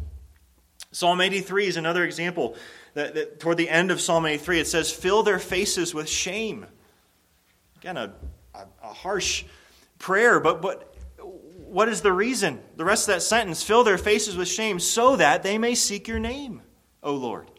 Psalm 0.91 1.21
83 1.21 1.67
is 1.67 1.77
another 1.77 2.03
example. 2.03 2.55
That, 2.95 3.15
that 3.15 3.39
toward 3.39 3.55
the 3.55 3.69
end 3.69 3.91
of 3.91 4.01
Psalm 4.01 4.25
83, 4.25 4.59
it 4.59 4.67
says, 4.67 4.91
Fill 4.91 5.23
their 5.23 5.39
faces 5.39 5.93
with 5.93 6.09
shame. 6.09 6.65
Again, 7.77 7.95
a, 7.95 8.13
a, 8.53 8.65
a 8.83 8.93
harsh 8.93 9.45
prayer, 9.97 10.41
but, 10.41 10.61
but 10.61 10.90
what 11.71 11.87
is 11.87 12.01
the 12.01 12.11
reason? 12.11 12.59
The 12.75 12.83
rest 12.83 13.07
of 13.07 13.15
that 13.15 13.21
sentence 13.21 13.63
fill 13.63 13.85
their 13.85 13.97
faces 13.97 14.35
with 14.35 14.49
shame 14.49 14.77
so 14.79 15.15
that 15.15 15.41
they 15.41 15.57
may 15.57 15.73
seek 15.73 16.05
your 16.05 16.19
name, 16.19 16.61
O 17.01 17.13
Lord. 17.13 17.49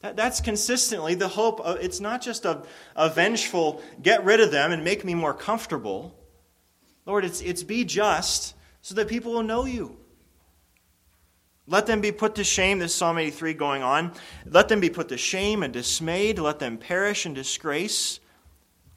That, 0.00 0.16
that's 0.16 0.42
consistently 0.42 1.14
the 1.14 1.28
hope. 1.28 1.58
Of, 1.60 1.78
it's 1.80 1.98
not 1.98 2.20
just 2.20 2.44
a, 2.44 2.62
a 2.94 3.08
vengeful, 3.08 3.80
get 4.02 4.24
rid 4.24 4.40
of 4.40 4.50
them 4.50 4.70
and 4.70 4.84
make 4.84 5.02
me 5.02 5.14
more 5.14 5.32
comfortable. 5.32 6.14
Lord, 7.06 7.24
it's, 7.24 7.40
it's 7.40 7.62
be 7.62 7.84
just 7.84 8.54
so 8.82 8.94
that 8.96 9.08
people 9.08 9.32
will 9.32 9.42
know 9.42 9.64
you. 9.64 9.96
Let 11.66 11.86
them 11.86 12.02
be 12.02 12.12
put 12.12 12.34
to 12.34 12.44
shame, 12.44 12.80
this 12.80 12.94
Psalm 12.94 13.16
83 13.16 13.54
going 13.54 13.82
on. 13.82 14.12
Let 14.44 14.68
them 14.68 14.80
be 14.80 14.90
put 14.90 15.08
to 15.08 15.16
shame 15.16 15.62
and 15.62 15.72
dismayed. 15.72 16.38
Let 16.38 16.58
them 16.58 16.76
perish 16.76 17.24
in 17.24 17.32
disgrace. 17.32 18.20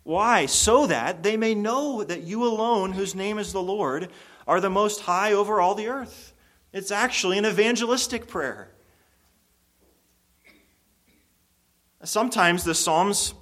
Why? 0.05 0.45
So 0.45 0.85
that 0.85 1.23
they 1.23 1.35
may 1.35 1.55
know 1.55 2.03
that 2.03 2.21
you 2.21 2.45
alone, 2.45 2.93
whose 2.93 3.15
name 3.15 3.39
is 3.39 3.51
the 3.51 3.61
Lord, 3.61 4.09
are 4.47 4.61
the 4.61 4.69
most 4.69 5.01
high 5.01 5.33
over 5.33 5.59
all 5.59 5.73
the 5.73 5.87
earth. 5.87 6.31
It's 6.71 6.91
actually 6.91 7.39
an 7.39 7.45
evangelistic 7.45 8.27
prayer. 8.27 8.69
Sometimes 12.03 12.63
the 12.63 12.75
Psalms, 12.75 13.33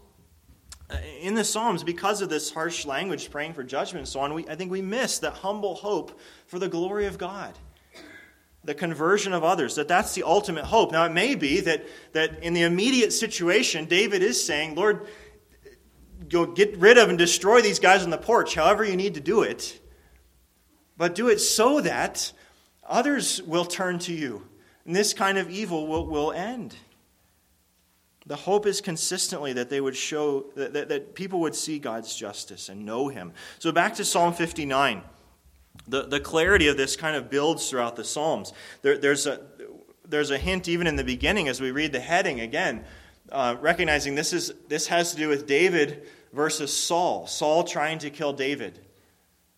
uh, 0.90 0.96
in 1.20 1.36
the 1.36 1.44
Psalms, 1.44 1.84
because 1.84 2.22
of 2.22 2.30
this 2.30 2.52
harsh 2.52 2.86
language, 2.86 3.30
praying 3.30 3.56
for 3.56 3.64
judgment 3.64 4.04
and 4.04 4.08
so 4.08 4.22
on, 4.22 4.34
we, 4.34 4.48
I 4.48 4.56
think 4.56 4.72
we 4.72 4.82
miss 4.82 5.20
that 5.20 5.34
humble 5.34 5.76
hope 5.76 6.18
for 6.48 6.60
the 6.60 6.70
glory 6.70 7.08
of 7.08 7.18
God 7.18 7.60
the 8.66 8.74
conversion 8.74 9.34
of 9.34 9.44
others, 9.44 9.76
that 9.76 9.88
that's 9.88 10.16
the 10.16 10.24
ultimate 10.24 10.64
hope. 10.64 10.92
Now, 10.92 11.04
it 11.06 11.12
may 11.12 11.36
be 11.36 11.60
that, 11.62 11.86
that 12.14 12.42
in 12.42 12.54
the 12.54 12.62
immediate 12.62 13.12
situation, 13.12 13.86
David 13.86 14.24
is 14.24 14.44
saying, 14.44 14.76
Lord, 14.76 15.08
go 16.30 16.46
get 16.46 16.78
rid 16.78 16.98
of 16.98 17.10
and 17.10 17.18
destroy 17.18 17.62
these 17.62 17.80
guys 17.80 18.04
on 18.04 18.10
the 18.10 18.18
porch, 18.18 18.56
however 18.56 18.84
you 18.84 18.96
need 18.96 19.14
to 19.16 19.20
do 19.20 19.42
it. 19.44 19.80
But 20.98 21.16
do 21.16 21.30
it 21.30 21.40
so 21.40 21.82
that 21.82 22.32
others 22.88 23.42
will 23.44 23.66
turn 23.66 24.00
to 24.00 24.14
you, 24.14 24.48
and 24.86 24.96
this 24.96 25.14
kind 25.14 25.38
of 25.38 25.50
evil 25.50 25.88
will, 25.88 26.08
will 26.08 26.32
end. 26.32 26.76
The 28.26 28.36
hope 28.36 28.66
is 28.66 28.80
consistently 28.80 29.54
that 29.54 29.70
they 29.70 29.82
would 29.82 29.96
show, 29.96 30.46
that, 30.56 30.74
that, 30.74 30.90
that, 30.90 31.16
people 31.16 31.42
would 31.42 31.56
see 31.56 31.78
God's 31.78 32.16
justice 32.16 32.70
and 32.70 32.86
know 32.86 33.10
Him. 33.10 33.34
So 33.60 33.72
back 33.72 33.96
to 33.96 34.06
Psalm 34.06 34.34
59. 34.34 35.02
The, 35.88 36.04
the 36.04 36.20
clarity 36.20 36.68
of 36.68 36.78
this 36.78 36.96
kind 36.96 37.16
of 37.16 37.30
builds 37.30 37.70
throughout 37.70 37.96
the 37.96 38.04
Psalms. 38.04 38.54
There, 38.82 38.98
there's, 38.98 39.28
a, 39.28 39.42
there's 40.08 40.32
a 40.32 40.38
hint 40.38 40.68
even 40.68 40.88
in 40.88 40.96
the 40.96 41.04
beginning 41.04 41.50
as 41.50 41.60
we 41.60 41.72
read 41.72 41.92
the 41.92 42.00
heading 42.00 42.40
again, 42.40 42.86
uh, 43.34 43.58
recognizing 43.60 44.16
this, 44.16 44.32
is, 44.32 44.54
this 44.70 44.88
has 44.88 45.12
to 45.12 45.18
do 45.18 45.28
with 45.28 45.46
David 45.46 46.04
versus 46.32 46.76
Saul. 46.76 47.28
Saul 47.28 47.66
trying 47.66 48.00
to 48.00 48.10
kill 48.10 48.32
David. 48.32 48.80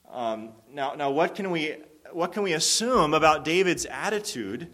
Um, 0.10 0.50
now, 0.72 0.94
now 0.96 1.12
what, 1.12 1.36
can 1.36 1.52
we, 1.52 1.76
what 2.12 2.34
can 2.34 2.42
we 2.42 2.54
assume 2.54 3.14
about 3.14 3.46
David's 3.46 3.86
attitude 3.86 4.68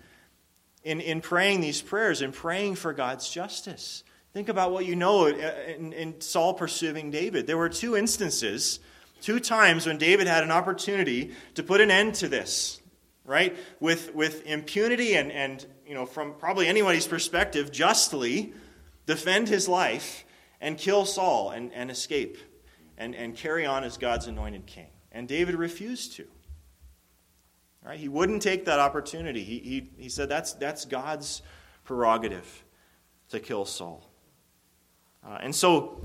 in, 0.84 1.02
in 1.02 1.20
praying 1.20 1.62
these 1.62 1.82
prayers 1.82 2.22
and 2.22 2.34
praying 2.34 2.76
for 2.76 2.94
God's 2.94 3.30
justice? 3.30 4.04
Think 4.34 4.48
about 4.48 4.72
what 4.72 4.86
you 4.86 4.96
know 4.96 5.26
in, 5.26 5.92
in 5.92 6.22
Saul 6.22 6.54
pursuing 6.54 7.12
David. 7.12 7.48
There 7.48 7.58
were 7.58 7.68
two 7.68 7.98
instances 7.98 8.80
Two 9.22 9.40
times 9.40 9.86
when 9.86 10.00
David 10.00 10.26
had 10.26 10.44
an 10.44 10.50
opportunity 10.50 11.32
to 11.54 11.62
put 11.62 11.80
an 11.80 11.92
end 11.92 12.16
to 12.16 12.28
this, 12.28 12.82
right? 13.24 13.56
With, 13.80 14.16
with 14.16 14.46
impunity 14.48 15.14
and, 15.14 15.32
and, 15.32 15.64
you 15.86 15.94
know, 15.94 16.08
from 16.08 16.34
probably 16.34 16.68
anybody's 16.68 17.08
perspective, 17.08 17.72
justly 17.72 18.52
defend 19.06 19.48
his 19.48 19.68
life 19.68 20.26
and 20.60 20.78
kill 20.78 21.06
Saul 21.06 21.52
and, 21.52 21.74
and 21.74 21.90
escape 21.90 22.38
and, 22.98 23.16
and 23.16 23.36
carry 23.36 23.66
on 23.66 23.84
as 23.84 23.98
God's 23.98 24.28
anointed 24.28 24.66
king. 24.66 24.90
And 25.12 25.28
David 25.28 25.56
refused 25.56 26.14
to. 26.18 26.28
Right? 27.84 28.00
He 28.00 28.08
wouldn't 28.08 28.42
take 28.42 28.66
that 28.66 28.80
opportunity. 28.80 29.44
He, 29.44 29.60
he, 29.60 29.90
he 30.04 30.10
said 30.10 30.30
that's, 30.30 30.54
that's 30.54 30.86
God's 30.86 31.42
prerogative 31.84 32.64
to 33.30 33.40
kill 33.40 33.66
Saul. 33.66 34.08
Uh, 35.26 35.40
and 35.42 35.56
so 35.56 36.02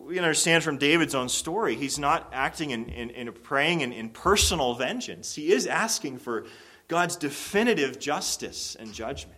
we 0.00 0.18
understand 0.18 0.64
from 0.64 0.78
David's 0.78 1.14
own 1.14 1.28
story, 1.28 1.76
he's 1.76 1.98
not 1.98 2.28
acting 2.32 2.70
in, 2.70 2.88
in, 2.88 3.10
in 3.10 3.32
praying 3.32 3.80
in, 3.80 3.92
in 3.92 4.08
personal 4.08 4.74
vengeance. 4.74 5.34
He 5.34 5.52
is 5.52 5.66
asking 5.66 6.18
for 6.18 6.46
God's 6.88 7.16
definitive 7.16 7.98
justice 7.98 8.76
and 8.78 8.92
judgment. 8.92 9.35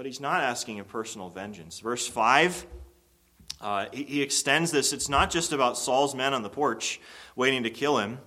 But 0.00 0.06
he's 0.06 0.18
not 0.18 0.42
asking 0.42 0.80
a 0.80 0.84
personal 0.84 1.28
vengeance. 1.28 1.80
Verse 1.80 2.08
5, 2.08 2.64
uh, 3.60 3.84
he, 3.92 4.04
he, 4.04 4.22
extends 4.22 4.70
this. 4.70 4.94
It's 4.94 5.10
not 5.10 5.30
just 5.30 5.52
about 5.52 5.76
Saul's 5.76 6.14
men 6.14 6.32
on 6.32 6.42
the 6.42 6.48
porch 6.48 7.02
waiting 7.36 7.64
to 7.64 7.70
kill 7.70 7.98
him, 7.98 8.18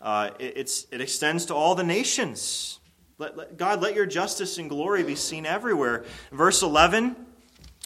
uh, 0.00 0.30
it, 0.40 0.84
it 0.90 1.00
extends 1.00 1.46
to 1.46 1.54
all 1.54 1.76
the 1.76 1.84
nations. 1.84 2.80
Let, 3.18 3.36
let, 3.36 3.56
God, 3.56 3.80
let 3.80 3.94
your 3.94 4.04
justice 4.04 4.58
and 4.58 4.68
glory 4.68 5.04
be 5.04 5.14
seen 5.14 5.46
everywhere. 5.46 6.04
Verse 6.32 6.60
11 6.60 7.14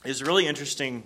is 0.06 0.22
really 0.22 0.46
interesting 0.46 1.02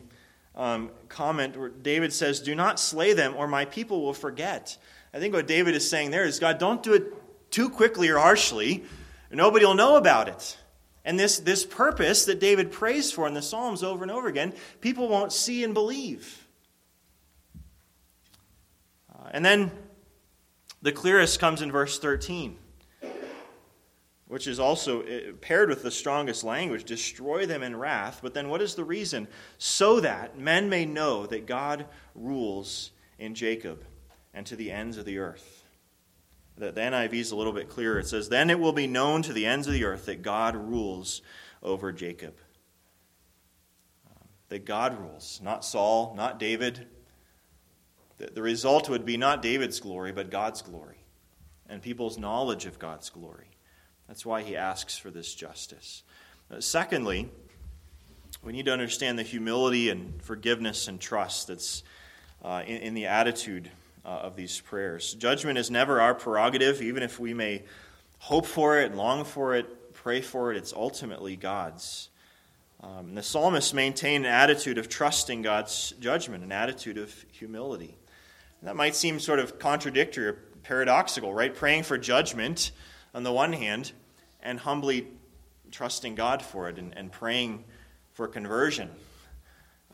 um, 0.54 0.92
comment 1.08 1.56
where 1.56 1.70
David 1.70 2.12
says, 2.12 2.38
Do 2.38 2.54
not 2.54 2.78
slay 2.78 3.12
them, 3.12 3.34
or 3.36 3.48
my 3.48 3.64
people 3.64 4.02
will 4.02 4.14
forget. 4.14 4.78
I 5.12 5.18
think 5.18 5.34
what 5.34 5.48
David 5.48 5.74
is 5.74 5.90
saying 5.90 6.12
there 6.12 6.26
is, 6.26 6.38
God, 6.38 6.60
don't 6.60 6.80
do 6.80 6.92
it 6.94 7.50
too 7.50 7.68
quickly 7.68 8.08
or 8.08 8.18
harshly. 8.18 8.84
Nobody 9.32 9.66
will 9.66 9.74
know 9.74 9.96
about 9.96 10.28
it. 10.28 10.56
And 11.04 11.18
this, 11.18 11.38
this 11.38 11.64
purpose 11.64 12.24
that 12.26 12.40
David 12.40 12.70
prays 12.70 13.10
for 13.10 13.26
in 13.26 13.34
the 13.34 13.42
Psalms 13.42 13.82
over 13.82 14.02
and 14.02 14.10
over 14.10 14.28
again, 14.28 14.52
people 14.80 15.08
won't 15.08 15.32
see 15.32 15.64
and 15.64 15.72
believe. 15.72 16.46
Uh, 19.12 19.28
and 19.30 19.44
then 19.44 19.70
the 20.82 20.92
clearest 20.92 21.40
comes 21.40 21.62
in 21.62 21.72
verse 21.72 21.98
13 21.98 22.56
which 24.30 24.46
is 24.46 24.60
also 24.60 25.02
eh, 25.02 25.32
paired 25.40 25.68
with 25.68 25.82
the 25.82 25.90
strongest 25.90 26.44
language 26.44 26.84
destroy 26.84 27.46
them 27.46 27.64
in 27.64 27.74
wrath. 27.74 28.20
But 28.22 28.32
then 28.32 28.48
what 28.48 28.62
is 28.62 28.76
the 28.76 28.84
reason? 28.84 29.26
So 29.58 29.98
that 29.98 30.38
men 30.38 30.68
may 30.68 30.84
know 30.86 31.26
that 31.26 31.46
God 31.46 31.86
rules 32.14 32.92
in 33.18 33.34
Jacob 33.34 33.84
and 34.32 34.46
to 34.46 34.54
the 34.54 34.70
ends 34.70 34.98
of 34.98 35.04
the 35.04 35.18
earth. 35.18 35.59
The, 36.60 36.72
the 36.72 36.80
NIV 36.82 37.14
is 37.14 37.30
a 37.32 37.36
little 37.36 37.54
bit 37.54 37.70
clearer. 37.70 37.98
It 37.98 38.06
says, 38.06 38.28
Then 38.28 38.50
it 38.50 38.60
will 38.60 38.74
be 38.74 38.86
known 38.86 39.22
to 39.22 39.32
the 39.32 39.46
ends 39.46 39.66
of 39.66 39.72
the 39.72 39.84
earth 39.84 40.06
that 40.06 40.20
God 40.20 40.54
rules 40.54 41.22
over 41.62 41.90
Jacob. 41.90 42.34
Um, 44.06 44.28
that 44.50 44.66
God 44.66 45.00
rules, 45.00 45.40
not 45.42 45.64
Saul, 45.64 46.14
not 46.14 46.38
David. 46.38 46.86
The, 48.18 48.26
the 48.26 48.42
result 48.42 48.90
would 48.90 49.06
be 49.06 49.16
not 49.16 49.40
David's 49.40 49.80
glory, 49.80 50.12
but 50.12 50.30
God's 50.30 50.60
glory 50.60 50.98
and 51.66 51.80
people's 51.80 52.18
knowledge 52.18 52.66
of 52.66 52.78
God's 52.78 53.08
glory. 53.08 53.46
That's 54.06 54.26
why 54.26 54.42
he 54.42 54.54
asks 54.54 54.98
for 54.98 55.10
this 55.10 55.34
justice. 55.34 56.02
Uh, 56.50 56.60
secondly, 56.60 57.30
we 58.42 58.52
need 58.52 58.66
to 58.66 58.72
understand 58.72 59.18
the 59.18 59.22
humility 59.22 59.88
and 59.88 60.20
forgiveness 60.22 60.88
and 60.88 61.00
trust 61.00 61.46
that's 61.46 61.84
uh, 62.44 62.62
in, 62.66 62.76
in, 62.78 62.94
the 62.94 63.06
attitude 63.06 63.70
uh, 64.04 64.08
of 64.08 64.36
these 64.36 64.60
prayers. 64.60 65.14
Judgment 65.14 65.58
is 65.58 65.70
never 65.70 66.00
our 66.00 66.14
prerogative, 66.14 66.82
even 66.82 67.02
if 67.02 67.18
we 67.18 67.34
may 67.34 67.62
hope 68.18 68.46
for 68.46 68.80
it, 68.80 68.94
long 68.94 69.24
for 69.24 69.54
it, 69.54 69.94
pray 69.94 70.20
for 70.20 70.50
it, 70.50 70.56
it's 70.56 70.72
ultimately 70.72 71.36
God's. 71.36 72.08
Um, 72.82 73.14
the 73.14 73.22
psalmist 73.22 73.74
maintain 73.74 74.24
an 74.24 74.30
attitude 74.32 74.78
of 74.78 74.88
trusting 74.88 75.42
God's 75.42 75.92
judgment, 76.00 76.42
an 76.42 76.52
attitude 76.52 76.96
of 76.96 77.14
humility. 77.30 77.96
And 78.60 78.68
that 78.68 78.76
might 78.76 78.94
seem 78.94 79.20
sort 79.20 79.38
of 79.38 79.58
contradictory 79.58 80.26
or 80.26 80.32
paradoxical, 80.62 81.34
right? 81.34 81.54
Praying 81.54 81.82
for 81.82 81.98
judgment 81.98 82.72
on 83.14 83.22
the 83.22 83.32
one 83.32 83.52
hand, 83.52 83.92
and 84.42 84.58
humbly 84.58 85.06
trusting 85.70 86.14
God 86.14 86.42
for 86.42 86.68
it 86.68 86.78
and, 86.78 86.96
and 86.96 87.12
praying 87.12 87.64
for 88.12 88.26
conversion 88.26 88.90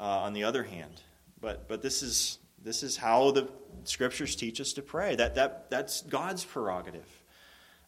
uh, 0.00 0.04
on 0.04 0.32
the 0.32 0.44
other 0.44 0.62
hand. 0.62 1.02
But, 1.40 1.68
but 1.68 1.82
this, 1.82 2.02
is, 2.02 2.38
this 2.66 2.82
is 2.82 2.96
how 2.96 3.30
the 3.30 3.48
scriptures 3.84 4.34
teach 4.34 4.60
us 4.60 4.72
to 4.74 4.82
pray. 4.82 5.14
That, 5.14 5.36
that, 5.36 5.70
that's 5.70 6.02
God's 6.02 6.44
prerogative. 6.44 7.06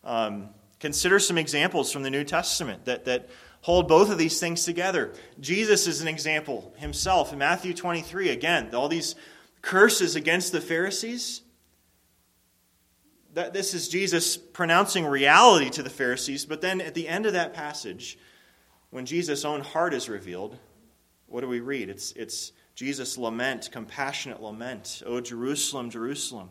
Um, 0.05 0.51
consider 0.79 1.19
some 1.19 1.37
examples 1.37 1.93
from 1.93 2.05
the 2.05 2.11
New 2.11 2.25
Testament 2.25 2.85
that, 2.85 3.05
that 3.07 3.29
hold 3.63 3.89
both 3.89 4.11
of 4.11 4.19
these 4.19 4.39
things 4.39 4.65
together. 4.65 5.13
Jesus 5.41 5.87
is 5.87 6.01
an 6.01 6.09
example 6.09 6.73
himself. 6.77 7.33
In 7.33 7.39
Matthew 7.41 7.75
23, 7.75 8.31
again, 8.31 8.75
all 8.75 8.89
these 8.89 9.17
curses 9.63 10.15
against 10.15 10.53
the 10.53 10.61
Pharisees 10.61 11.43
that 13.35 13.53
this 13.53 13.75
is 13.75 13.89
Jesus 13.89 14.37
pronouncing 14.37 15.07
reality 15.07 15.71
to 15.71 15.83
the 15.83 15.91
Pharisees, 15.91 16.45
but 16.45 16.61
then 16.61 16.81
at 16.81 16.95
the 16.95 17.07
end 17.07 17.27
of 17.27 17.35
that 17.35 17.55
passage, 17.55 18.19
when 18.91 19.07
Jesus' 19.07 19.45
own 19.45 19.61
heart 19.61 19.95
is 19.95 20.09
revealed, 20.09 20.59
what 21.27 21.43
do 21.43 21.49
we 21.49 21.61
read? 21.61 21.89
It's, 21.89 22.13
it's 22.13 22.53
Jesus' 22.79 23.19
lament, 23.19 23.71
compassionate 23.73 24.41
lament. 24.41 25.03
O 25.05 25.21
Jerusalem, 25.21 25.91
Jerusalem, 25.91 26.49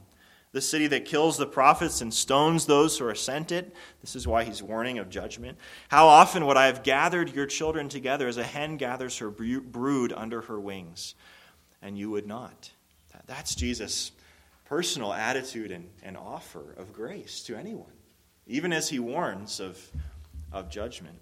the 0.51 0.59
city 0.59 0.85
that 0.87 1.05
kills 1.05 1.37
the 1.37 1.47
prophets 1.47 2.01
and 2.01 2.13
stones 2.13 2.65
those 2.65 2.97
who 2.99 3.07
are 3.07 3.15
sent 3.15 3.53
it. 3.53 3.73
This 4.01 4.13
is 4.13 4.27
why 4.27 4.43
he's 4.43 4.61
warning 4.61 4.99
of 4.99 5.09
judgment. 5.09 5.57
How 5.87 6.05
often 6.05 6.45
would 6.45 6.57
I 6.57 6.65
have 6.65 6.83
gathered 6.83 7.33
your 7.33 7.45
children 7.45 7.87
together 7.87 8.27
as 8.27 8.35
a 8.35 8.43
hen 8.43 8.75
gathers 8.75 9.19
her 9.19 9.29
brood 9.29 10.11
under 10.11 10.41
her 10.41 10.59
wings, 10.59 11.15
and 11.81 11.97
you 11.97 12.09
would 12.09 12.27
not? 12.27 12.71
That's 13.25 13.55
Jesus 13.55 14.11
personal 14.65 15.13
attitude 15.13 15.71
and, 15.71 15.87
and 16.03 16.17
offer 16.17 16.73
of 16.75 16.91
grace 16.91 17.41
to 17.43 17.55
anyone, 17.55 17.93
even 18.47 18.73
as 18.73 18.89
he 18.89 18.99
warns 18.99 19.61
of, 19.61 19.79
of 20.51 20.69
judgment. 20.69 21.19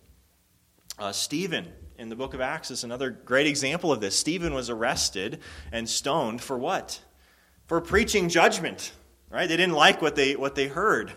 Uh, 0.98 1.12
Stephen 1.12 1.68
in 1.98 2.10
the 2.10 2.16
book 2.16 2.34
of 2.34 2.42
Acts 2.42 2.72
is 2.72 2.84
another 2.84 3.10
great 3.10 3.48
example 3.48 3.92
of 3.92 4.02
this. 4.02 4.18
Stephen 4.18 4.54
was 4.54 4.70
arrested 4.70 5.40
and 5.72 5.90
stoned 5.90 6.42
for 6.42 6.58
what? 6.58 7.02
For 7.68 7.82
preaching 7.82 8.30
judgment. 8.30 8.94
Right? 9.30 9.50
They 9.50 9.58
didn't 9.58 9.76
like 9.76 10.02
what 10.02 10.16
they 10.16 10.36
what 10.36 10.56
they 10.56 10.68
heard. 10.68 11.12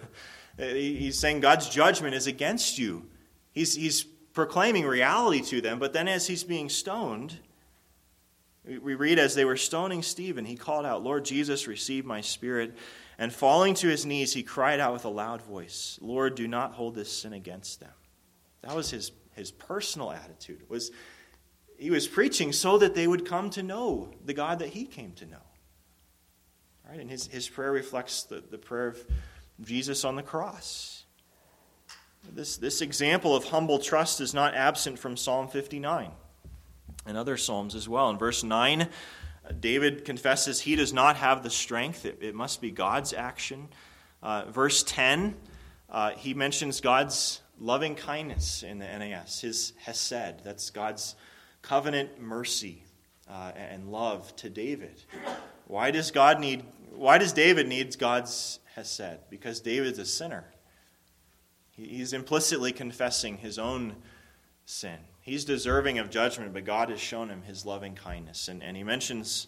He's 0.57 1.19
saying 1.19 1.41
God's 1.41 1.69
judgment 1.69 2.15
is 2.15 2.27
against 2.27 2.79
you. 2.79 3.07
He's 3.53 3.75
he's 3.75 4.03
proclaiming 4.33 4.87
reality 4.87 5.41
to 5.43 5.61
them, 5.61 5.79
but 5.79 5.93
then 5.93 6.09
as 6.09 6.27
he's 6.27 6.43
being 6.43 6.69
stoned, 6.69 7.39
we 8.65 8.95
read 8.95 9.19
as 9.19 9.35
they 9.35 9.45
were 9.45 9.57
stoning 9.57 10.03
Stephen, 10.03 10.45
he 10.45 10.57
called 10.57 10.85
out, 10.85 11.03
Lord 11.03 11.25
Jesus, 11.25 11.67
receive 11.67 12.05
my 12.05 12.21
spirit. 12.21 12.77
And 13.19 13.33
falling 13.33 13.75
to 13.75 13.89
his 13.89 14.07
knees, 14.07 14.33
he 14.33 14.43
cried 14.43 14.79
out 14.79 14.93
with 14.93 15.05
a 15.05 15.09
loud 15.09 15.43
voice, 15.43 15.99
Lord, 16.01 16.35
do 16.35 16.47
not 16.47 16.75
hold 16.75 16.95
this 16.95 17.11
sin 17.11 17.33
against 17.33 17.81
them. 17.81 17.91
That 18.63 18.77
was 18.77 18.91
his, 18.91 19.11
his 19.39 19.51
personal 19.51 20.13
attitude. 20.13 20.69
Was 20.69 20.91
he 21.79 21.91
was 21.91 22.09
preaching 22.09 22.53
so 22.53 22.77
that 22.79 22.95
they 22.95 23.07
would 23.07 23.25
come 23.25 23.51
to 23.51 23.63
know 23.63 24.11
the 24.25 24.35
God 24.35 24.59
that 24.59 24.71
he 24.71 24.85
came 24.85 25.13
to 25.13 25.27
know. 25.27 25.37
Right? 26.89 26.99
And 26.99 27.09
his, 27.09 27.29
his 27.29 27.49
prayer 27.49 27.71
reflects 27.71 28.25
the, 28.25 28.43
the 28.51 28.59
prayer 28.59 28.89
of 28.89 29.07
Jesus 29.63 30.05
on 30.05 30.17
the 30.17 30.23
cross. 30.23 31.05
This, 32.35 32.57
this 32.57 32.81
example 32.81 33.35
of 33.37 33.45
humble 33.45 33.79
trust 33.79 34.21
is 34.21 34.35
not 34.35 34.55
absent 34.55 34.99
from 34.99 35.17
Psalm 35.17 35.49
59 35.49 36.11
and 37.07 37.17
other 37.17 37.37
Psalms 37.37 37.75
as 37.77 37.89
well. 37.89 38.11
In 38.11 38.19
verse 38.19 38.43
9, 38.43 38.89
David 39.61 40.05
confesses 40.05 40.61
he 40.61 40.75
does 40.75 40.93
not 40.93 41.17
have 41.17 41.43
the 41.43 41.51
strength, 41.51 42.05
it, 42.05 42.19
it 42.21 42.35
must 42.35 42.61
be 42.61 42.71
God's 42.71 43.13
action. 43.13 43.69
Uh, 44.21 44.45
verse 44.51 44.83
10, 44.83 45.37
uh, 45.91 46.11
he 46.11 46.35
mentions 46.35 46.81
God's 46.81 47.41
loving 47.61 47.95
kindness 47.95 48.63
in 48.63 48.79
the 48.79 48.87
NAS, 48.87 49.41
his 49.41 49.73
hesed. 49.85 50.45
That's 50.45 50.71
God's 50.71 51.15
covenant 51.63 52.21
mercy 52.21 52.85
uh, 53.29 53.53
and 53.57 53.91
love 53.91 54.35
to 54.37 54.51
David. 54.51 55.03
Why 55.67 55.91
does 55.91 56.11
God 56.11 56.41
need? 56.41 56.65
Why 56.91 57.19
does 57.19 57.33
David 57.33 57.69
need 57.69 57.99
God's 57.99 58.61
hesed? 58.75 59.29
Because 59.31 59.61
David's 59.61 59.99
a 59.99 60.07
sinner. 60.07 60.45
He's 61.71 62.13
implicitly 62.13 62.73
confessing 62.73 63.37
his 63.37 63.59
own 63.59 63.95
sin. 64.65 64.99
He's 65.21 65.45
deserving 65.45 65.99
of 65.99 66.11
judgment, 66.11 66.53
but 66.53 66.65
God 66.65 66.89
has 66.89 67.01
shown 67.01 67.29
him 67.29 67.43
his 67.43 67.65
loving 67.65 67.95
kindness. 67.95 68.49
And, 68.49 68.63
and 68.63 68.77
he 68.77 68.83
mentions 68.83 69.47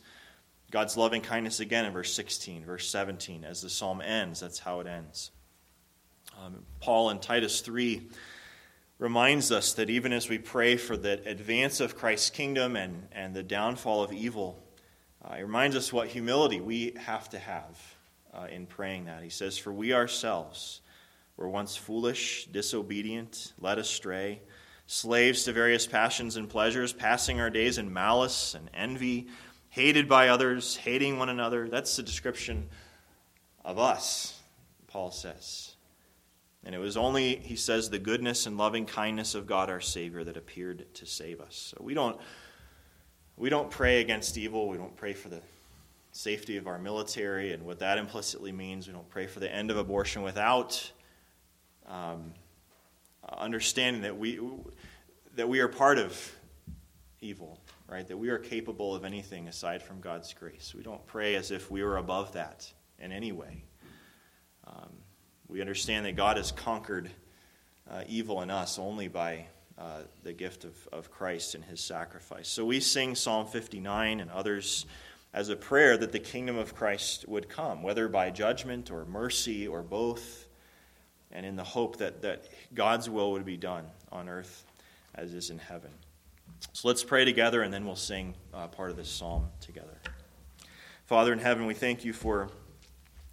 God's 0.71 0.97
loving 0.97 1.23
kindness 1.23 1.59
again 1.59 1.87
in 1.87 1.93
verse 1.93 2.13
16, 2.13 2.65
verse 2.65 2.89
17. 2.89 3.45
As 3.45 3.63
the 3.63 3.71
psalm 3.71 4.01
ends, 4.01 4.41
that's 4.41 4.61
how 4.61 4.81
it 4.81 4.87
ends. 4.87 5.33
Um, 6.43 6.65
Paul 6.81 7.11
in 7.11 7.19
Titus 7.19 7.61
3 7.61 8.09
reminds 8.99 9.53
us 9.53 9.75
that 9.75 9.91
even 9.91 10.11
as 10.11 10.31
we 10.31 10.39
pray 10.39 10.77
for 10.77 10.97
the 10.97 11.21
advance 11.29 11.81
of 11.81 11.97
Christ's 11.97 12.31
kingdom 12.31 12.77
and, 12.77 13.09
and 13.13 13.35
the 13.35 13.43
downfall 13.43 14.03
of 14.03 14.11
evil, 14.11 14.59
uh, 15.23 15.35
it 15.35 15.43
reminds 15.43 15.77
us 15.77 15.93
what 15.93 16.09
humility 16.09 16.59
we 16.59 16.95
have 16.99 17.29
to 17.31 17.39
have 17.39 17.79
uh, 18.33 18.47
in 18.51 18.65
praying 18.65 19.05
that. 19.05 19.23
He 19.23 19.29
says, 19.29 19.59
For 19.59 19.71
we 19.71 19.93
ourselves 19.93 20.81
were 21.37 21.49
once 21.49 21.77
foolish, 21.77 22.47
disobedient, 22.47 23.53
led 23.61 23.79
astray, 23.79 24.41
slaves 24.87 25.45
to 25.45 25.53
various 25.53 25.87
passions 25.87 26.37
and 26.37 26.49
pleasures, 26.49 26.95
passing 26.95 27.39
our 27.39 27.51
days 27.51 27.77
in 27.77 27.93
malice 27.93 28.55
and 28.55 28.71
envy, 28.73 29.29
hated 29.69 30.09
by 30.09 30.29
others, 30.29 30.77
hating 30.77 31.19
one 31.19 31.29
another. 31.29 31.69
That's 31.69 31.97
the 31.97 32.03
description 32.03 32.71
of 33.63 33.79
us, 33.79 34.41
Paul 34.87 35.11
says. 35.11 35.70
And 36.65 36.75
it 36.75 36.79
was 36.79 36.97
only, 36.97 37.37
he 37.37 37.57
says, 37.57 37.89
the 37.89 37.99
goodness 37.99 38.47
and 38.47 38.59
loving 38.59 38.85
kindness 38.85 39.35
of 39.35 39.47
God 39.47 39.71
our 39.71 39.81
Savior 39.81 40.25
that 40.25 40.37
appeared 40.37 40.93
to 40.95 41.07
save 41.07 41.41
us. 41.41 41.75
So 41.75 41.83
we 41.83 41.95
don't, 41.95 42.19
we 43.37 43.49
don't 43.49 43.71
pray 43.71 44.01
against 44.01 44.37
evil. 44.37 44.69
We 44.69 44.77
don't 44.77 44.95
pray 44.97 45.15
for 45.15 45.31
the 45.31 45.41
safety 46.13 46.57
of 46.59 46.67
our 46.67 46.79
military 46.79 47.53
and 47.53 47.65
what 47.65 47.79
that 47.79 47.97
implicitly 47.97 48.53
means. 48.53 48.87
We 48.87 48.93
don't 48.93 49.09
pray 49.09 49.27
for 49.27 49.41
the 49.41 49.53
end 49.53 49.71
of 49.71 49.79
abortion 49.79 50.23
without 50.23 50.93
um, 51.87 52.35
understanding 53.39 54.03
that 54.03 54.19
we, 54.19 54.39
that 55.37 55.49
we 55.49 55.61
are 55.61 55.69
part 55.69 55.99
of 55.99 56.37
evil, 57.21 57.59
right? 57.89 58.07
That 58.07 58.17
we 58.17 58.29
are 58.29 58.39
capable 58.39 58.95
of 58.95 59.05
anything 59.05 59.49
aside 59.49 59.83
from 59.83 60.01
God's 60.01 60.35
grace. 60.35 60.75
We 60.77 60.83
don't 60.83 61.05
pray 61.07 61.37
as 61.37 61.51
if 61.51 61.71
we 61.71 61.83
were 61.83 61.97
above 61.97 62.33
that 62.33 62.71
in 62.99 63.13
any 63.13 63.33
way. 63.33 63.65
Um, 64.67 64.91
we 65.51 65.61
understand 65.61 66.07
that 66.07 66.15
God 66.15 66.37
has 66.37 66.53
conquered 66.53 67.11
uh, 67.91 68.03
evil 68.07 68.41
in 68.43 68.51
us 68.51 68.79
only 68.79 69.09
by 69.09 69.47
uh, 69.77 70.03
the 70.23 70.33
gift 70.33 70.65
of, 70.65 70.75
of 70.93 71.11
Christ 71.11 71.57
and 71.57 71.65
his 71.65 71.81
sacrifice. 71.81 72.49
So 72.49 72.65
we 72.65 72.79
sing 72.79 73.17
Psalm 73.17 73.47
59 73.47 74.21
and 74.21 74.31
others 74.31 74.87
as 75.35 75.49
a 75.49 75.57
prayer 75.57 75.97
that 75.97 76.13
the 76.13 76.21
kingdom 76.21 76.57
of 76.57 76.75
Christ 76.75 77.27
would 77.27 77.49
come, 77.49 77.83
whether 77.83 78.09
by 78.09 78.31
judgment 78.31 78.91
or 78.91 79.05
mercy 79.05 79.67
or 79.67 79.83
both, 79.83 80.47
and 81.33 81.45
in 81.45 81.57
the 81.57 81.65
hope 81.65 81.97
that, 81.99 82.23
that 82.23 82.49
God's 82.73 83.11
will 83.11 83.33
would 83.33 83.45
be 83.45 83.57
done 83.57 83.87
on 84.13 84.29
earth 84.29 84.65
as 85.15 85.35
is 85.35 85.51
in 85.51 85.59
heaven. 85.59 85.91
So 86.73 86.87
let's 86.87 87.03
pray 87.03 87.25
together 87.25 87.63
and 87.63 87.75
then 87.75 87.87
we'll 87.87 87.97
sing 87.97 88.35
uh, 88.55 88.69
part 88.69 88.91
of 88.91 88.97
this 88.97 89.09
psalm 89.09 89.47
together. 89.61 89.99
Father 91.07 91.33
in 91.33 91.41
heaven, 91.41 91.67
we 91.67 91.75
thank 91.75 92.05
you 92.05 92.13
for 92.13 92.51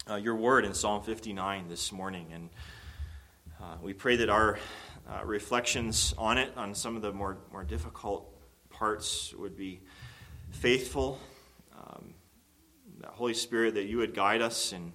uh, 0.08 0.16
your 0.16 0.36
word 0.36 0.64
in 0.64 0.72
Psalm 0.72 1.02
59 1.02 1.68
this 1.68 1.92
morning. 1.92 2.26
And 2.32 2.48
uh, 3.60 3.76
we 3.82 3.92
pray 3.92 4.16
that 4.16 4.30
our 4.30 4.58
uh, 5.08 5.24
reflections 5.24 6.14
on 6.16 6.38
it, 6.38 6.52
on 6.56 6.74
some 6.74 6.96
of 6.96 7.02
the 7.02 7.12
more, 7.12 7.36
more 7.52 7.64
difficult 7.64 8.26
parts, 8.70 9.34
would 9.34 9.56
be 9.56 9.80
faithful. 10.50 11.18
Um, 11.76 12.14
Holy 13.06 13.34
Spirit, 13.34 13.74
that 13.74 13.84
you 13.84 13.98
would 13.98 14.14
guide 14.14 14.40
us 14.40 14.72
in 14.72 14.92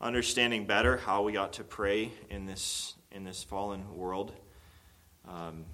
understanding 0.00 0.64
better 0.64 0.96
how 0.96 1.22
we 1.22 1.36
ought 1.36 1.52
to 1.54 1.64
pray 1.64 2.12
in 2.30 2.46
this, 2.46 2.94
in 3.12 3.24
this 3.24 3.42
fallen 3.42 3.96
world. 3.96 4.32
Um, 5.28 5.66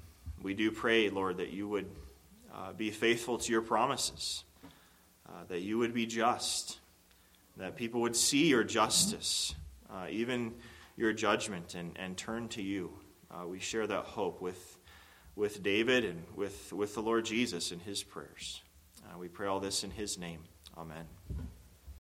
we 0.43 0.55
do 0.55 0.72
pray, 0.72 1.11
Lord, 1.11 1.37
that 1.37 1.51
you 1.51 1.68
would 1.68 1.91
uh, 2.53 2.72
be 2.72 2.91
faithful 2.91 3.39
to 3.39 3.53
your 3.53 3.62
promises, 3.62 4.43
uh, 5.29 5.45
that 5.49 5.61
you 5.61 5.79
would 5.79 5.95
be 5.95 6.07
just 6.07 6.81
that 7.57 7.77
people 7.77 8.01
would 8.03 8.17
see 8.17 8.47
your 8.49 8.65
justice, 8.65 9.55
uh, 9.91 10.07
even 10.11 10.55
your 10.97 11.13
judgment, 11.13 11.75
and, 11.75 11.97
and 11.97 12.17
turn 12.17 12.49
to 12.49 12.63
you. 12.63 12.93
Uh, 13.31 13.47
we 13.47 13.59
share 13.59 13.87
that 13.87 14.05
hope 14.05 14.41
with, 14.41 14.79
with 15.37 15.63
David 15.63 16.05
and 16.05 16.23
with, 16.35 16.73
with 16.73 16.95
the 16.95 17.03
Lord 17.03 17.25
Jesus 17.25 17.73
in 17.73 17.81
his 17.81 18.03
prayers. 18.03 18.63
Uh, 19.05 19.19
we 19.19 19.29
pray 19.29 19.47
all 19.47 19.61
this 19.61 19.85
in 19.85 19.91
his 19.91 20.19
name. 20.19 20.41
Amen. 20.77 21.07